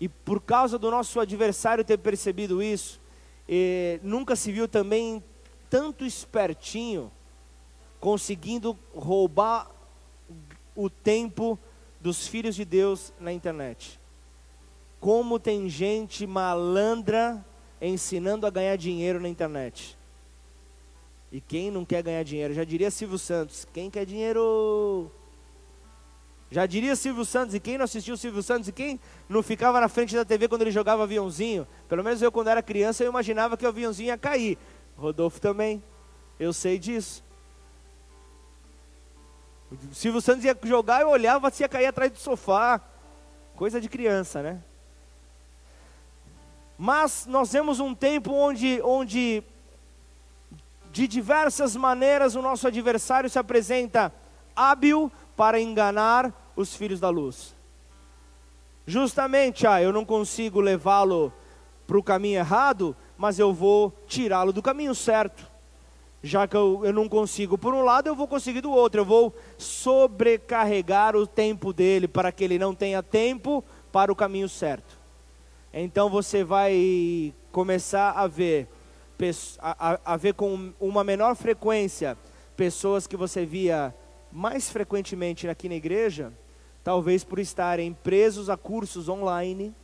E 0.00 0.08
por 0.08 0.40
causa 0.40 0.78
do 0.78 0.90
nosso 0.90 1.20
adversário 1.20 1.84
ter 1.84 1.98
percebido 1.98 2.62
isso, 2.62 3.00
eh, 3.48 4.00
nunca 4.02 4.34
se 4.34 4.50
viu 4.50 4.66
também 4.66 5.22
tanto 5.70 6.04
espertinho 6.04 7.10
conseguindo 8.00 8.78
roubar 8.94 9.70
o 10.74 10.90
tempo 10.90 11.58
dos 12.00 12.26
filhos 12.26 12.54
de 12.54 12.64
Deus 12.64 13.12
na 13.18 13.32
internet. 13.32 13.98
Como 15.00 15.38
tem 15.38 15.68
gente 15.68 16.26
malandra 16.26 17.44
ensinando 17.80 18.46
a 18.46 18.50
ganhar 18.50 18.76
dinheiro 18.76 19.20
na 19.20 19.28
internet. 19.28 19.96
E 21.30 21.40
quem 21.40 21.70
não 21.70 21.84
quer 21.84 22.02
ganhar 22.02 22.22
dinheiro? 22.22 22.54
Já 22.54 22.64
diria 22.64 22.90
Silvio 22.90 23.18
Santos: 23.18 23.66
quem 23.72 23.90
quer 23.90 24.06
dinheiro? 24.06 25.10
Já 26.50 26.64
diria 26.64 26.94
Silvio 26.94 27.24
Santos, 27.24 27.54
e 27.54 27.60
quem 27.60 27.76
não 27.76 27.84
assistiu 27.84 28.16
Silvio 28.16 28.42
Santos, 28.42 28.68
e 28.68 28.72
quem 28.72 29.00
não 29.28 29.42
ficava 29.42 29.80
na 29.80 29.88
frente 29.88 30.14
da 30.14 30.24
TV 30.24 30.46
quando 30.46 30.62
ele 30.62 30.70
jogava 30.70 31.02
aviãozinho? 31.02 31.66
Pelo 31.88 32.04
menos 32.04 32.22
eu, 32.22 32.30
quando 32.30 32.48
era 32.48 32.62
criança, 32.62 33.02
eu 33.02 33.10
imaginava 33.10 33.56
que 33.56 33.64
o 33.64 33.68
aviãozinho 33.68 34.08
ia 34.08 34.16
cair. 34.16 34.56
Rodolfo 34.96 35.40
também, 35.40 35.82
eu 36.38 36.52
sei 36.52 36.78
disso. 36.78 37.24
O 39.90 39.94
Silvio 39.94 40.20
Santos 40.20 40.44
ia 40.44 40.56
jogar, 40.62 41.02
eu 41.02 41.08
olhava, 41.08 41.50
se 41.50 41.64
ia 41.64 41.68
cair 41.68 41.86
atrás 41.86 42.12
do 42.12 42.18
sofá. 42.18 42.80
Coisa 43.56 43.80
de 43.80 43.88
criança, 43.88 44.40
né? 44.40 44.62
Mas 46.78 47.26
nós 47.26 47.52
vemos 47.52 47.80
um 47.80 47.94
tempo 47.94 48.32
onde, 48.32 48.80
onde 48.82 49.42
de 50.92 51.08
diversas 51.08 51.74
maneiras 51.74 52.34
o 52.34 52.42
nosso 52.42 52.66
adversário 52.66 53.30
se 53.30 53.38
apresenta 53.38 54.12
hábil 54.54 55.10
para 55.36 55.60
enganar 55.60 56.32
os 56.54 56.74
filhos 56.74 57.00
da 57.00 57.08
luz. 57.08 57.54
Justamente, 58.86 59.66
ah, 59.66 59.82
eu 59.82 59.92
não 59.92 60.04
consigo 60.04 60.60
levá-lo 60.60 61.32
para 61.86 61.98
o 61.98 62.02
caminho 62.02 62.38
errado, 62.38 62.94
mas 63.16 63.38
eu 63.38 63.52
vou 63.52 63.92
tirá-lo 64.06 64.52
do 64.52 64.62
caminho 64.62 64.94
certo. 64.94 65.46
Já 66.22 66.46
que 66.46 66.56
eu, 66.56 66.80
eu 66.84 66.92
não 66.92 67.08
consigo 67.08 67.56
por 67.56 67.72
um 67.72 67.82
lado, 67.82 68.08
eu 68.08 68.14
vou 68.14 68.26
conseguir 68.26 68.60
do 68.60 68.70
outro. 68.70 69.00
Eu 69.00 69.04
vou 69.04 69.34
sobrecarregar 69.58 71.14
o 71.14 71.26
tempo 71.26 71.72
dele 71.72 72.08
para 72.08 72.32
que 72.32 72.42
ele 72.42 72.58
não 72.58 72.74
tenha 72.74 73.02
tempo 73.02 73.62
para 73.92 74.10
o 74.10 74.16
caminho 74.16 74.48
certo 74.48 74.95
então 75.78 76.08
você 76.08 76.42
vai 76.42 77.34
começar 77.52 78.12
a 78.12 78.26
ver, 78.26 78.66
a, 79.58 80.14
a, 80.14 80.16
ver 80.16 80.32
com 80.32 80.72
uma 80.80 81.04
menor 81.04 81.36
frequência 81.36 82.16
pessoas 82.56 83.06
que 83.06 83.14
você 83.14 83.44
via 83.44 83.94
mais 84.32 84.70
frequentemente 84.70 85.46
aqui 85.46 85.68
na 85.68 85.74
igreja, 85.74 86.32
talvez 86.82 87.24
por 87.24 87.38
estarem 87.38 87.92
presos 87.92 88.48
a 88.48 88.56
cursos 88.56 89.06
online 89.06 89.74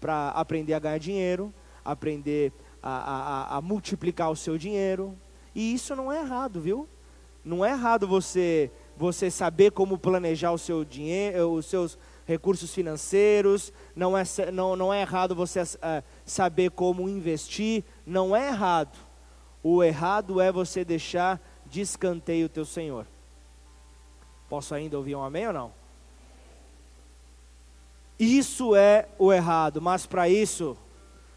para 0.00 0.30
aprender 0.30 0.72
a 0.72 0.78
ganhar 0.78 0.98
dinheiro, 0.98 1.52
aprender 1.84 2.50
a, 2.82 2.90
a, 2.90 3.56
a, 3.58 3.60
multiplicar 3.60 4.30
o 4.30 4.36
seu 4.36 4.56
dinheiro. 4.56 5.14
E 5.54 5.74
isso 5.74 5.94
não 5.94 6.10
é 6.10 6.20
errado, 6.20 6.62
viu? 6.62 6.88
Não 7.44 7.62
é 7.62 7.72
errado 7.72 8.08
você 8.08 8.70
você 8.96 9.30
saber 9.30 9.72
como 9.72 9.98
planejar 9.98 10.52
o 10.52 10.58
seu 10.58 10.82
dinheiro, 10.82 11.52
os 11.52 11.66
seus 11.66 11.98
recursos 12.26 12.74
financeiros, 12.74 13.72
não 13.94 14.18
é, 14.18 14.24
não, 14.52 14.74
não 14.74 14.92
é 14.92 15.00
errado 15.00 15.34
você 15.34 15.62
uh, 15.62 16.02
saber 16.24 16.70
como 16.70 17.08
investir, 17.08 17.84
não 18.04 18.34
é 18.34 18.48
errado. 18.48 18.98
O 19.62 19.82
errado 19.82 20.40
é 20.40 20.50
você 20.50 20.84
deixar 20.84 21.40
de 21.66 21.80
escanteio 21.80 22.46
o 22.46 22.48
teu 22.50 22.64
Senhor. 22.64 23.06
Posso 24.48 24.74
ainda 24.74 24.96
ouvir 24.96 25.14
um 25.14 25.22
amém 25.22 25.46
ou 25.46 25.52
não? 25.52 25.72
Isso 28.18 28.74
é 28.74 29.08
o 29.18 29.32
errado, 29.32 29.80
mas 29.80 30.06
para 30.06 30.28
isso 30.28 30.76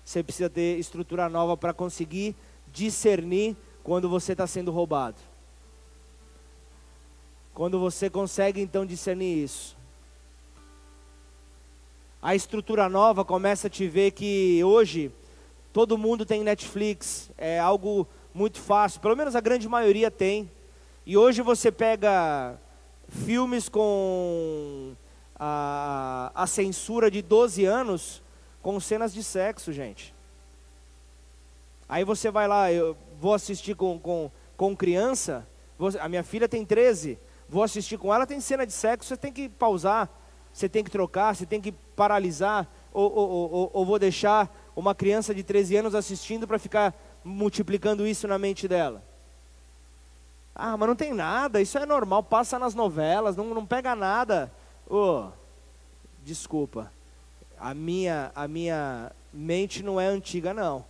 você 0.04 0.24
precisa 0.24 0.50
ter 0.50 0.80
estrutura 0.80 1.30
nova 1.30 1.56
para 1.56 1.74
conseguir 1.74 2.36
discernir 2.72 3.56
quando 3.84 4.10
você 4.10 4.32
está 4.32 4.48
sendo 4.48 4.72
roubado. 4.72 5.18
Quando 7.54 7.80
você 7.80 8.10
consegue 8.10 8.62
então 8.62 8.86
discernir 8.86 9.44
isso, 9.44 9.79
a 12.22 12.36
estrutura 12.36 12.90
nova 12.90 13.24
começa 13.24 13.68
a 13.68 13.70
te 13.70 13.88
ver 13.88 14.12
que 14.12 14.62
hoje 14.64 15.12
todo 15.72 15.98
mundo 15.98 16.26
tem 16.26 16.44
Netflix, 16.44 17.32
é 17.38 17.60
algo 17.60 18.06
muito 18.34 18.60
fácil, 18.60 19.00
pelo 19.00 19.16
menos 19.16 19.36
a 19.36 19.40
grande 19.40 19.70
maioria 19.70 20.12
tem. 20.12 20.52
E 21.06 21.18
hoje 21.18 21.42
você 21.42 21.72
pega 21.72 22.60
filmes 23.08 23.70
com 23.70 24.94
a, 25.40 26.32
a 26.36 26.46
censura 26.46 27.10
de 27.10 27.22
12 27.22 27.64
anos 27.64 28.22
com 28.62 28.78
cenas 28.80 29.14
de 29.14 29.24
sexo, 29.24 29.72
gente. 29.72 30.14
Aí 31.88 32.04
você 32.04 32.30
vai 32.30 32.48
lá, 32.48 32.72
eu 32.72 32.98
vou 33.20 33.34
assistir 33.34 33.76
com, 33.76 33.98
com, 33.98 34.30
com 34.58 34.76
criança, 34.76 35.48
vou, 35.78 35.90
a 36.00 36.10
minha 36.10 36.24
filha 36.24 36.50
tem 36.50 36.66
13, 36.66 37.18
vou 37.48 37.64
assistir 37.64 37.98
com 37.98 38.14
ela, 38.14 38.28
tem 38.28 38.42
cena 38.42 38.66
de 38.66 38.74
sexo, 38.74 39.08
você 39.08 39.18
tem 39.18 39.32
que 39.32 39.48
pausar 39.48 40.10
você 40.54 40.68
tem 40.68 40.84
que 40.84 40.92
trocar, 40.92 41.36
você 41.36 41.46
tem 41.46 41.62
que 41.62 41.72
paralisar, 41.72 42.68
ou, 42.94 43.12
ou, 43.12 43.52
ou, 43.52 43.72
ou 43.74 43.86
vou 43.86 44.00
deixar 44.00 44.54
uma 44.76 44.96
criança 44.96 45.34
de 45.34 45.44
13 45.44 45.78
anos 45.78 45.96
assistindo 45.96 46.48
para 46.48 46.60
ficar 46.60 46.94
multiplicando 47.24 48.08
isso 48.08 48.28
na 48.28 48.38
mente 48.38 48.68
dela. 48.68 49.04
Ah, 50.56 50.76
mas 50.76 50.90
não 50.90 50.96
tem 50.96 51.14
nada, 51.14 51.62
isso 51.62 51.78
é 51.78 51.86
normal, 51.86 52.24
passa 52.24 52.60
nas 52.60 52.76
novelas, 52.76 53.36
não, 53.36 53.54
não 53.54 53.66
pega 53.66 53.96
nada. 53.96 54.52
Oh, 54.90 55.28
desculpa, 56.24 56.92
a 57.58 57.74
minha, 57.74 58.32
a 58.36 58.48
minha 58.48 59.12
mente 59.34 59.84
não 59.84 60.00
é 60.00 60.08
antiga, 60.08 60.54
não. 60.54 60.84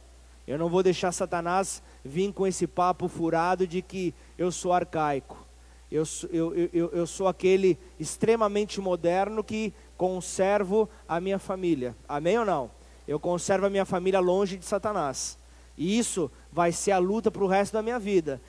Eu 0.47 0.57
não 0.57 0.69
vou 0.69 0.81
deixar 0.81 1.11
Satanás 1.11 1.83
vir 2.03 2.33
com 2.33 2.47
esse 2.47 2.65
papo 2.65 3.07
furado 3.07 3.67
de 3.67 3.81
que 3.81 4.13
eu 4.37 4.51
sou 4.51 4.73
arcaico. 4.73 5.48
Eu, 5.91 6.03
eu, 6.31 6.69
eu, 6.71 6.89
eu 6.91 7.07
sou 7.07 7.27
aquele 7.27 7.77
extremamente 7.99 8.79
moderno 8.79 9.43
que 9.43 9.73
conservo 9.97 10.87
a 11.07 11.19
minha 11.19 11.39
família. 11.39 11.95
Amém 12.07 12.37
ou 12.37 12.45
não? 12.45 12.71
Eu 13.07 13.19
conservo 13.19 13.65
a 13.65 13.69
minha 13.69 13.85
família 13.85 14.19
longe 14.19 14.55
de 14.55 14.65
Satanás. 14.65 15.37
E 15.75 15.97
isso 15.97 16.29
vai 16.51 16.71
ser 16.71 16.91
a 16.91 16.97
luta 16.99 17.31
para 17.31 17.43
o 17.43 17.47
resto 17.47 17.73
da 17.73 17.81
minha 17.81 17.97
vida. 17.97 18.41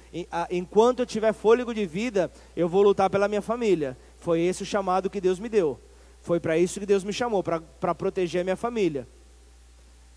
Enquanto 0.50 0.98
eu 0.98 1.06
tiver 1.06 1.32
fôlego 1.32 1.72
de 1.72 1.86
vida, 1.86 2.30
eu 2.56 2.68
vou 2.68 2.82
lutar 2.82 3.08
pela 3.08 3.28
minha 3.28 3.40
família. 3.40 3.96
Foi 4.18 4.40
esse 4.40 4.64
o 4.64 4.66
chamado 4.66 5.08
que 5.08 5.20
Deus 5.20 5.38
me 5.38 5.48
deu. 5.48 5.80
Foi 6.20 6.38
para 6.38 6.58
isso 6.58 6.78
que 6.78 6.84
Deus 6.84 7.04
me 7.04 7.12
chamou, 7.12 7.42
para 7.42 7.94
proteger 7.94 8.42
a 8.42 8.44
minha 8.44 8.56
família. 8.56 9.08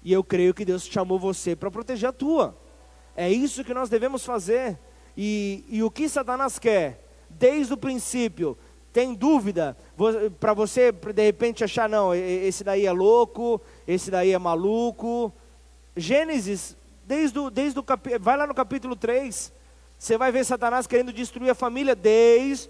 E 0.03 0.11
eu 0.11 0.23
creio 0.23 0.53
que 0.53 0.65
Deus 0.65 0.85
chamou 0.85 1.17
você 1.17 1.55
para 1.55 1.71
proteger 1.71 2.09
a 2.09 2.11
tua. 2.11 2.57
É 3.15 3.31
isso 3.31 3.63
que 3.63 3.73
nós 3.73 3.89
devemos 3.89 4.25
fazer. 4.25 4.77
E, 5.15 5.63
e 5.69 5.83
o 5.83 5.91
que 5.91 6.09
Satanás 6.09 6.59
quer? 6.59 7.02
Desde 7.37 7.73
o 7.73 7.77
princípio, 7.77 8.57
tem 8.91 9.13
dúvida? 9.13 9.75
Para 10.39 10.53
você, 10.53 10.91
de 10.91 11.23
repente, 11.23 11.63
achar, 11.63 11.89
não, 11.89 12.13
esse 12.13 12.63
daí 12.63 12.85
é 12.85 12.91
louco, 12.91 13.59
esse 13.87 14.11
daí 14.11 14.31
é 14.31 14.37
maluco. 14.37 15.33
Gênesis, 15.97 16.77
desde 17.05 17.39
o, 17.39 17.49
desde 17.49 17.79
o 17.79 17.83
cap... 17.83 18.17
vai 18.19 18.37
lá 18.37 18.45
no 18.45 18.53
capítulo 18.53 18.95
3, 18.95 19.51
você 19.97 20.17
vai 20.17 20.31
ver 20.31 20.43
Satanás 20.43 20.85
querendo 20.85 21.13
destruir 21.13 21.49
a 21.49 21.55
família 21.55 21.95
desde 21.95 22.69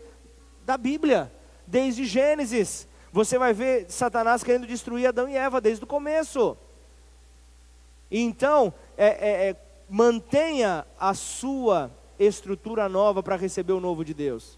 da 0.65 0.77
Bíblia, 0.77 1.31
desde 1.67 2.05
Gênesis. 2.05 2.87
Você 3.11 3.37
vai 3.37 3.53
ver 3.53 3.85
Satanás 3.89 4.43
querendo 4.43 4.65
destruir 4.65 5.07
Adão 5.07 5.27
e 5.27 5.35
Eva 5.35 5.59
desde 5.59 5.83
o 5.83 5.87
começo. 5.87 6.57
Então, 8.09 8.73
é, 8.97 9.07
é, 9.07 9.49
é, 9.49 9.55
mantenha 9.89 10.85
a 10.99 11.13
sua 11.13 11.91
estrutura 12.19 12.87
nova 12.87 13.21
para 13.21 13.35
receber 13.35 13.73
o 13.73 13.79
novo 13.79 14.03
de 14.03 14.13
Deus. 14.13 14.57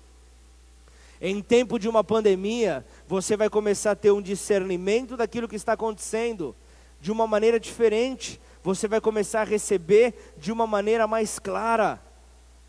Em 1.21 1.41
tempo 1.41 1.79
de 1.79 1.87
uma 1.87 2.03
pandemia, 2.03 2.85
você 3.07 3.37
vai 3.37 3.49
começar 3.49 3.91
a 3.91 3.95
ter 3.95 4.11
um 4.11 4.21
discernimento 4.21 5.15
daquilo 5.15 5.47
que 5.47 5.55
está 5.55 5.73
acontecendo 5.73 6.55
de 6.99 7.11
uma 7.11 7.25
maneira 7.25 7.59
diferente. 7.59 8.39
Você 8.63 8.87
vai 8.87 8.99
começar 8.99 9.41
a 9.41 9.45
receber 9.45 10.33
de 10.37 10.51
uma 10.51 10.67
maneira 10.67 11.07
mais 11.07 11.39
clara. 11.39 12.01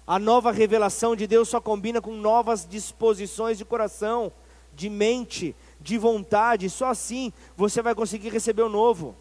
A 0.06 0.18
nova 0.18 0.52
revelação 0.52 1.16
de 1.16 1.26
Deus 1.26 1.48
só 1.48 1.60
combina 1.60 2.00
com 2.00 2.12
novas 2.12 2.66
disposições 2.68 3.58
de 3.58 3.64
coração, 3.64 4.32
de 4.72 4.88
mente, 4.88 5.56
de 5.80 5.98
vontade, 5.98 6.70
só 6.70 6.90
assim 6.90 7.32
você 7.56 7.82
vai 7.82 7.94
conseguir 7.94 8.28
receber 8.28 8.62
o 8.62 8.68
novo. 8.68 9.16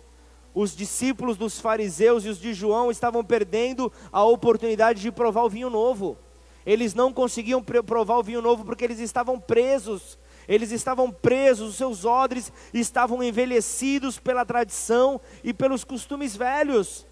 Os 0.56 0.74
discípulos 0.74 1.36
dos 1.36 1.60
fariseus 1.60 2.24
e 2.24 2.30
os 2.30 2.40
de 2.40 2.54
João 2.54 2.90
estavam 2.90 3.26
perdendo 3.26 3.92
a 4.10 4.24
oportunidade 4.24 5.02
de 5.02 5.12
provar 5.12 5.44
o 5.44 5.50
vinho 5.50 5.70
novo. 5.70 6.18
Eles 6.66 6.94
não 6.94 7.12
conseguiam 7.12 7.62
provar 7.62 8.18
o 8.18 8.24
vinho 8.24 8.42
novo 8.42 8.64
porque 8.64 8.86
eles 8.86 9.00
estavam 9.00 9.38
presos. 9.38 10.18
Eles 10.48 10.72
estavam 10.72 11.12
presos, 11.12 11.72
os 11.72 11.76
seus 11.76 12.06
odres 12.06 12.54
estavam 12.74 13.22
envelhecidos 13.22 14.18
pela 14.18 14.46
tradição 14.46 15.20
e 15.44 15.54
pelos 15.54 15.84
costumes 15.84 16.38
velhos. 16.38 17.06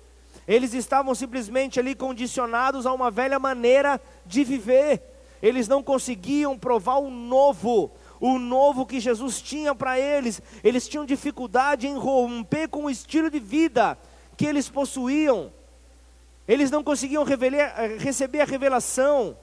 Eles 0.48 0.74
estavam 0.74 1.14
simplesmente 1.14 1.80
ali 1.80 1.96
condicionados 1.96 2.86
a 2.86 2.94
uma 2.94 3.12
velha 3.12 3.40
maneira 3.40 4.00
de 4.26 4.46
viver. 4.46 5.02
Eles 5.42 5.68
não 5.68 5.84
conseguiam 5.84 6.58
provar 6.58 7.00
o 7.00 7.10
novo, 7.10 7.92
o 8.26 8.40
novo 8.40 8.86
que 8.86 9.02
Jesus 9.02 9.42
tinha 9.42 9.76
para 9.76 10.00
eles. 10.00 10.42
Eles 10.64 10.88
tinham 10.88 11.06
dificuldade 11.06 11.88
em 11.88 11.98
romper 11.98 12.70
com 12.70 12.86
o 12.86 12.90
estilo 12.90 13.30
de 13.30 13.38
vida 13.38 13.98
que 14.38 14.46
eles 14.46 14.70
possuíam. 14.70 15.52
Eles 16.48 16.72
não 16.72 16.82
conseguiam 16.82 17.26
revelar, 17.26 17.74
eh, 17.78 17.98
receber 18.00 18.40
a 18.40 18.46
revelação. 18.46 19.38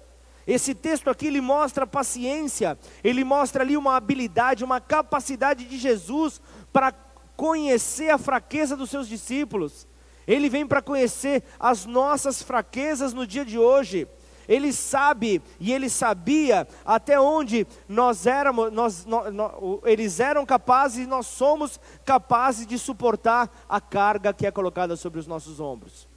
Esse 0.46 0.74
texto 0.74 1.10
aqui 1.10 1.26
ele 1.26 1.42
mostra 1.42 1.86
paciência, 1.86 2.78
ele 3.04 3.22
mostra 3.22 3.62
ali 3.62 3.76
uma 3.76 3.96
habilidade, 3.96 4.64
uma 4.64 4.80
capacidade 4.80 5.66
de 5.66 5.76
Jesus 5.76 6.40
para 6.72 6.90
conhecer 7.36 8.08
a 8.08 8.16
fraqueza 8.16 8.74
dos 8.78 8.88
seus 8.88 9.06
discípulos. 9.06 9.86
Ele 10.26 10.48
vem 10.48 10.66
para 10.66 10.80
conhecer 10.80 11.42
as 11.58 11.84
nossas 11.84 12.40
fraquezas 12.40 13.12
no 13.12 13.26
dia 13.26 13.44
de 13.44 13.58
hoje. 13.58 14.08
Ele 14.50 14.72
sabe 14.72 15.40
e 15.60 15.72
ele 15.72 15.88
sabia 15.88 16.66
até 16.84 17.20
onde 17.20 17.64
nós 17.88 18.26
éramos, 18.26 18.72
nós, 18.72 19.04
nós, 19.04 19.32
nós, 19.32 19.52
eles 19.84 20.18
eram 20.18 20.44
capazes 20.44 21.04
e 21.04 21.06
nós 21.06 21.28
somos 21.28 21.78
capazes 22.04 22.66
de 22.66 22.76
suportar 22.76 23.48
a 23.68 23.80
carga 23.80 24.34
que 24.34 24.44
é 24.44 24.50
colocada 24.50 24.96
sobre 24.96 25.20
os 25.20 25.26
nossos 25.28 25.60
ombros. 25.60 26.08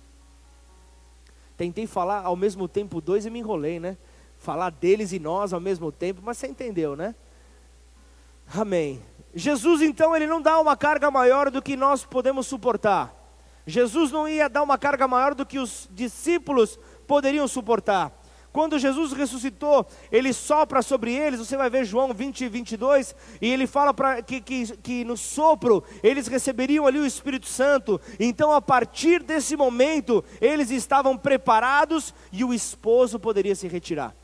Tentei 1.56 1.86
falar 1.86 2.24
ao 2.26 2.36
mesmo 2.36 2.68
tempo 2.68 3.00
dois 3.00 3.24
e 3.24 3.30
me 3.30 3.38
enrolei, 3.38 3.80
né? 3.80 3.96
Falar 4.40 4.72
deles 4.72 5.14
e 5.14 5.20
nós 5.20 5.54
ao 5.54 5.60
mesmo 5.60 5.92
tempo, 5.92 6.20
mas 6.24 6.40
você 6.40 6.48
entendeu, 6.48 6.96
né? 6.96 7.14
Amém. 8.52 9.00
Jesus 9.36 9.84
então 9.84 10.16
ele 10.16 10.26
não 10.26 10.42
dá 10.42 10.60
uma 10.60 10.76
carga 10.76 11.12
maior 11.12 11.52
do 11.52 11.62
que 11.62 11.78
nós 11.78 12.04
podemos 12.04 12.48
suportar. 12.48 13.14
Jesus 13.68 14.12
não 14.12 14.28
ia 14.28 14.50
dar 14.50 14.64
uma 14.64 14.78
carga 14.80 15.08
maior 15.08 15.36
do 15.36 15.46
que 15.46 15.60
os 15.60 15.88
discípulos 15.92 16.80
poderiam 17.06 17.48
suportar. 17.48 18.23
Quando 18.54 18.78
Jesus 18.78 19.14
ressuscitou, 19.14 19.84
ele 20.12 20.32
sopra 20.32 20.84
sobre 20.84 21.12
eles, 21.12 21.40
você 21.40 21.58
vai 21.58 21.72
ver 21.72 21.84
João 21.84 22.14
20 22.14 22.42
e 22.42 22.48
22, 22.48 23.16
e 23.42 23.52
ele 23.52 23.66
fala 23.66 23.92
que, 24.22 24.40
que, 24.40 24.78
que 24.78 25.04
no 25.04 25.18
sopro 25.18 25.84
eles 26.04 26.28
receberiam 26.28 26.86
ali 26.86 27.00
o 27.00 27.06
Espírito 27.06 27.48
Santo. 27.48 28.00
Então, 28.20 28.52
a 28.52 28.62
partir 28.62 29.24
desse 29.24 29.58
momento, 29.58 30.24
eles 30.40 30.70
estavam 30.70 31.18
preparados 31.18 32.14
e 32.32 32.44
o 32.44 32.54
esposo 32.54 33.20
poderia 33.20 33.56
se 33.56 33.68
retirar. 33.68 34.16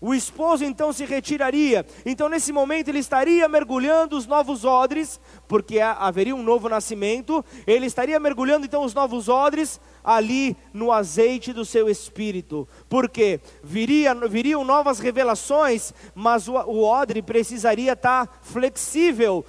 O 0.00 0.14
esposo 0.14 0.64
então 0.64 0.92
se 0.92 1.04
retiraria. 1.04 1.84
Então, 2.06 2.28
nesse 2.28 2.52
momento, 2.52 2.88
ele 2.88 3.00
estaria 3.00 3.48
mergulhando 3.48 4.16
os 4.16 4.26
novos 4.26 4.64
odres, 4.64 5.20
porque 5.48 5.80
haveria 5.80 6.36
um 6.36 6.42
novo 6.44 6.68
nascimento. 6.68 7.44
Ele 7.66 7.86
estaria 7.86 8.20
mergulhando 8.20 8.64
então 8.64 8.84
os 8.84 8.94
novos 8.94 9.28
odres 9.28 9.80
ali 10.02 10.56
no 10.72 10.92
azeite 10.92 11.52
do 11.52 11.64
seu 11.64 11.88
espírito. 11.88 12.68
Porque 12.88 13.40
viria, 13.62 14.14
viriam 14.28 14.64
novas 14.64 14.98
revelações, 14.98 15.92
mas 16.14 16.48
o, 16.48 16.54
o 16.54 16.84
odre 16.84 17.22
precisaria 17.22 17.92
estar 17.92 18.40
flexível. 18.42 19.44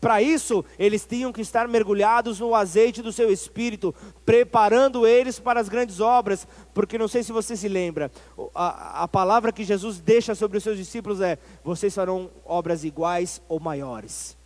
Para 0.00 0.22
isso, 0.22 0.64
eles 0.78 1.04
tinham 1.04 1.32
que 1.32 1.40
estar 1.40 1.66
mergulhados 1.66 2.38
no 2.38 2.54
azeite 2.54 3.02
do 3.02 3.12
seu 3.12 3.32
espírito, 3.32 3.92
preparando 4.24 5.04
eles 5.04 5.40
para 5.40 5.60
as 5.60 5.68
grandes 5.68 5.98
obras, 5.98 6.46
porque 6.72 6.96
não 6.96 7.08
sei 7.08 7.24
se 7.24 7.32
você 7.32 7.56
se 7.56 7.66
lembra, 7.66 8.10
a, 8.54 9.02
a 9.02 9.08
palavra 9.08 9.52
que 9.52 9.64
Jesus 9.64 9.98
deixa 9.98 10.36
sobre 10.36 10.58
os 10.58 10.62
seus 10.62 10.78
discípulos 10.78 11.20
é: 11.20 11.36
vocês 11.64 11.94
farão 11.94 12.30
obras 12.44 12.84
iguais 12.84 13.42
ou 13.48 13.58
maiores. 13.58 14.37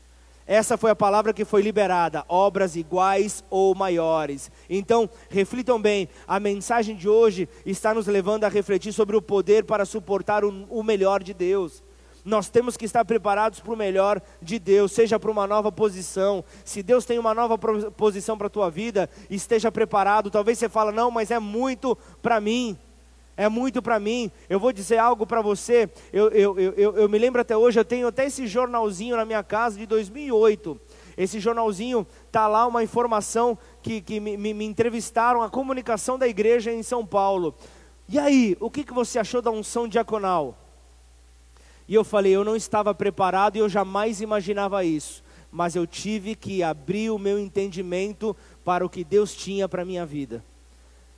Essa 0.53 0.77
foi 0.77 0.91
a 0.91 0.95
palavra 0.95 1.33
que 1.33 1.47
foi 1.47 1.62
liberada: 1.62 2.27
obras 2.29 2.77
iguais 2.77 3.43
ou 3.49 3.75
maiores. 3.75 4.51
Então, 4.69 5.09
reflitam 5.31 5.81
bem, 5.81 6.11
a 6.29 6.38
mensagem 6.38 6.95
de 6.95 7.09
hoje 7.09 7.49
está 7.65 7.95
nos 7.95 8.07
levando 8.07 8.45
a 8.45 8.49
refletir 8.49 8.93
sobre 8.93 9.17
o 9.17 9.23
poder 9.23 9.65
para 9.65 9.87
suportar 9.87 10.45
o, 10.45 10.83
melhor 10.83 11.23
de 11.23 11.33
Deus. 11.33 11.83
Nós 12.23 12.51
temos 12.51 12.77
que 12.77 12.85
estar 12.85 13.03
preparados 13.03 13.61
para 13.61 13.73
o 13.73 13.77
melhor 13.79 14.21
de 14.43 14.59
Deus, 14.59 14.93
seja 14.93 15.19
para 15.19 15.31
uma 15.31 15.47
nova 15.47 15.73
posição. 15.73 16.45
Se 16.67 16.83
Deus 16.83 17.07
tem 17.07 17.19
uma 17.19 17.33
nova 17.33 17.57
posição 17.57 18.37
para 18.37 18.49
a 18.49 18.51
tua 18.51 18.71
vida, 18.71 19.09
esteja 19.31 19.73
preparado. 19.73 20.31
Talvez 20.31 20.59
você 20.59 20.69
fale, 20.69 20.93
não, 20.93 21.11
mas 21.11 21.31
é 21.31 21.38
muito 21.38 21.97
para 22.21 22.38
mim. 22.43 22.79
É 23.37 23.49
muito 23.49 23.81
para 23.81 23.99
mim. 23.99 24.31
Eu 24.49 24.61
vou 24.61 24.73
dizer 24.73 24.99
algo 24.99 25.27
para 25.27 25.40
você. 25.40 25.88
Eu, 26.12 26.29
eu, 26.31 26.59
eu, 26.59 26.97
eu 26.97 27.09
me 27.09 27.18
lembro 27.18 27.40
até 27.40 27.57
hoje, 27.57 27.79
eu 27.81 27.85
tenho 27.85 28.07
até 28.07 28.27
esse 28.27 28.47
jornalzinho 28.47 29.16
na 29.16 29.25
minha 29.25 29.42
casa 29.42 29.79
de 29.79 29.87
2008. 29.87 30.79
Esse 31.16 31.40
jornalzinho 31.40 32.07
está 32.27 32.47
lá 32.47 32.66
uma 32.66 32.83
informação 32.83 33.57
que, 33.83 34.01
que 34.01 34.21
me, 34.21 34.37
me, 34.37 34.55
me 34.55 34.64
entrevistaram, 34.64 35.42
a 35.42 35.51
comunicação 35.51 36.18
da 36.18 36.29
igreja 36.29 36.73
em 36.73 36.83
São 36.83 37.05
Paulo. 37.07 37.55
E 38.09 38.18
aí, 38.18 38.57
o 38.61 38.71
que, 38.71 38.85
que 38.85 38.92
você 38.92 39.18
achou 39.18 39.40
da 39.40 39.51
unção 39.51 39.88
diaconal? 39.88 40.59
E 41.88 41.95
eu 41.95 42.05
falei, 42.05 42.33
eu 42.33 42.45
não 42.45 42.57
estava 42.57 42.95
preparado 42.95 43.57
e 43.57 43.59
eu 43.59 43.68
jamais 43.68 44.21
imaginava 44.21 44.85
isso, 44.85 45.23
mas 45.51 45.75
eu 45.75 45.87
tive 45.87 46.35
que 46.35 46.62
abrir 46.62 47.11
o 47.11 47.18
meu 47.18 47.38
entendimento 47.38 48.37
para 48.64 48.85
o 48.85 48.88
que 48.88 49.05
Deus 49.05 49.35
tinha 49.35 49.68
para 49.68 49.83
a 49.83 49.85
minha 49.85 50.07
vida. 50.07 50.45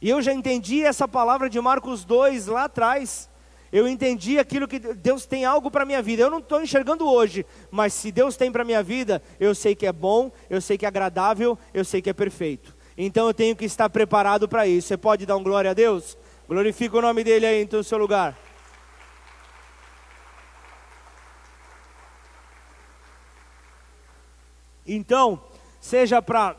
E 0.05 0.11
eu 0.11 0.21
já 0.21 0.35
entendi 0.35 0.83
essa 0.83 1.09
palavra 1.09 1.49
de 1.49 1.59
Marcos 1.59 2.05
2 2.05 2.49
lá 2.49 2.65
atrás. 2.65 3.27
Eu 3.73 3.89
entendi 3.89 4.39
aquilo 4.39 4.69
que 4.69 4.79
Deus 4.79 5.25
tem 5.25 5.47
algo 5.47 5.71
para 5.71 5.83
a 5.83 5.87
minha 5.87 6.03
vida. 6.03 6.23
Eu 6.23 6.31
não 6.31 6.41
estou 6.41 6.61
enxergando 6.61 7.11
hoje, 7.11 7.47
mas 7.71 7.95
se 7.95 8.13
Deus 8.13 8.37
tem 8.37 8.53
para 8.53 8.61
a 8.61 8.67
minha 8.67 8.83
vida, 8.83 9.23
eu 9.41 9.55
sei 9.55 9.75
que 9.75 9.87
é 9.87 9.93
bom, 9.95 10.31
eu 10.51 10.61
sei 10.61 10.77
que 10.77 10.85
é 10.85 10.89
agradável, 10.89 11.59
eu 11.73 11.87
sei 11.87 12.03
que 12.03 12.11
é 12.11 12.13
perfeito. 12.13 12.77
Então 12.99 13.29
eu 13.29 13.33
tenho 13.33 13.57
que 13.57 13.65
estar 13.65 13.89
preparado 13.89 14.47
para 14.47 14.67
isso. 14.67 14.89
Você 14.89 14.99
pode 14.99 15.25
dar 15.25 15.39
um 15.39 15.43
glória 15.43 15.71
a 15.71 15.75
Deus? 15.75 16.19
Glorifica 16.47 16.99
o 16.99 17.01
nome 17.01 17.25
dele 17.25 17.47
aí 17.47 17.65
em 17.65 17.83
seu 17.83 17.97
lugar. 17.97 18.37
Então, 24.87 25.43
seja 25.81 26.21
para 26.21 26.59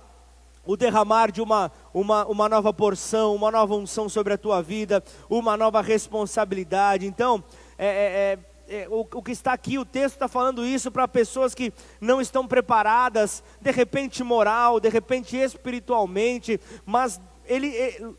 o 0.66 0.76
derramar 0.76 1.32
de 1.32 1.42
uma, 1.42 1.72
uma, 1.96 2.26
uma 2.26 2.50
nova 2.50 2.74
porção, 2.74 3.34
uma 3.34 3.50
nova 3.50 3.74
unção 3.74 4.10
sobre 4.10 4.34
a 4.34 4.38
tua 4.38 4.62
vida, 4.62 5.02
uma 5.30 5.56
nova 5.56 5.82
responsabilidade. 5.82 7.06
Então, 7.06 7.42
é, 7.78 8.38
é, 8.68 8.82
é, 8.82 8.90
o, 8.90 9.08
o, 9.14 9.24
que 9.24 9.32
está 9.32 9.54
aqui, 9.54 9.80
o 9.80 9.86
texto 9.86 10.16
está 10.16 10.28
falando 10.28 10.66
isso 10.66 10.92
para 10.92 11.08
pessoas 11.08 11.56
que 11.56 11.72
não 12.02 12.20
estão 12.20 12.46
preparadas, 12.46 13.42
de 13.62 13.72
repente 13.72 14.26
moral, 14.26 14.78
de 14.82 14.90
repente 14.90 15.38
espiritualmente, 15.38 16.60
mas 16.86 17.22
ele, 17.46 17.68
ele, 17.68 18.16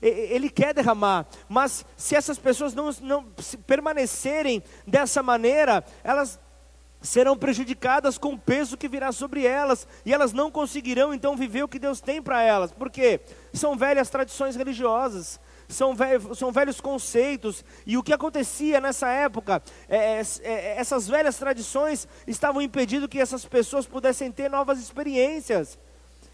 ele 0.00 0.48
quer 0.48 0.72
derramar, 0.72 1.26
mas 1.48 1.84
se 1.96 2.14
essas 2.14 2.38
pessoas 2.38 2.72
não, 2.72 2.90
não 3.00 3.26
permanecerem 3.66 4.62
dessa 4.86 5.24
maneira, 5.24 5.84
elas 6.04 6.38
serão 7.02 7.36
prejudicadas 7.36 8.16
com 8.16 8.34
o 8.34 8.38
peso 8.38 8.76
que 8.76 8.88
virá 8.88 9.10
sobre 9.10 9.44
elas, 9.44 9.86
e 10.06 10.12
elas 10.14 10.32
não 10.32 10.50
conseguirão 10.50 11.12
então 11.12 11.36
viver 11.36 11.64
o 11.64 11.68
que 11.68 11.78
Deus 11.78 12.00
tem 12.00 12.22
para 12.22 12.42
elas, 12.42 12.72
porque 12.72 13.20
são 13.52 13.76
velhas 13.76 14.08
tradições 14.08 14.54
religiosas, 14.54 15.40
são 15.68 15.94
velhos, 15.94 16.38
são 16.38 16.52
velhos 16.52 16.80
conceitos, 16.80 17.64
e 17.84 17.98
o 17.98 18.02
que 18.02 18.12
acontecia 18.12 18.80
nessa 18.80 19.08
época, 19.08 19.62
é, 19.88 20.20
é, 20.20 20.22
é, 20.42 20.76
essas 20.78 21.08
velhas 21.08 21.36
tradições 21.36 22.06
estavam 22.26 22.62
impedindo 22.62 23.08
que 23.08 23.18
essas 23.18 23.44
pessoas 23.44 23.86
pudessem 23.86 24.30
ter 24.30 24.48
novas 24.48 24.78
experiências. 24.78 25.78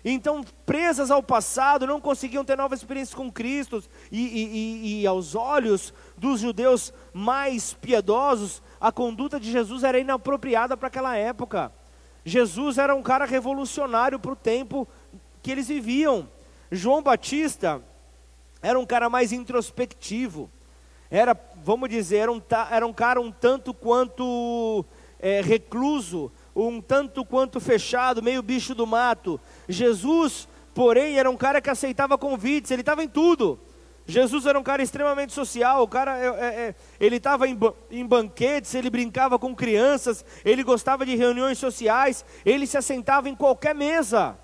Então, 0.05 0.45
presas 0.65 1.11
ao 1.11 1.23
passado, 1.23 1.87
não 1.87 2.01
conseguiam 2.01 2.45
ter 2.45 2.57
novas 2.57 2.81
experiências 2.81 3.15
com 3.15 3.33
Cristo, 3.33 3.83
e, 4.13 4.21
e, 4.21 4.45
e, 4.45 5.03
e 5.03 5.07
aos 5.07 5.35
olhos 5.35 5.93
dos 6.17 6.41
judeus 6.41 6.93
mais 7.13 7.73
piedosos, 7.75 8.63
a 8.81 8.93
conduta 8.93 9.41
de 9.41 9.51
Jesus 9.51 9.83
era 9.83 9.99
inapropriada 9.99 10.77
para 10.77 10.89
aquela 10.89 11.17
época. 11.17 11.73
Jesus 12.25 12.79
era 12.79 12.95
um 12.95 13.03
cara 13.03 13.25
revolucionário 13.25 14.19
para 14.19 14.33
o 14.33 14.37
tempo 14.37 14.87
que 15.43 15.51
eles 15.51 15.69
viviam. 15.69 16.29
João 16.71 17.03
Batista 17.03 17.83
era 18.63 18.79
um 18.79 18.87
cara 18.87 19.09
mais 19.09 19.33
introspectivo. 19.33 20.51
Era, 21.11 21.37
vamos 21.65 21.89
dizer, 21.89 22.19
era 22.19 22.33
um, 22.33 22.43
era 22.71 22.87
um 22.87 22.93
cara 22.93 23.21
um 23.21 23.33
tanto 23.33 23.73
quanto 23.73 24.85
é, 25.19 25.41
recluso, 25.41 26.31
um 26.55 26.81
tanto 26.81 27.25
quanto 27.25 27.61
fechado, 27.61 28.23
meio 28.23 28.43
bicho 28.43 28.75
do 28.75 28.87
mato. 28.87 29.41
Jesus, 29.69 30.47
porém, 30.75 31.19
era 31.19 31.31
um 31.31 31.37
cara 31.37 31.61
que 31.61 31.71
aceitava 31.71 32.19
convites, 32.19 32.71
ele 32.71 32.83
estava 32.83 33.03
em 33.03 33.09
tudo. 33.09 33.59
Jesus 34.11 34.47
era 34.47 34.59
um 34.59 34.63
cara 34.63 34.83
extremamente 34.83 35.35
social, 35.35 35.83
o 35.83 35.87
cara, 35.87 36.19
é, 36.19 36.27
é, 36.27 36.47
é 36.47 36.75
ele 36.99 37.17
estava 37.17 37.47
em, 37.47 37.59
em 37.91 38.07
banquetes, 38.07 38.75
ele 38.75 38.89
brincava 38.89 39.39
com 39.39 39.55
crianças, 39.55 40.25
ele 40.43 40.65
gostava 40.65 41.05
de 41.05 41.15
reuniões 41.15 41.59
sociais, 41.59 42.25
ele 42.43 42.67
se 42.67 42.79
assentava 42.79 43.29
em 43.29 43.35
qualquer 43.35 43.75
mesa. 43.75 44.39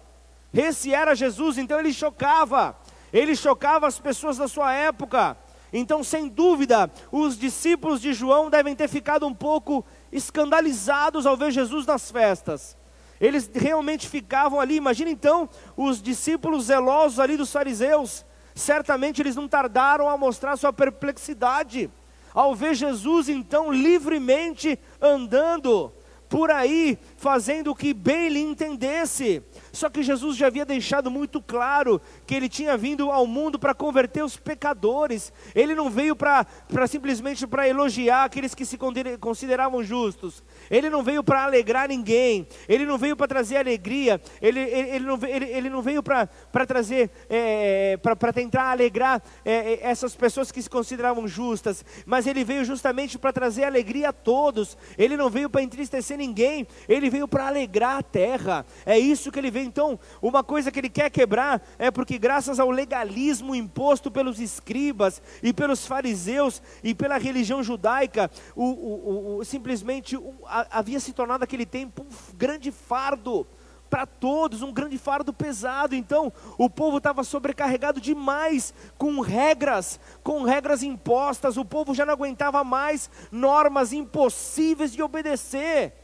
Esse 0.53 0.93
era 0.93 1.15
Jesus, 1.15 1.57
então 1.57 1.81
ele 1.81 1.95
chocava, 1.95 2.77
ele 3.11 3.35
chocava 3.35 3.87
as 3.87 3.99
pessoas 3.99 4.37
da 4.37 4.47
sua 4.47 4.71
época. 4.75 5.35
Então, 5.73 6.05
sem 6.05 6.29
dúvida, 6.29 6.91
os 7.11 7.39
discípulos 7.39 8.03
de 8.03 8.13
João 8.13 8.51
devem 8.51 8.77
ter 8.77 8.87
ficado 8.87 9.27
um 9.27 9.35
pouco 9.35 9.83
escandalizados 10.13 11.25
ao 11.25 11.39
ver 11.39 11.51
Jesus 11.51 11.87
nas 11.87 12.11
festas. 12.11 12.77
Eles 13.19 13.51
realmente 13.53 14.11
ficavam 14.11 14.61
ali. 14.61 14.77
Imagina 14.77 15.11
então 15.11 15.49
os 15.75 16.03
discípulos 16.03 16.67
zelosos 16.67 17.19
ali 17.19 17.39
dos 17.39 17.51
fariseus 17.51 18.27
certamente 18.55 19.21
eles 19.21 19.37
não 19.37 19.49
tardaram 19.49 20.09
a 20.09 20.17
mostrar 20.17 20.57
sua 20.57 20.73
perplexidade 20.73 21.91
ao 22.33 22.55
ver 22.55 22.75
Jesus 22.75 23.29
então 23.29 23.73
livremente 23.73 24.79
andando 25.01 25.93
por 26.29 26.51
aí, 26.51 26.99
fazendo 27.25 27.71
o 27.71 27.75
que 27.75 27.95
bem 27.95 28.29
lhe 28.29 28.41
entendesse. 28.41 29.43
Só 29.73 29.89
que 29.89 30.03
Jesus 30.03 30.37
já 30.37 30.49
havia 30.49 30.67
deixado 30.67 31.11
muito 31.11 31.41
claro 31.41 31.99
que 32.27 32.35
ele 32.35 32.51
tinha 32.51 32.77
vindo 32.77 33.11
ao 33.11 33.27
mundo 33.27 33.59
para 33.59 33.73
converter 33.73 34.23
os 34.23 34.37
pecadores. 34.37 35.33
Ele 35.55 35.75
não 35.75 35.89
veio 35.89 36.15
para 36.15 36.47
simplesmente 36.87 37.47
para 37.47 37.67
elogiar 37.67 38.25
aqueles 38.25 38.55
que 38.55 38.67
se 38.67 38.77
consideravam 39.19 39.83
justos. 39.83 40.45
Ele 40.71 40.91
não 40.91 41.03
veio 41.03 41.25
para 41.25 41.45
alegrar 41.45 41.89
ninguém. 41.89 42.47
Ele 42.69 42.85
não 42.85 42.99
veio 42.99 43.17
para 43.17 43.27
trazer 43.27 43.57
alegria. 43.57 44.21
Ele, 44.43 44.61
ele, 44.61 44.91
ele, 44.91 45.07
não, 45.07 45.19
ele, 45.27 45.47
ele 45.47 45.71
não 45.71 45.81
veio 45.81 46.03
para 46.03 46.29
trazer, 46.69 47.11
é, 47.31 47.97
para 47.97 48.35
tentar 48.35 48.71
alegrar 48.71 49.23
é, 49.47 49.79
essas 49.81 50.15
pessoas 50.15 50.53
que 50.53 50.61
se 50.61 50.69
consideravam 50.69 51.27
justas. 51.27 51.83
Mas 52.05 52.27
ele 52.27 52.45
veio 52.45 52.67
justamente 52.67 53.19
para 53.19 53.33
trazer 53.33 53.65
alegria 53.65 54.11
a 54.11 54.13
todos. 54.13 54.77
Ele 54.99 55.17
não 55.17 55.31
veio 55.31 55.49
para 55.49 55.63
entristecer 55.63 56.19
ninguém. 56.19 56.67
Ele 56.87 57.14
veio 57.15 57.29
para 57.29 57.47
alegrar 57.47 57.99
a 57.99 58.03
terra. 58.03 58.67
É 58.85 58.99
isso 58.99 59.31
que 59.31 59.39
ele 59.39 59.51
veio 59.51 59.67
então, 59.67 59.99
uma 60.21 60.43
coisa 60.43 60.71
que 60.73 60.81
ele 60.81 60.89
quer 60.89 61.11
quebrar 61.11 61.63
é 61.79 61.91
porque, 61.91 62.19
graças 62.19 62.59
ao 62.59 62.71
legalismo 62.71 63.55
imposto 63.55 64.11
pelos 64.11 64.41
escribas 64.41 65.23
e 65.41 65.53
pelos 65.53 65.87
fariseus 65.87 66.61
e 66.83 66.93
pela 66.93 67.17
religião 67.17 67.63
judaica, 67.63 68.29
o, 68.57 68.65
o, 68.65 69.37
o 69.39 69.45
simplesmente 69.45 70.19
a, 70.47 70.79
havia 70.79 70.99
se 70.99 71.13
tornado 71.13 71.45
aquele 71.45 71.65
tempo 71.65 72.03
um 72.03 72.37
grande 72.37 72.73
fardo 72.73 73.47
para 73.89 74.07
todos, 74.07 74.61
um 74.61 74.73
grande 74.73 74.99
fardo 74.99 75.33
pesado. 75.33 75.95
Então, 75.95 76.33
o 76.59 76.69
povo 76.69 76.99
estava 76.99 77.23
sobrecarregado 77.23 78.01
demais 78.01 78.75
com 78.99 79.21
regras, 79.21 80.01
com 80.21 80.43
regras 80.43 80.83
impostas. 80.83 81.57
O 81.57 81.65
povo 81.65 81.95
já 81.95 82.05
não 82.05 82.15
aguentava 82.15 82.65
mais 82.65 83.09
normas 83.31 83.93
impossíveis 83.93 84.93
de 84.93 85.01
obedecer. 85.01 86.04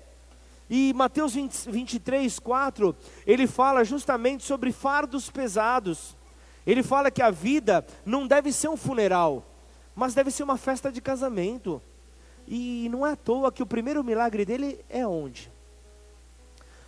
E 0.71 0.95
Mateus 0.95 1.35
20, 1.35 1.69
23, 1.69 2.39
4, 2.39 2.97
ele 3.27 3.49
fala 3.49 3.85
justamente 3.85 4.45
sobre 4.45 4.71
fardos 4.71 5.29
pesados. 5.29 6.17
Ele 6.65 6.85
fala 6.85 7.11
que 7.11 7.21
a 7.21 7.31
vida 7.31 7.85
não 8.07 8.25
deve 8.25 8.53
ser 8.53 8.69
um 8.69 8.77
funeral, 8.77 9.45
mas 9.97 10.15
deve 10.15 10.31
ser 10.31 10.45
uma 10.45 10.57
festa 10.57 10.93
de 10.93 11.01
casamento. 11.01 11.83
E 12.47 12.89
não 12.89 13.05
é 13.05 13.13
à 13.13 13.17
toa 13.17 13.51
que 13.51 13.65
o 13.65 13.67
primeiro 13.67 14.05
milagre 14.05 14.45
dele 14.45 14.79
é 14.89 15.05
onde? 15.05 15.51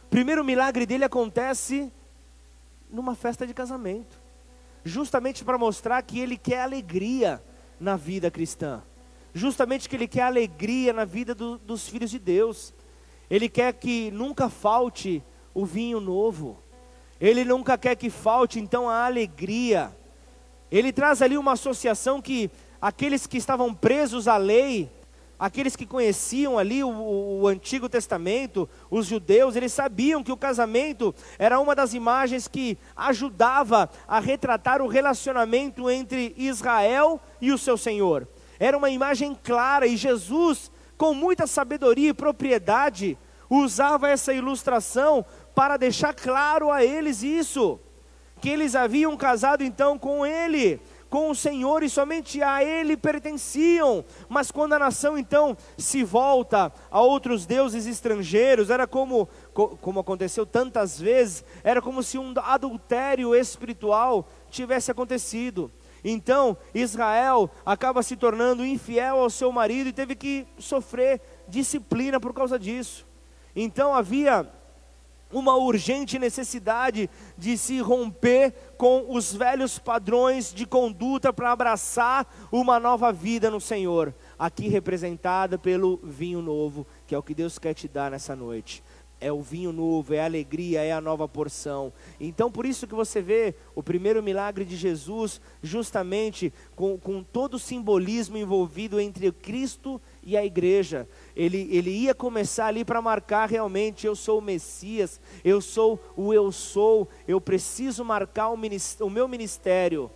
O 0.05 0.09
primeiro 0.09 0.45
milagre 0.45 0.87
dele 0.87 1.05
acontece 1.05 1.91
numa 2.89 3.17
festa 3.17 3.45
de 3.47 3.55
casamento, 3.55 4.21
justamente 4.85 5.43
para 5.45 5.59
mostrar 5.59 6.01
que 6.03 6.21
ele 6.21 6.37
quer 6.37 6.61
alegria 6.61 7.43
na 7.81 7.97
vida 7.97 8.31
cristã, 8.31 8.81
justamente 9.35 9.89
que 9.89 9.97
ele 9.97 10.07
quer 10.07 10.23
alegria 10.23 10.93
na 10.93 11.05
vida 11.05 11.35
do, 11.35 11.59
dos 11.59 11.89
filhos 11.89 12.11
de 12.11 12.19
Deus. 12.21 12.73
Ele 13.33 13.49
quer 13.49 13.73
que 13.73 14.11
nunca 14.11 14.51
falte 14.51 15.25
o 15.55 15.65
vinho 15.65 15.99
novo. 16.01 16.59
Ele 17.19 17.47
nunca 17.47 17.79
quer 17.79 17.97
que 17.97 18.11
falte 18.11 18.61
então 18.61 18.91
a 18.91 19.07
alegria. 19.07 19.91
Ele 20.71 20.93
traz 20.93 21.23
ali 21.23 21.39
uma 21.39 21.53
associação 21.53 22.21
que 22.21 22.51
aqueles 22.79 23.27
que 23.27 23.39
estavam 23.39 23.73
presos 23.73 24.29
à 24.29 24.37
lei, 24.37 24.91
aqueles 25.39 25.75
que 25.75 25.87
conheciam 25.87 26.59
ali 26.59 26.85
o, 26.85 26.91
o, 26.91 27.49
Antigo 27.49 27.89
Testamento, 27.89 28.69
os 28.91 29.07
judeus, 29.07 29.57
eles 29.57 29.73
sabiam 29.73 30.23
que 30.23 30.31
o 30.31 30.37
casamento 30.37 31.15
era 31.39 31.59
uma 31.59 31.75
das 31.75 31.95
imagens 31.95 32.47
que 32.47 32.77
ajudava 32.95 33.89
a 34.07 34.21
retratar 34.21 34.83
o 34.83 34.89
relacionamento 34.89 35.89
entre 35.89 36.35
Israel 36.37 37.19
e 37.41 37.51
o 37.51 37.57
seu 37.57 37.79
Senhor. 37.79 38.29
Era 38.61 38.77
uma 38.77 38.91
imagem 38.91 39.35
clara 39.43 39.87
e 39.87 39.97
Jesus 39.97 40.71
com 41.03 41.15
muita 41.15 41.49
sabedoria 41.49 42.11
e 42.11 42.15
propriedade, 42.15 43.19
usava 43.51 44.09
essa 44.09 44.33
ilustração 44.33 45.25
para 45.53 45.77
deixar 45.77 46.15
claro 46.15 46.71
a 46.71 46.85
eles 46.85 47.25
isso, 47.25 47.81
que 48.41 48.49
eles 48.49 48.77
haviam 48.77 49.17
casado 49.17 49.65
então 49.65 49.99
com 49.99 50.25
ele, 50.25 50.81
com 51.11 51.29
o 51.29 51.35
Senhor 51.35 51.83
e 51.83 51.91
somente 51.91 52.41
a 52.41 52.63
ele 52.63 52.97
pertenciam. 52.97 54.05
Mas 54.29 54.53
quando 54.53 54.75
a 54.75 54.79
nação 54.79 55.19
então 55.19 55.57
se 55.77 56.05
volta 56.05 56.73
a 56.89 57.01
outros 57.01 57.47
deuses 57.47 57.85
estrangeiros, 57.85 58.71
era 58.71 58.87
como 58.87 59.29
como 59.53 59.99
aconteceu 59.99 60.47
tantas 60.47 61.01
vezes, 61.01 61.45
era 61.65 61.83
como 61.83 62.01
se 62.01 62.17
um 62.17 62.33
adultério 62.37 63.35
espiritual 63.35 64.29
tivesse 64.53 64.93
acontecido. 64.93 65.69
Então, 66.05 66.57
Israel 66.75 67.51
acaba 67.65 68.03
se 68.03 68.17
tornando 68.17 68.67
infiel 68.67 69.21
ao 69.21 69.31
seu 69.31 69.53
marido 69.53 69.89
e 69.89 69.93
teve 69.93 70.15
que 70.17 70.47
sofrer 70.59 71.21
disciplina 71.47 72.19
por 72.19 72.33
causa 72.33 72.59
disso. 72.59 73.07
Então, 73.55 73.95
havia 73.95 74.49
uma 75.33 75.57
urgente 75.57 76.19
necessidade 76.19 77.09
de 77.39 77.57
se 77.57 77.81
romper 77.81 78.53
com 78.77 79.07
os 79.09 79.33
velhos 79.33 79.79
padrões 79.79 80.53
de 80.53 80.67
conduta 80.67 81.33
para 81.33 81.53
abraçar 81.53 82.27
uma 82.51 82.79
nova 82.79 83.11
vida 83.13 83.51
no 83.51 83.61
Senhor, 83.61 84.15
aqui 84.39 84.69
representada 84.69 85.59
pelo 85.59 85.99
vinho 86.03 86.43
novo, 86.43 86.87
que 87.07 87.15
é 87.15 87.19
o 87.19 87.23
que 87.23 87.35
Deus 87.35 87.59
quer 87.59 87.75
te 87.75 87.89
dar 87.89 88.11
nessa 88.11 88.37
noite 88.37 88.83
é 89.23 89.33
o 89.33 89.41
vinho 89.41 89.73
novo, 89.73 90.13
é 90.13 90.21
a 90.21 90.25
alegria, 90.25 90.83
é 90.83 90.91
a 90.91 91.01
nova 91.01 91.29
porção. 91.29 91.93
Então, 92.21 92.51
por 92.51 92.67
isso 92.67 92.89
que 92.89 92.95
você 92.95 93.23
vê 93.23 93.55
o 93.73 93.83
primeiro 93.83 94.21
milagre 94.21 94.65
de 94.65 94.77
Jesus, 94.77 95.41
justamente 95.63 96.53
com, 96.75 96.99
com 96.99 97.23
todo 97.23 97.55
o 97.55 97.59
simbolismo 97.59 98.37
envolvido 98.37 98.99
entre 98.99 99.31
Cristo 99.31 100.01
e 100.25 100.37
a 100.37 100.45
igreja. 100.45 101.09
Ele, 101.37 101.69
ele 101.71 101.91
ia 101.91 102.15
começar 102.15 102.67
ali 102.67 102.85
para 102.85 103.01
marcar 103.01 103.49
realmente: 103.49 104.07
eu 104.07 104.17
sou 104.17 104.41
o 104.41 104.43
Messias, 104.43 105.21
eu 105.45 105.61
sou 105.61 106.01
o 106.17 106.35
eu 106.35 106.51
sou, 106.51 107.09
eu 107.29 107.41
preciso 107.41 108.05
marcar 108.05 108.51
o, 108.51 108.59
o 109.01 109.11
meu 109.11 109.29
ministério, 109.29 110.11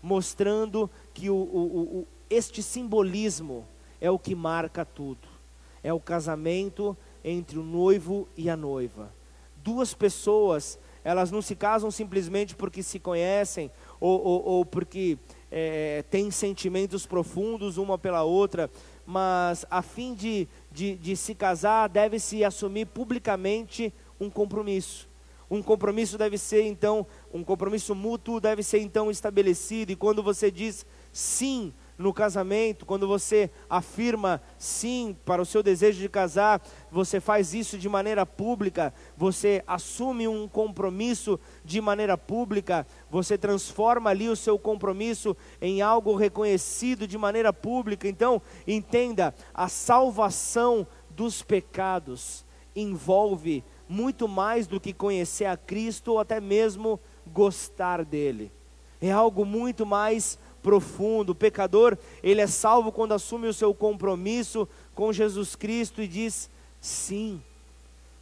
mostrando 0.00 0.88
que 1.12 1.28
o, 1.28 1.34
o, 1.34 1.98
o, 1.98 2.06
este 2.30 2.62
simbolismo 2.62 3.66
é 4.00 4.08
o 4.08 4.20
que 4.20 4.36
marca 4.36 4.84
tudo. 4.84 5.26
É 5.82 5.92
o 5.92 6.00
casamento 6.00 6.96
entre 7.26 7.58
o 7.58 7.62
noivo 7.64 8.28
e 8.36 8.48
a 8.48 8.56
noiva. 8.56 9.12
Duas 9.56 9.92
pessoas, 9.92 10.78
elas 11.02 11.32
não 11.32 11.42
se 11.42 11.56
casam 11.56 11.90
simplesmente 11.90 12.54
porque 12.54 12.84
se 12.84 13.00
conhecem 13.00 13.68
ou, 13.98 14.22
ou, 14.24 14.44
ou 14.44 14.64
porque 14.64 15.18
é, 15.50 16.04
têm 16.08 16.30
sentimentos 16.30 17.04
profundos 17.04 17.76
uma 17.76 17.98
pela 17.98 18.22
outra, 18.22 18.70
mas 19.04 19.66
a 19.68 19.82
fim 19.82 20.14
de, 20.14 20.46
de, 20.70 20.94
de 20.94 21.16
se 21.16 21.34
casar, 21.34 21.88
deve-se 21.88 22.44
assumir 22.44 22.86
publicamente 22.86 23.92
um 24.20 24.30
compromisso. 24.30 25.08
Um 25.50 25.62
compromisso 25.62 26.16
deve 26.16 26.38
ser 26.38 26.62
então, 26.62 27.04
um 27.32 27.42
compromisso 27.42 27.94
mútuo 27.94 28.40
deve 28.40 28.62
ser 28.62 28.78
então 28.78 29.10
estabelecido, 29.10 29.90
e 29.90 29.96
quando 29.96 30.22
você 30.22 30.48
diz 30.48 30.86
sim 31.12 31.72
no 31.98 32.12
casamento, 32.12 32.84
quando 32.84 33.08
você 33.08 33.50
afirma 33.68 34.40
sim 34.58 35.16
para 35.24 35.40
o 35.40 35.46
seu 35.46 35.62
desejo 35.62 35.98
de 35.98 36.08
casar, 36.08 36.60
você 36.90 37.20
faz 37.20 37.54
isso 37.54 37.78
de 37.78 37.88
maneira 37.88 38.26
pública, 38.26 38.92
você 39.16 39.62
assume 39.66 40.28
um 40.28 40.46
compromisso 40.46 41.40
de 41.64 41.80
maneira 41.80 42.18
pública, 42.18 42.86
você 43.10 43.38
transforma 43.38 44.10
ali 44.10 44.28
o 44.28 44.36
seu 44.36 44.58
compromisso 44.58 45.36
em 45.60 45.80
algo 45.80 46.14
reconhecido 46.14 47.06
de 47.06 47.16
maneira 47.16 47.52
pública. 47.52 48.06
Então, 48.06 48.42
entenda, 48.66 49.34
a 49.54 49.68
salvação 49.68 50.86
dos 51.10 51.42
pecados 51.42 52.44
envolve 52.74 53.64
muito 53.88 54.28
mais 54.28 54.66
do 54.66 54.78
que 54.78 54.92
conhecer 54.92 55.46
a 55.46 55.56
Cristo 55.56 56.12
ou 56.12 56.18
até 56.18 56.40
mesmo 56.40 57.00
gostar 57.26 58.04
dele. 58.04 58.52
É 59.00 59.10
algo 59.10 59.44
muito 59.44 59.86
mais 59.86 60.38
profundo. 60.66 61.30
O 61.30 61.34
pecador, 61.34 61.96
ele 62.24 62.40
é 62.40 62.46
salvo 62.48 62.90
quando 62.90 63.14
assume 63.14 63.46
o 63.46 63.54
seu 63.54 63.72
compromisso 63.72 64.68
com 64.96 65.12
Jesus 65.12 65.54
Cristo 65.54 66.02
e 66.02 66.08
diz 66.08 66.50
sim. 66.80 67.40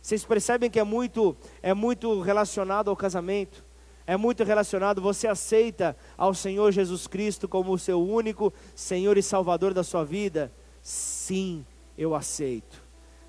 Vocês 0.02 0.26
percebem 0.26 0.70
que 0.70 0.78
é 0.78 0.84
muito 0.84 1.34
é 1.62 1.72
muito 1.72 2.20
relacionado 2.20 2.90
ao 2.90 2.96
casamento? 2.96 3.64
É 4.06 4.14
muito 4.18 4.44
relacionado, 4.44 5.00
você 5.00 5.26
aceita 5.26 5.96
ao 6.18 6.34
Senhor 6.34 6.70
Jesus 6.70 7.06
Cristo 7.06 7.48
como 7.48 7.72
o 7.72 7.78
seu 7.78 8.06
único 8.06 8.52
Senhor 8.74 9.16
e 9.16 9.22
Salvador 9.22 9.72
da 9.72 9.82
sua 9.82 10.04
vida? 10.04 10.52
Sim, 10.82 11.64
eu 11.96 12.14
aceito. 12.14 12.82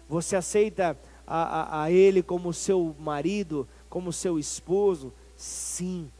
Você 0.09 0.35
aceita 0.35 0.99
a, 1.25 1.61
a, 1.61 1.83
a 1.83 1.91
Ele 1.91 2.21
como 2.21 2.51
seu 2.51 2.93
marido, 2.99 3.65
como 3.87 4.11
seu 4.11 4.37
esposo? 4.37 5.13
Sim. 5.37 6.11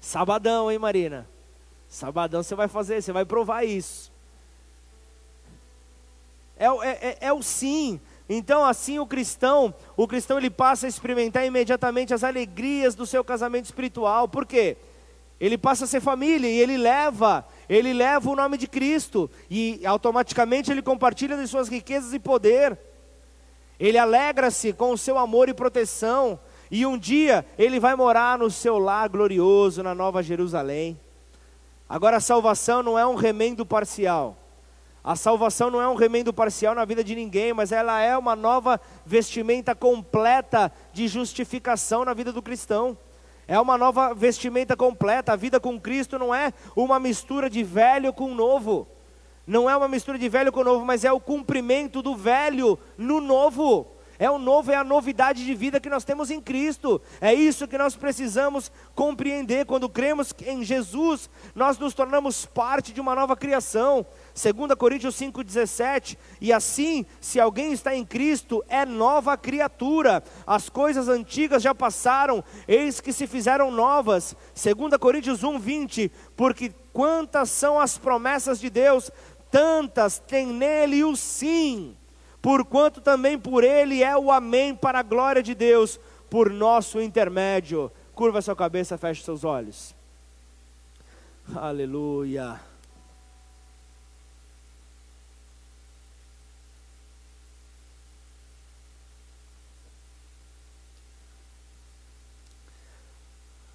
Sabadão, 0.00 0.70
hein, 0.70 0.78
Marina? 0.78 1.28
Sabadão 1.90 2.40
você 2.40 2.54
vai 2.54 2.68
fazer, 2.68 3.02
você 3.02 3.12
vai 3.12 3.24
provar 3.24 3.64
isso. 3.64 4.12
É, 6.56 6.66
é, 6.66 6.90
é, 6.90 7.18
é, 7.22 7.32
o 7.32 7.42
sim. 7.42 8.00
Então, 8.28 8.64
assim, 8.64 9.00
o 9.00 9.06
cristão, 9.06 9.74
o 9.96 10.06
cristão 10.06 10.38
ele 10.38 10.48
passa 10.48 10.86
a 10.86 10.88
experimentar 10.88 11.44
imediatamente 11.44 12.14
as 12.14 12.22
alegrias 12.22 12.94
do 12.94 13.04
seu 13.04 13.24
casamento 13.24 13.64
espiritual. 13.64 14.28
Por 14.28 14.46
quê? 14.46 14.76
Ele 15.40 15.58
passa 15.58 15.84
a 15.84 15.88
ser 15.88 16.00
família 16.00 16.48
e 16.48 16.60
ele 16.60 16.76
leva, 16.76 17.44
ele 17.68 17.92
leva 17.92 18.30
o 18.30 18.36
nome 18.36 18.56
de 18.56 18.68
Cristo 18.68 19.28
e 19.50 19.84
automaticamente 19.84 20.70
ele 20.70 20.82
compartilha 20.82 21.36
de 21.36 21.48
suas 21.48 21.66
riquezas 21.66 22.14
e 22.14 22.20
poder. 22.20 22.78
Ele 23.80 23.98
alegra-se 23.98 24.72
com 24.72 24.92
o 24.92 24.98
seu 24.98 25.18
amor 25.18 25.48
e 25.48 25.54
proteção 25.54 26.38
e 26.70 26.86
um 26.86 26.96
dia 26.96 27.44
ele 27.58 27.80
vai 27.80 27.96
morar 27.96 28.38
no 28.38 28.50
seu 28.50 28.78
lar 28.78 29.08
glorioso 29.08 29.82
na 29.82 29.94
Nova 29.94 30.22
Jerusalém. 30.22 30.96
Agora, 31.90 32.18
a 32.18 32.20
salvação 32.20 32.84
não 32.84 32.96
é 32.96 33.04
um 33.04 33.16
remendo 33.16 33.66
parcial. 33.66 34.36
A 35.02 35.16
salvação 35.16 35.72
não 35.72 35.82
é 35.82 35.88
um 35.88 35.96
remendo 35.96 36.32
parcial 36.32 36.72
na 36.72 36.84
vida 36.84 37.02
de 37.02 37.16
ninguém, 37.16 37.52
mas 37.52 37.72
ela 37.72 38.00
é 38.00 38.16
uma 38.16 38.36
nova 38.36 38.80
vestimenta 39.04 39.74
completa 39.74 40.70
de 40.92 41.08
justificação 41.08 42.04
na 42.04 42.14
vida 42.14 42.32
do 42.32 42.40
cristão. 42.40 42.96
É 43.48 43.58
uma 43.58 43.76
nova 43.76 44.14
vestimenta 44.14 44.76
completa. 44.76 45.32
A 45.32 45.36
vida 45.36 45.58
com 45.58 45.80
Cristo 45.80 46.16
não 46.16 46.32
é 46.32 46.52
uma 46.76 47.00
mistura 47.00 47.50
de 47.50 47.64
velho 47.64 48.12
com 48.12 48.36
novo. 48.36 48.86
Não 49.44 49.68
é 49.68 49.76
uma 49.76 49.88
mistura 49.88 50.16
de 50.16 50.28
velho 50.28 50.52
com 50.52 50.62
novo, 50.62 50.84
mas 50.84 51.04
é 51.04 51.10
o 51.10 51.18
cumprimento 51.18 52.00
do 52.02 52.14
velho 52.14 52.78
no 52.96 53.20
novo. 53.20 53.88
É 54.20 54.30
o 54.30 54.38
novo, 54.38 54.70
é 54.70 54.76
a 54.76 54.84
novidade 54.84 55.46
de 55.46 55.54
vida 55.54 55.80
que 55.80 55.88
nós 55.88 56.04
temos 56.04 56.30
em 56.30 56.42
Cristo. 56.42 57.00
É 57.22 57.32
isso 57.32 57.66
que 57.66 57.78
nós 57.78 57.96
precisamos 57.96 58.70
compreender. 58.94 59.64
Quando 59.64 59.88
cremos 59.88 60.34
em 60.44 60.62
Jesus, 60.62 61.30
nós 61.54 61.78
nos 61.78 61.94
tornamos 61.94 62.44
parte 62.44 62.92
de 62.92 63.00
uma 63.00 63.14
nova 63.14 63.34
criação. 63.34 64.04
2 64.34 64.74
Coríntios 64.74 65.16
5,17, 65.16 66.18
e 66.38 66.52
assim, 66.52 67.06
se 67.18 67.40
alguém 67.40 67.72
está 67.72 67.94
em 67.96 68.04
Cristo, 68.04 68.62
é 68.68 68.84
nova 68.84 69.38
criatura, 69.38 70.22
as 70.46 70.68
coisas 70.68 71.08
antigas 71.08 71.62
já 71.62 71.74
passaram, 71.74 72.44
eis 72.68 73.00
que 73.00 73.14
se 73.14 73.26
fizeram 73.26 73.70
novas. 73.70 74.36
2 74.54 74.98
Coríntios 74.98 75.40
1,20, 75.42 76.10
porque 76.36 76.74
quantas 76.92 77.48
são 77.48 77.80
as 77.80 77.96
promessas 77.96 78.60
de 78.60 78.68
Deus, 78.68 79.10
tantas 79.50 80.18
tem 80.18 80.46
nele 80.46 81.04
o 81.04 81.16
sim 81.16 81.96
porquanto 82.42 83.00
também 83.00 83.38
por 83.38 83.64
ele 83.64 84.02
é 84.02 84.16
o 84.16 84.30
amém 84.30 84.74
para 84.74 85.00
a 85.00 85.02
glória 85.02 85.42
de 85.42 85.54
Deus, 85.54 85.98
por 86.28 86.50
nosso 86.50 87.00
intermédio. 87.00 87.90
Curva 88.14 88.42
sua 88.42 88.56
cabeça, 88.56 88.98
feche 88.98 89.22
seus 89.22 89.44
olhos. 89.44 89.94
Aleluia. 91.54 92.60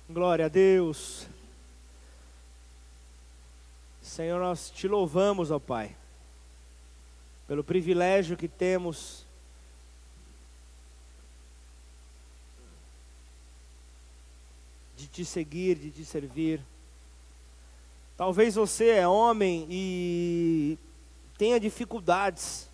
Glória 0.08 0.46
a 0.46 0.50
Deus. 0.50 1.28
Senhor, 4.02 4.40
nós 4.40 4.70
te 4.70 4.88
louvamos, 4.88 5.52
ó 5.52 5.60
Pai 5.60 5.96
pelo 7.48 7.64
privilégio 7.64 8.38
que 8.38 8.48
temos 8.48 9.26
de 14.98 15.08
te 15.08 15.26
seguir, 15.26 15.76
de 15.76 15.92
te 15.92 16.06
servir. 16.06 16.62
Talvez 18.18 18.56
você 18.56 18.92
é 18.92 19.08
homem 19.08 19.68
e 19.70 20.78
tenha 21.38 21.60
dificuldades 21.60 22.70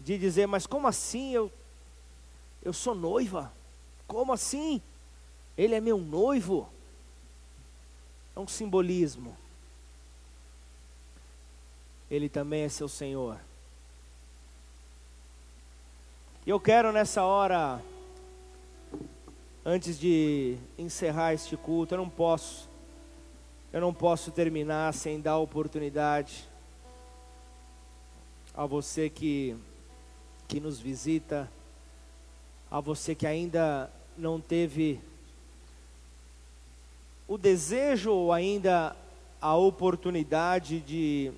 de 0.00 0.16
dizer, 0.16 0.46
mas 0.46 0.66
como 0.66 0.86
assim 0.86 1.34
eu 1.34 1.52
eu 2.62 2.72
sou 2.72 2.94
noiva? 2.94 3.52
Como 4.06 4.32
assim? 4.32 4.82
Ele 5.56 5.74
é 5.74 5.80
meu 5.80 5.98
noivo? 5.98 6.68
É 8.34 8.40
um 8.40 8.48
simbolismo. 8.48 9.36
Ele 12.10 12.28
também 12.28 12.62
é 12.62 12.68
seu 12.68 12.88
Senhor. 12.88 13.38
E 16.46 16.50
eu 16.50 16.58
quero 16.58 16.92
nessa 16.92 17.24
hora, 17.24 17.82
antes 19.64 19.98
de 19.98 20.56
encerrar 20.78 21.34
este 21.34 21.56
culto, 21.56 21.94
eu 21.94 21.98
não 21.98 22.08
posso, 22.08 22.66
eu 23.70 23.80
não 23.80 23.92
posso 23.92 24.30
terminar 24.30 24.94
sem 24.94 25.20
dar 25.20 25.36
oportunidade 25.36 26.48
a 28.54 28.64
você 28.64 29.10
que, 29.10 29.54
que 30.48 30.58
nos 30.58 30.80
visita, 30.80 31.50
a 32.70 32.80
você 32.80 33.14
que 33.14 33.26
ainda 33.26 33.90
não 34.16 34.40
teve 34.40 35.00
o 37.28 37.36
desejo 37.36 38.10
ou 38.10 38.32
ainda 38.32 38.96
a 39.38 39.54
oportunidade 39.54 40.80
de 40.80 41.30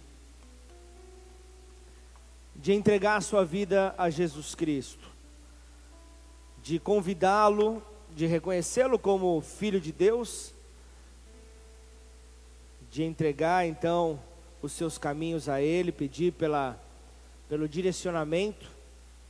de 2.60 2.72
entregar 2.72 3.16
a 3.16 3.20
sua 3.22 3.42
vida 3.42 3.94
a 3.96 4.10
Jesus 4.10 4.54
Cristo, 4.54 5.08
de 6.62 6.78
convidá-lo, 6.78 7.82
de 8.14 8.26
reconhecê-lo 8.26 8.98
como 8.98 9.40
filho 9.40 9.80
de 9.80 9.90
Deus, 9.90 10.52
de 12.90 13.02
entregar 13.02 13.66
então 13.66 14.20
os 14.60 14.72
seus 14.72 14.98
caminhos 14.98 15.48
a 15.48 15.62
Ele, 15.62 15.90
pedir 15.90 16.32
pela, 16.32 16.78
pelo 17.48 17.66
direcionamento 17.66 18.70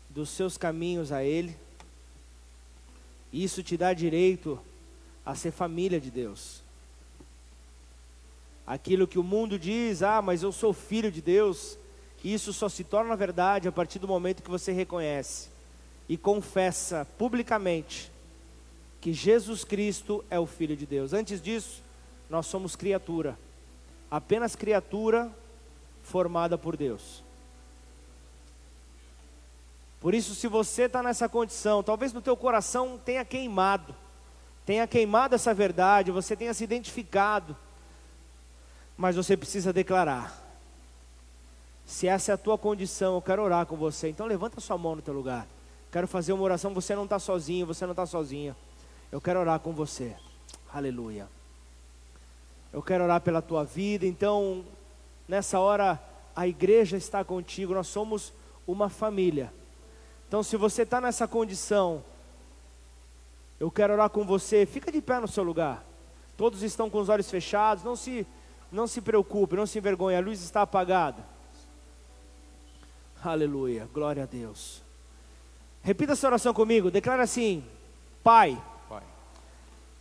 dos 0.08 0.30
seus 0.30 0.56
caminhos 0.56 1.12
a 1.12 1.22
Ele. 1.22 1.56
Isso 3.32 3.62
te 3.62 3.76
dá 3.76 3.92
direito 3.92 4.58
a 5.24 5.36
ser 5.36 5.52
família 5.52 6.00
de 6.00 6.10
Deus. 6.10 6.64
Aquilo 8.66 9.06
que 9.06 9.20
o 9.20 9.22
mundo 9.22 9.56
diz, 9.56 10.02
ah, 10.02 10.20
mas 10.20 10.42
eu 10.42 10.50
sou 10.50 10.72
filho 10.72 11.12
de 11.12 11.22
Deus, 11.22 11.78
isso 12.22 12.52
só 12.52 12.68
se 12.68 12.84
torna 12.84 13.16
verdade 13.16 13.68
a 13.68 13.72
partir 13.72 13.98
do 13.98 14.08
momento 14.08 14.42
que 14.42 14.50
você 14.50 14.72
reconhece 14.72 15.48
e 16.08 16.16
confessa 16.16 17.06
publicamente 17.16 18.10
que 19.00 19.12
Jesus 19.12 19.64
Cristo 19.64 20.24
é 20.30 20.38
o 20.38 20.46
Filho 20.46 20.76
de 20.76 20.84
Deus. 20.84 21.12
Antes 21.12 21.40
disso, 21.40 21.82
nós 22.28 22.46
somos 22.46 22.76
criatura, 22.76 23.38
apenas 24.10 24.54
criatura 24.54 25.30
formada 26.02 26.58
por 26.58 26.76
Deus. 26.76 27.22
Por 30.00 30.14
isso, 30.14 30.34
se 30.34 30.48
você 30.48 30.82
está 30.82 31.02
nessa 31.02 31.28
condição, 31.28 31.82
talvez 31.82 32.12
no 32.12 32.22
teu 32.22 32.36
coração 32.36 32.98
tenha 33.04 33.24
queimado, 33.24 33.94
tenha 34.64 34.86
queimado 34.86 35.34
essa 35.34 35.52
verdade, 35.52 36.10
você 36.10 36.34
tenha 36.34 36.54
se 36.54 36.64
identificado, 36.64 37.56
mas 38.96 39.16
você 39.16 39.36
precisa 39.36 39.72
declarar. 39.72 40.39
Se 41.90 42.06
essa 42.06 42.30
é 42.30 42.34
a 42.36 42.38
tua 42.38 42.56
condição, 42.56 43.16
eu 43.16 43.20
quero 43.20 43.42
orar 43.42 43.66
com 43.66 43.76
você. 43.76 44.08
Então 44.08 44.24
levanta 44.24 44.60
sua 44.60 44.78
mão 44.78 44.94
no 44.94 45.02
teu 45.02 45.12
lugar. 45.12 45.44
Quero 45.90 46.06
fazer 46.06 46.32
uma 46.32 46.44
oração. 46.44 46.72
Você 46.72 46.94
não 46.94 47.02
está 47.02 47.18
sozinho, 47.18 47.66
você 47.66 47.84
não 47.84 47.90
está 47.90 48.06
sozinha. 48.06 48.56
Eu 49.10 49.20
quero 49.20 49.40
orar 49.40 49.58
com 49.58 49.72
você. 49.72 50.14
Aleluia. 50.72 51.28
Eu 52.72 52.80
quero 52.80 53.02
orar 53.02 53.20
pela 53.20 53.42
tua 53.42 53.64
vida. 53.64 54.06
Então, 54.06 54.64
nessa 55.26 55.58
hora, 55.58 56.00
a 56.34 56.46
igreja 56.46 56.96
está 56.96 57.24
contigo. 57.24 57.74
Nós 57.74 57.88
somos 57.88 58.32
uma 58.68 58.88
família. 58.88 59.52
Então, 60.28 60.44
se 60.44 60.56
você 60.56 60.82
está 60.82 61.00
nessa 61.00 61.26
condição, 61.26 62.04
eu 63.58 63.68
quero 63.68 63.94
orar 63.94 64.10
com 64.10 64.24
você. 64.24 64.64
Fica 64.64 64.92
de 64.92 65.02
pé 65.02 65.18
no 65.18 65.26
seu 65.26 65.42
lugar. 65.42 65.84
Todos 66.36 66.62
estão 66.62 66.88
com 66.88 67.00
os 67.00 67.08
olhos 67.08 67.28
fechados. 67.28 67.82
Não 67.82 67.96
se, 67.96 68.24
não 68.70 68.86
se 68.86 69.00
preocupe, 69.00 69.56
não 69.56 69.66
se 69.66 69.78
envergonhe. 69.78 70.16
A 70.16 70.20
luz 70.20 70.40
está 70.40 70.62
apagada. 70.62 71.39
Aleluia. 73.22 73.88
Glória 73.92 74.22
a 74.22 74.26
Deus. 74.26 74.82
Repita 75.82 76.12
essa 76.12 76.26
oração 76.26 76.52
comigo. 76.52 76.90
Declara 76.90 77.22
assim: 77.22 77.64
Pai, 78.22 78.60
Pai, 78.88 79.02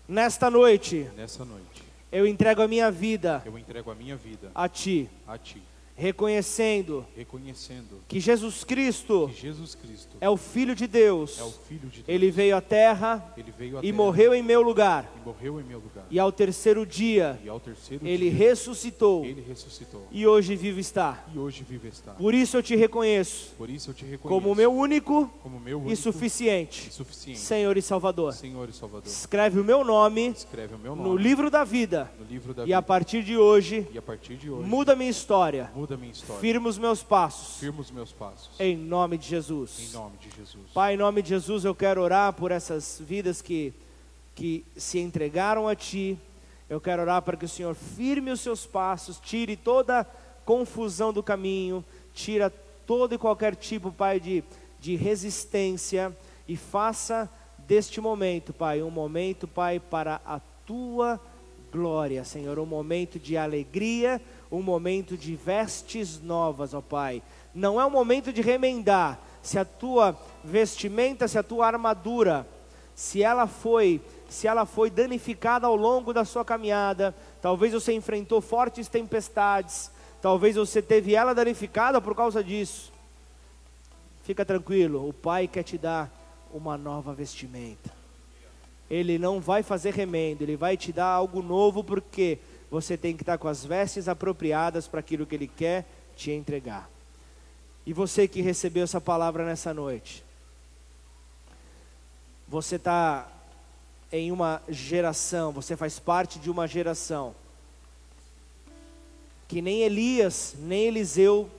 nesta 0.07 0.49
noite 0.49 1.09
noite 1.45 1.83
eu 2.11 2.25
entrego 2.25 2.61
a 2.61 2.67
minha 2.67 2.89
vida 2.89 3.41
eu 3.45 3.57
entrego 3.57 3.91
a 3.91 3.95
minha 3.95 4.15
vida 4.15 4.51
a 4.53 4.67
Ti, 4.67 5.09
a 5.27 5.37
Ti, 5.37 5.61
reconhecendo 5.99 7.05
reconhecendo 7.15 8.01
que 8.07 8.19
Jesus 8.19 8.63
Cristo 8.63 9.29
que 9.33 9.41
Jesus 9.41 9.75
Cristo 9.75 10.17
é 10.21 10.29
o 10.29 10.37
Filho 10.37 10.73
de 10.73 10.87
Deus. 10.87 11.39
é 11.39 11.43
Filho 11.51 11.89
de 11.89 11.97
Deus. 12.03 12.05
Ele 12.07 12.31
veio 12.31 12.55
à 12.55 12.61
terra 12.61 13.33
veio 13.51 13.77
à 13.77 13.79
e 13.79 13.83
terra 13.83 13.95
morreu 13.95 14.33
em 14.33 14.41
meu 14.41 14.61
lugar. 14.61 15.11
e 15.21 15.25
morreu 15.25 15.59
em 15.59 15.63
meu 15.63 15.79
lugar. 15.79 16.05
E 16.09 16.17
ao 16.19 16.31
terceiro 16.31 16.85
dia 16.85 17.39
E 17.43 17.49
ao 17.49 17.59
terceiro 17.59 18.07
ele 18.07 18.29
dia 18.29 18.37
ressuscitou 18.49 19.25
ele 19.25 19.41
ressuscitou 19.41 20.07
e 20.11 20.25
hoje 20.25 20.55
vivo 20.55 20.79
está. 20.79 21.23
e 21.33 21.37
hoje 21.37 21.65
vive 21.67 21.87
está. 21.89 22.11
Por 22.13 22.33
isso 22.33 22.57
eu 22.57 22.63
te 22.63 22.75
reconheço 22.75 23.53
Por 23.57 23.69
isso 23.69 23.89
eu 23.89 23.93
te 23.93 24.05
reconheço 24.05 24.41
como 24.41 24.55
meu 24.55 24.71
único 24.73 25.29
como 25.43 25.59
meu 25.59 25.79
e 25.79 25.81
único 25.81 26.01
suficiente 26.01 26.87
e 26.87 26.91
suficiente 26.93 27.39
Senhor 27.39 27.75
e 27.77 27.81
Salvador. 27.81 28.33
Senhor 28.33 28.69
e 28.69 28.73
Salvador. 28.73 29.07
Escreve 29.07 29.59
o 29.59 29.63
meu 29.63 29.83
nome 29.83 30.33
o 30.75 30.77
meu 30.79 30.95
no 30.95 31.03
nome 31.03 31.21
livro 31.21 31.49
da 31.51 31.63
vida 31.63 32.11
no 32.19 32.25
livro 32.25 32.53
da 32.53 32.61
e 32.65 32.73
a 32.73 32.77
vida. 32.79 32.81
partir 32.87 33.23
de 33.23 33.37
hoje 33.37 33.87
E 33.93 33.97
a 33.97 34.01
partir 34.01 34.35
de 34.37 34.49
hoje 34.49 34.67
muda 34.67 34.95
minha 34.95 35.09
história. 35.09 35.69
muda 35.75 35.88
minha 35.97 36.11
história. 36.11 36.39
Firma 36.41 36.69
os 36.69 36.77
meus 36.77 37.01
passos 37.03 37.57
Firma 37.59 37.81
os 37.81 37.91
meus 37.91 38.11
passos. 38.11 38.49
em 38.59 38.75
nome 38.77 39.17
de 39.17 39.25
Em 39.27 39.29
Jesus. 39.29 39.91
nome 39.93 40.17
de 40.17 40.29
Jesus. 40.35 40.65
Pai, 40.73 40.93
em 40.93 40.97
nome 40.97 41.21
de 41.21 41.29
Jesus, 41.29 41.65
eu 41.65 41.73
quero 41.75 42.01
orar 42.01 42.33
por 42.33 42.51
essas 42.51 43.01
vidas 43.03 43.41
que, 43.41 43.73
que 44.35 44.65
se 44.77 44.99
entregaram 44.99 45.67
a 45.67 45.75
Ti. 45.75 46.17
Eu 46.69 46.79
quero 46.79 47.01
orar 47.01 47.21
para 47.21 47.35
que 47.35 47.45
o 47.45 47.49
Senhor 47.49 47.73
firme 47.75 48.31
os 48.31 48.41
seus 48.41 48.65
passos, 48.65 49.19
tire 49.19 49.55
toda 49.55 50.05
confusão 50.45 51.11
do 51.13 51.21
caminho, 51.23 51.83
tira 52.13 52.49
todo 52.85 53.13
e 53.13 53.17
qualquer 53.17 53.55
tipo, 53.55 53.91
Pai, 53.91 54.19
de, 54.19 54.43
de 54.79 54.95
resistência 54.95 56.15
e 56.47 56.55
faça 56.57 57.29
deste 57.67 58.01
momento, 58.01 58.51
Pai, 58.53 58.81
um 58.81 58.89
momento, 58.89 59.47
Pai, 59.47 59.79
para 59.79 60.19
a 60.25 60.39
Tua 60.65 61.19
glória, 61.71 62.23
Senhor, 62.23 62.57
um 62.57 62.65
momento 62.65 63.19
de 63.19 63.37
alegria, 63.37 64.19
um 64.51 64.61
momento 64.61 65.15
de 65.17 65.35
vestes 65.35 66.21
novas, 66.21 66.73
ó 66.73 66.81
Pai. 66.81 67.21
Não 67.53 67.79
é 67.79 67.85
um 67.85 67.89
momento 67.89 68.33
de 68.33 68.41
remendar, 68.41 69.19
se 69.41 69.57
a 69.57 69.65
tua 69.65 70.17
vestimenta, 70.43 71.27
se 71.27 71.37
a 71.37 71.43
tua 71.43 71.67
armadura, 71.67 72.47
se 72.95 73.23
ela 73.23 73.47
foi, 73.47 74.01
se 74.27 74.47
ela 74.47 74.65
foi 74.65 74.89
danificada 74.89 75.67
ao 75.67 75.75
longo 75.75 76.13
da 76.13 76.25
sua 76.25 76.43
caminhada, 76.43 77.15
talvez 77.41 77.73
você 77.73 77.93
enfrentou 77.93 78.41
fortes 78.41 78.87
tempestades, 78.87 79.91
talvez 80.21 80.55
você 80.55 80.81
teve 80.81 81.15
ela 81.15 81.33
danificada 81.33 82.01
por 82.01 82.15
causa 82.15 82.43
disso. 82.43 82.91
Fica 84.23 84.43
tranquilo, 84.43 85.07
o 85.07 85.13
Pai 85.13 85.47
quer 85.47 85.63
te 85.63 85.77
dar 85.77 86.11
uma 86.53 86.77
nova 86.77 87.13
vestimenta. 87.13 87.91
Ele 88.89 89.19
não 89.19 89.39
vai 89.39 89.61
fazer 89.63 89.93
remendo, 89.93 90.43
ele 90.43 90.55
vai 90.55 90.75
te 90.75 90.91
dar 90.91 91.05
algo 91.07 91.41
novo 91.41 91.83
porque 91.83 92.39
você 92.69 92.97
tem 92.97 93.15
que 93.15 93.23
estar 93.23 93.37
com 93.37 93.47
as 93.47 93.65
vestes 93.65 94.07
apropriadas 94.07 94.87
para 94.87 94.99
aquilo 94.99 95.25
que 95.25 95.35
ele 95.35 95.47
quer 95.47 95.85
te 96.15 96.31
entregar. 96.31 96.89
E 97.85 97.93
você 97.93 98.27
que 98.27 98.41
recebeu 98.41 98.83
essa 98.83 99.01
palavra 99.01 99.45
nessa 99.45 99.73
noite, 99.73 100.23
você 102.47 102.75
está 102.75 103.27
em 104.11 104.31
uma 104.31 104.61
geração, 104.67 105.51
você 105.51 105.75
faz 105.75 105.99
parte 105.99 106.39
de 106.39 106.49
uma 106.49 106.67
geração 106.67 107.35
que 109.49 109.63
nem 109.63 109.81
Elias, 109.81 110.53
nem 110.59 110.85
Eliseu 110.85 111.49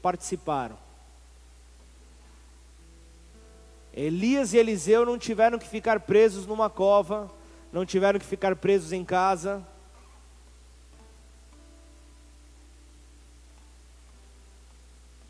participaram. 0.00 0.78
Elias 3.92 4.52
e 4.52 4.58
Eliseu 4.58 5.04
não 5.04 5.18
tiveram 5.18 5.58
que 5.58 5.66
ficar 5.66 5.98
presos 5.98 6.46
numa 6.46 6.70
cova, 6.70 7.28
não 7.72 7.84
tiveram 7.84 8.20
que 8.20 8.24
ficar 8.24 8.54
presos 8.54 8.92
em 8.92 9.04
casa. 9.04 9.66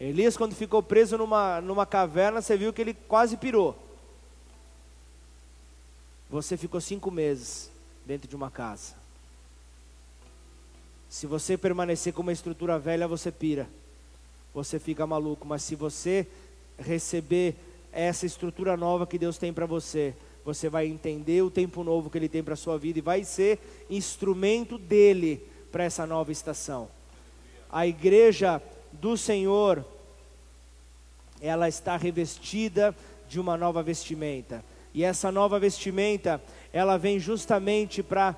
Elias, 0.09 0.37
quando 0.37 0.55
ficou 0.55 0.83
preso 0.83 1.17
numa, 1.17 1.61
numa 1.61 1.87
caverna, 1.87 2.43
você 2.43 2.57
viu 2.57 2.73
que 2.73 2.83
ele 2.83 2.95
quase 2.95 3.37
pirou. 3.37 3.77
Você 6.29 6.57
ficou 6.57 6.81
cinco 6.81 7.11
meses 7.11 7.71
dentro 8.05 8.29
de 8.29 8.37
uma 8.37 8.51
casa. 8.51 8.95
Se 11.09 11.27
você 11.27 11.57
permanecer 11.57 12.13
com 12.13 12.23
uma 12.23 12.33
estrutura 12.33 12.79
velha, 12.79 13.09
você 13.09 13.31
pira. 13.31 13.69
Você 14.53 14.79
fica 14.79 15.07
maluco. 15.07 15.47
Mas 15.47 15.63
se 15.63 15.75
você 15.75 16.27
receber 16.79 17.55
essa 17.93 18.27
estrutura 18.27 18.77
nova 18.77 19.07
que 19.07 19.17
Deus 19.17 19.39
tem 19.39 19.53
para 19.53 19.65
você, 19.65 20.13
você 20.45 20.69
vai 20.69 20.87
entender 20.87 21.43
o 21.43 21.51
tempo 21.51 21.83
novo 21.83 22.11
que 22.11 22.19
Ele 22.19 22.29
tem 22.29 22.43
para 22.43 22.55
a 22.55 22.57
sua 22.57 22.77
vida 22.77 22.99
e 22.99 23.03
vai 23.03 23.25
ser 23.25 23.59
instrumento 23.89 24.77
dele 24.77 25.41
para 25.73 25.85
essa 25.85 26.05
nova 26.05 26.31
estação. 26.31 26.89
A 27.71 27.87
igreja 27.87 28.61
do 28.93 29.17
Senhor, 29.17 29.85
ela 31.45 31.69
está 31.69 31.95
revestida 31.95 32.97
de 33.29 33.39
uma 33.39 33.55
nova 33.55 33.83
vestimenta. 33.83 34.65
E 34.95 35.05
essa 35.05 35.31
nova 35.31 35.59
vestimenta, 35.59 36.43
ela 36.73 36.97
vem 36.97 37.19
justamente 37.19 38.03
para 38.03 38.35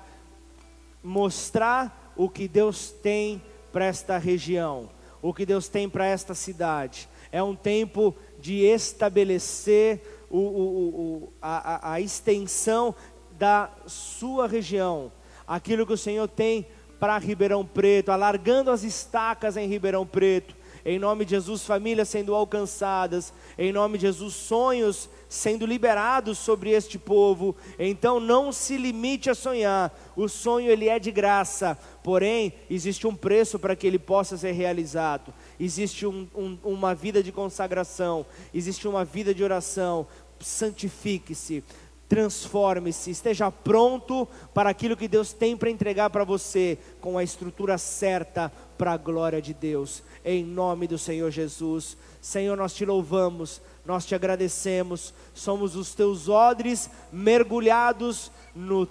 mostrar 1.01 2.13
o 2.17 2.27
que 2.27 2.49
Deus 2.49 2.91
tem 2.91 3.41
para 3.71 3.85
esta 3.85 4.17
região, 4.17 4.89
o 5.21 5.33
que 5.33 5.45
Deus 5.45 5.69
tem 5.69 5.87
para 5.87 6.05
esta 6.05 6.35
cidade. 6.35 7.07
É 7.31 7.41
um 7.41 7.55
tempo 7.55 8.13
de 8.39 8.63
estabelecer 8.65 10.01
o, 10.29 10.39
o, 10.39 10.87
o, 10.89 11.33
a, 11.41 11.93
a 11.93 12.01
extensão 12.01 12.93
da 13.37 13.71
sua 13.85 14.47
região, 14.47 15.11
aquilo 15.47 15.85
que 15.85 15.93
o 15.93 15.97
Senhor 15.97 16.27
tem 16.27 16.67
para 16.99 17.17
Ribeirão 17.17 17.65
Preto, 17.65 18.11
alargando 18.11 18.69
as 18.69 18.83
estacas 18.83 19.55
em 19.55 19.67
Ribeirão 19.67 20.05
Preto. 20.05 20.56
Em 20.87 20.97
nome 20.97 21.25
de 21.25 21.31
Jesus, 21.31 21.65
famílias 21.65 22.07
sendo 22.07 22.33
alcançadas. 22.33 23.33
Em 23.57 23.73
nome 23.73 23.97
de 23.97 24.03
Jesus, 24.03 24.33
sonhos 24.33 25.09
sendo 25.27 25.65
liberados 25.65 26.37
sobre 26.37 26.69
este 26.69 26.97
povo. 26.97 27.53
Então 27.77 28.21
não 28.21 28.53
se 28.53 28.77
limite 28.77 29.29
a 29.29 29.35
sonhar. 29.35 29.93
O 30.15 30.29
sonho 30.29 30.71
ele 30.71 30.87
é 30.87 30.97
de 30.97 31.11
graça, 31.11 31.77
porém 32.01 32.53
existe 32.69 33.05
um 33.05 33.13
preço 33.13 33.59
para 33.59 33.75
que 33.75 33.85
ele 33.85 33.99
possa 33.99 34.37
ser 34.37 34.53
realizado. 34.53 35.33
Existe 35.59 36.05
um, 36.05 36.25
um, 36.33 36.57
uma 36.63 36.95
vida 36.95 37.21
de 37.21 37.33
consagração, 37.33 38.25
existe 38.53 38.87
uma 38.87 39.03
vida 39.03 39.33
de 39.35 39.43
oração. 39.43 40.07
Santifique-se, 40.39 41.63
transforme-se, 42.07 43.11
esteja 43.11 43.51
pronto 43.51 44.27
para 44.53 44.69
aquilo 44.69 44.95
que 44.95 45.07
Deus 45.07 45.33
tem 45.33 45.57
para 45.57 45.69
entregar 45.69 46.09
para 46.09 46.23
você, 46.23 46.77
com 47.01 47.17
a 47.17 47.23
estrutura 47.23 47.77
certa 47.77 48.51
para 48.77 48.93
a 48.93 48.97
glória 48.97 49.41
de 49.41 49.53
Deus, 49.53 50.03
em 50.23 50.43
nome 50.43 50.87
do 50.87 50.97
Senhor 50.97 51.31
Jesus. 51.31 51.97
Senhor, 52.21 52.55
nós 52.55 52.73
te 52.73 52.85
louvamos, 52.85 53.61
nós 53.85 54.05
te 54.05 54.15
agradecemos, 54.15 55.13
somos 55.33 55.75
os 55.75 55.93
teus 55.93 56.29
odres 56.29 56.89
mergulhados 57.11 58.31
no 58.55 58.87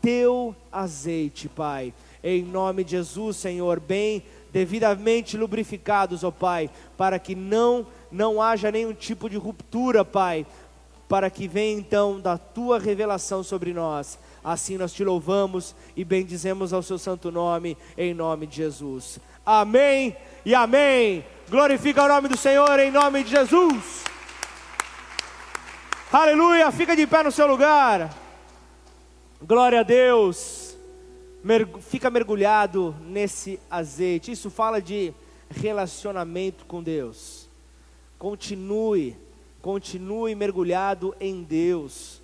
teu 0.00 0.54
azeite, 0.70 1.48
Pai. 1.48 1.92
em 2.22 2.42
nome 2.42 2.84
de 2.84 2.92
Jesus, 2.92 3.36
Senhor, 3.36 3.78
bem 3.80 4.22
devidamente 4.50 5.36
lubrificados, 5.36 6.24
ó 6.24 6.30
Pai, 6.30 6.70
para 6.96 7.18
que 7.18 7.34
não 7.34 7.86
não 8.10 8.40
haja 8.40 8.70
nenhum 8.70 8.94
tipo 8.94 9.28
de 9.28 9.36
ruptura, 9.36 10.04
Pai, 10.04 10.46
para 11.14 11.30
que 11.30 11.46
venha 11.46 11.78
então 11.78 12.18
da 12.18 12.36
tua 12.36 12.76
revelação 12.76 13.44
sobre 13.44 13.72
nós. 13.72 14.18
Assim 14.42 14.76
nós 14.76 14.92
te 14.92 15.04
louvamos 15.04 15.72
e 15.94 16.04
bendizemos 16.04 16.72
ao 16.72 16.82
seu 16.82 16.98
santo 16.98 17.30
nome, 17.30 17.78
em 17.96 18.12
nome 18.12 18.48
de 18.48 18.56
Jesus. 18.56 19.20
Amém 19.46 20.16
e 20.44 20.56
amém. 20.56 21.24
Glorifica 21.48 22.02
o 22.02 22.08
nome 22.08 22.26
do 22.26 22.36
Senhor 22.36 22.80
em 22.80 22.90
nome 22.90 23.22
de 23.22 23.30
Jesus. 23.30 24.02
Aleluia, 26.12 26.72
fica 26.72 26.96
de 26.96 27.06
pé 27.06 27.22
no 27.22 27.30
seu 27.30 27.46
lugar. 27.46 28.12
Glória 29.40 29.78
a 29.78 29.84
Deus. 29.84 30.76
fica 31.82 32.10
mergulhado 32.10 32.92
nesse 33.02 33.60
azeite. 33.70 34.32
Isso 34.32 34.50
fala 34.50 34.82
de 34.82 35.14
relacionamento 35.48 36.64
com 36.64 36.82
Deus. 36.82 37.48
Continue, 38.18 39.16
continue 39.64 40.34
mergulhado 40.34 41.16
em 41.18 41.42
Deus. 41.42 42.20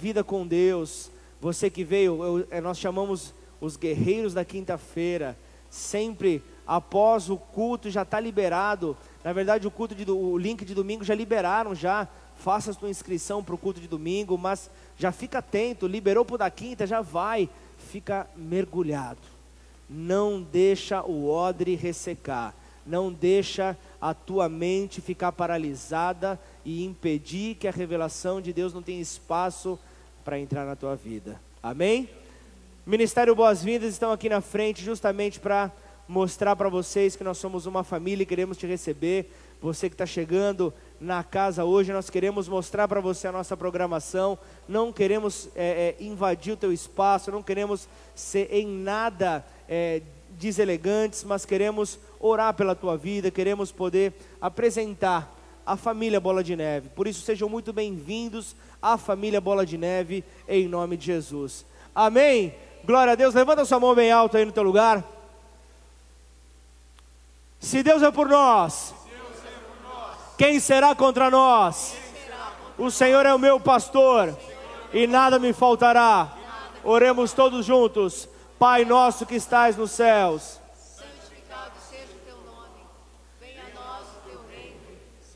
Vida 0.00 0.22
com 0.22 0.46
Deus. 0.46 1.10
Você 1.40 1.68
que 1.68 1.82
veio, 1.82 2.22
eu, 2.22 2.46
é, 2.52 2.60
nós 2.60 2.78
chamamos 2.78 3.34
os 3.60 3.76
guerreiros 3.76 4.32
da 4.32 4.44
quinta-feira. 4.44 5.36
Sempre 5.68 6.40
após 6.64 7.30
o 7.30 7.36
culto 7.36 7.90
já 7.90 8.02
está 8.02 8.20
liberado. 8.20 8.96
Na 9.24 9.32
verdade, 9.32 9.66
o 9.66 9.72
culto 9.72 9.92
de, 9.92 10.08
o 10.08 10.38
link 10.38 10.64
de 10.64 10.72
domingo 10.72 11.02
já 11.02 11.16
liberaram 11.16 11.74
já 11.74 12.06
faça 12.36 12.72
sua 12.72 12.88
inscrição 12.88 13.42
para 13.42 13.56
o 13.56 13.58
culto 13.58 13.80
de 13.80 13.88
domingo, 13.88 14.38
mas 14.38 14.70
já 14.96 15.10
fica 15.10 15.38
atento, 15.38 15.88
liberou 15.88 16.24
para 16.24 16.34
o 16.36 16.38
da 16.38 16.48
quinta, 16.48 16.86
já 16.86 17.00
vai, 17.00 17.50
fica 17.76 18.30
mergulhado. 18.36 19.18
Não 19.90 20.40
deixa 20.40 21.02
o 21.02 21.28
odre 21.28 21.74
ressecar, 21.74 22.54
não 22.86 23.12
deixa 23.12 23.76
a 24.00 24.14
tua 24.14 24.48
mente 24.48 25.00
ficar 25.00 25.32
paralisada 25.32 26.38
e 26.64 26.84
impedir 26.84 27.56
que 27.56 27.66
a 27.66 27.72
revelação 27.72 28.40
de 28.40 28.52
Deus 28.52 28.72
não 28.72 28.82
tenha 28.82 29.00
espaço 29.00 29.78
para 30.24 30.38
entrar 30.38 30.64
na 30.64 30.76
tua 30.76 30.94
vida. 30.94 31.40
Amém? 31.62 32.08
Ministério 32.86 33.34
Boas-Vindas 33.34 33.92
estão 33.92 34.12
aqui 34.12 34.28
na 34.28 34.40
frente 34.40 34.84
justamente 34.84 35.40
para 35.40 35.70
mostrar 36.06 36.56
para 36.56 36.68
vocês 36.68 37.16
que 37.16 37.24
nós 37.24 37.38
somos 37.38 37.66
uma 37.66 37.84
família 37.84 38.22
e 38.22 38.26
queremos 38.26 38.56
te 38.56 38.66
receber. 38.66 39.30
Você 39.60 39.88
que 39.88 39.94
está 39.94 40.06
chegando, 40.06 40.72
na 41.00 41.22
casa 41.22 41.64
hoje. 41.64 41.92
Nós 41.92 42.10
queremos 42.10 42.48
mostrar 42.48 42.88
para 42.88 43.00
você 43.00 43.28
a 43.28 43.32
nossa 43.32 43.56
programação. 43.56 44.38
Não 44.68 44.92
queremos 44.92 45.48
é, 45.54 45.96
é, 45.98 46.02
invadir 46.04 46.52
o 46.52 46.56
teu 46.56 46.72
espaço, 46.72 47.30
não 47.30 47.42
queremos 47.42 47.88
ser 48.14 48.48
em 48.52 48.66
nada 48.66 49.44
é, 49.68 50.02
deselegantes, 50.38 51.24
mas 51.24 51.44
queremos 51.44 51.98
orar 52.20 52.54
pela 52.54 52.74
tua 52.74 52.96
vida, 52.96 53.30
queremos 53.30 53.72
poder 53.72 54.12
apresentar 54.40 55.34
a 55.64 55.76
família 55.76 56.20
Bola 56.20 56.42
de 56.42 56.56
Neve. 56.56 56.88
Por 56.90 57.06
isso, 57.06 57.22
sejam 57.22 57.48
muito 57.48 57.72
bem-vindos 57.72 58.56
à 58.80 58.96
família 58.96 59.40
Bola 59.40 59.66
de 59.66 59.76
Neve, 59.76 60.24
em 60.48 60.66
nome 60.66 60.96
de 60.96 61.06
Jesus. 61.06 61.64
Amém? 61.94 62.54
Glória 62.84 63.12
a 63.12 63.16
Deus. 63.16 63.34
Levanta 63.34 63.64
sua 63.64 63.80
mão 63.80 63.94
bem 63.94 64.10
alta 64.10 64.38
aí 64.38 64.44
no 64.44 64.52
teu 64.52 64.62
lugar. 64.62 65.04
Se 67.60 67.82
Deus 67.82 68.02
é 68.02 68.10
por 68.10 68.28
nós, 68.28 68.94
quem 70.36 70.60
será 70.60 70.94
contra 70.94 71.30
nós? 71.30 71.96
O 72.78 72.90
Senhor 72.90 73.26
é 73.26 73.34
o 73.34 73.38
meu 73.38 73.58
pastor 73.58 74.36
e 74.92 75.06
nada 75.06 75.38
me 75.38 75.52
faltará. 75.52 76.32
Oremos 76.84 77.32
todos 77.32 77.66
juntos. 77.66 78.28
Pai 78.58 78.84
nosso 78.84 79.26
que 79.26 79.34
estás 79.34 79.76
nos 79.76 79.90
céus. 79.90 80.60
Santificado 80.96 81.72
seja 81.90 82.12
o 82.12 82.20
teu 82.24 82.36
nome. 82.36 82.86
Venha 83.40 83.62
a 83.62 83.74
nós 83.74 84.06
o 84.08 84.30
teu 84.30 84.40
reino. 84.48 84.80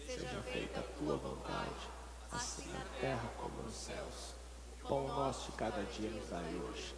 Seja 0.06 0.42
feita 0.52 0.80
a 0.80 0.82
tua 0.98 1.16
vontade, 1.16 1.88
assim 2.32 2.68
na 2.72 3.00
terra 3.00 3.28
como 3.36 3.62
nos 3.64 3.74
céus. 3.74 4.34
Pão 4.88 5.08
nosso 5.08 5.41
cada 5.56 5.82
dia 5.82 6.10
nos 6.10 6.28
dai 6.28 6.54
hoje. 6.54 6.94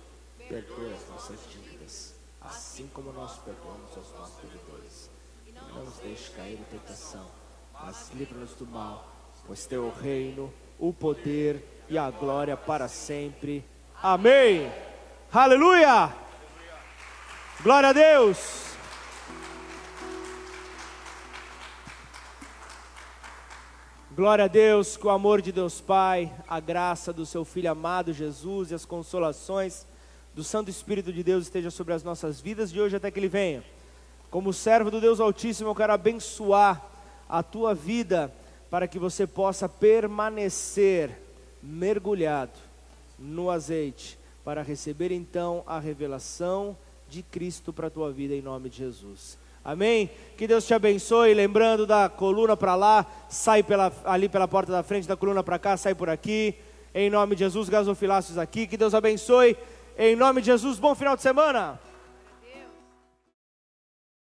Perdoa 0.48 0.92
as 0.92 1.09
nossas 1.09 1.40
dívidas, 1.50 2.14
assim 2.40 2.86
como 2.88 3.12
nós 3.12 3.38
perdoamos 3.38 3.96
aos 3.96 4.12
nossos 4.12 4.36
devedores. 4.42 5.11
E 5.46 5.52
não 5.52 5.84
nos 5.84 5.96
deixe 5.98 6.30
cair 6.32 6.59
em 6.59 6.64
tentação 6.64 7.26
mas 7.82 8.11
livra-nos 8.14 8.52
do 8.55 8.66
mal, 8.66 9.07
pois 9.46 9.66
teu 9.66 9.92
reino, 10.00 10.52
o 10.78 10.92
poder 10.92 11.62
e 11.88 11.98
a 11.98 12.11
glória 12.11 12.57
para 12.57 12.88
sempre. 12.88 13.64
Amém. 14.02 14.72
Aleluia. 15.32 16.12
Glória 17.62 17.90
a 17.90 17.92
Deus. 17.92 18.74
Glória 24.15 24.45
a 24.45 24.49
Deus, 24.49 24.97
que 24.97 25.09
o 25.09 25.11
amor 25.11 25.43
de 25.43 25.51
Deus 25.51 25.81
Pai, 25.81 26.33
a 26.47 26.61
graça 26.61 27.12
do 27.12 27.27
seu 27.27 27.45
Filho 27.45 27.73
amado 27.73 28.12
Jesus 28.12 28.71
e 28.71 28.75
as 28.75 28.85
consolações 28.85 29.85
do 30.33 30.45
Santo 30.45 30.71
Espírito 30.71 31.12
de 31.12 31.25
Deus 31.25 31.43
esteja 31.43 31.69
sobre 31.69 31.95
as 31.95 32.05
nossas 32.05 32.41
vidas 32.41 32.71
de 32.71 32.81
hoje 32.81 32.95
até 32.95 33.11
que 33.11 33.19
Ele 33.19 33.27
venha. 33.27 33.65
Como 34.31 34.53
servo 34.53 34.89
do 34.89 35.01
Deus 35.01 35.19
Altíssimo, 35.19 35.71
eu 35.71 35.75
quero 35.75 35.93
abençoar 35.93 36.81
a 37.29 37.43
tua 37.43 37.75
vida 37.75 38.33
para 38.71 38.87
que 38.87 39.01
você 39.01 39.27
possa 39.27 39.69
permanecer 39.69 41.11
mergulhado 41.61 42.61
no 43.19 43.51
azeite, 43.51 44.17
para 44.45 44.62
receber 44.62 45.11
então 45.11 45.65
a 45.67 45.81
revelação 45.81 46.77
de 47.09 47.21
Cristo 47.21 47.73
para 47.73 47.89
a 47.89 47.91
tua 47.91 48.12
vida 48.12 48.33
em 48.33 48.43
nome 48.43 48.71
de 48.71 48.77
Jesus. 48.77 49.37
Amém? 49.65 50.11
Que 50.37 50.47
Deus 50.47 50.67
te 50.67 50.75
abençoe. 50.75 51.33
Lembrando 51.33 51.87
da 51.87 52.09
coluna 52.09 52.57
para 52.57 52.75
lá, 52.75 53.07
sai 53.29 53.62
pela, 53.62 53.91
ali 54.05 54.29
pela 54.29 54.47
porta 54.47 54.71
da 54.71 54.83
frente, 54.83 55.09
da 55.09 55.17
coluna 55.17 55.43
para 55.43 55.59
cá, 55.59 55.77
sai 55.77 55.95
por 55.95 56.11
aqui. 56.11 56.55
Em 56.95 57.09
nome 57.09 57.35
de 57.35 57.41
Jesus, 57.41 57.69
gasofiláceos 57.69 58.37
aqui. 58.37 58.67
Que 58.67 58.77
Deus 58.77 58.95
abençoe. 58.95 59.57
Em 59.97 60.15
nome 60.15 60.41
de 60.41 60.47
Jesus, 60.49 60.79
bom 60.79 60.95
final 60.95 61.17
de 61.17 61.23
semana. 61.23 61.81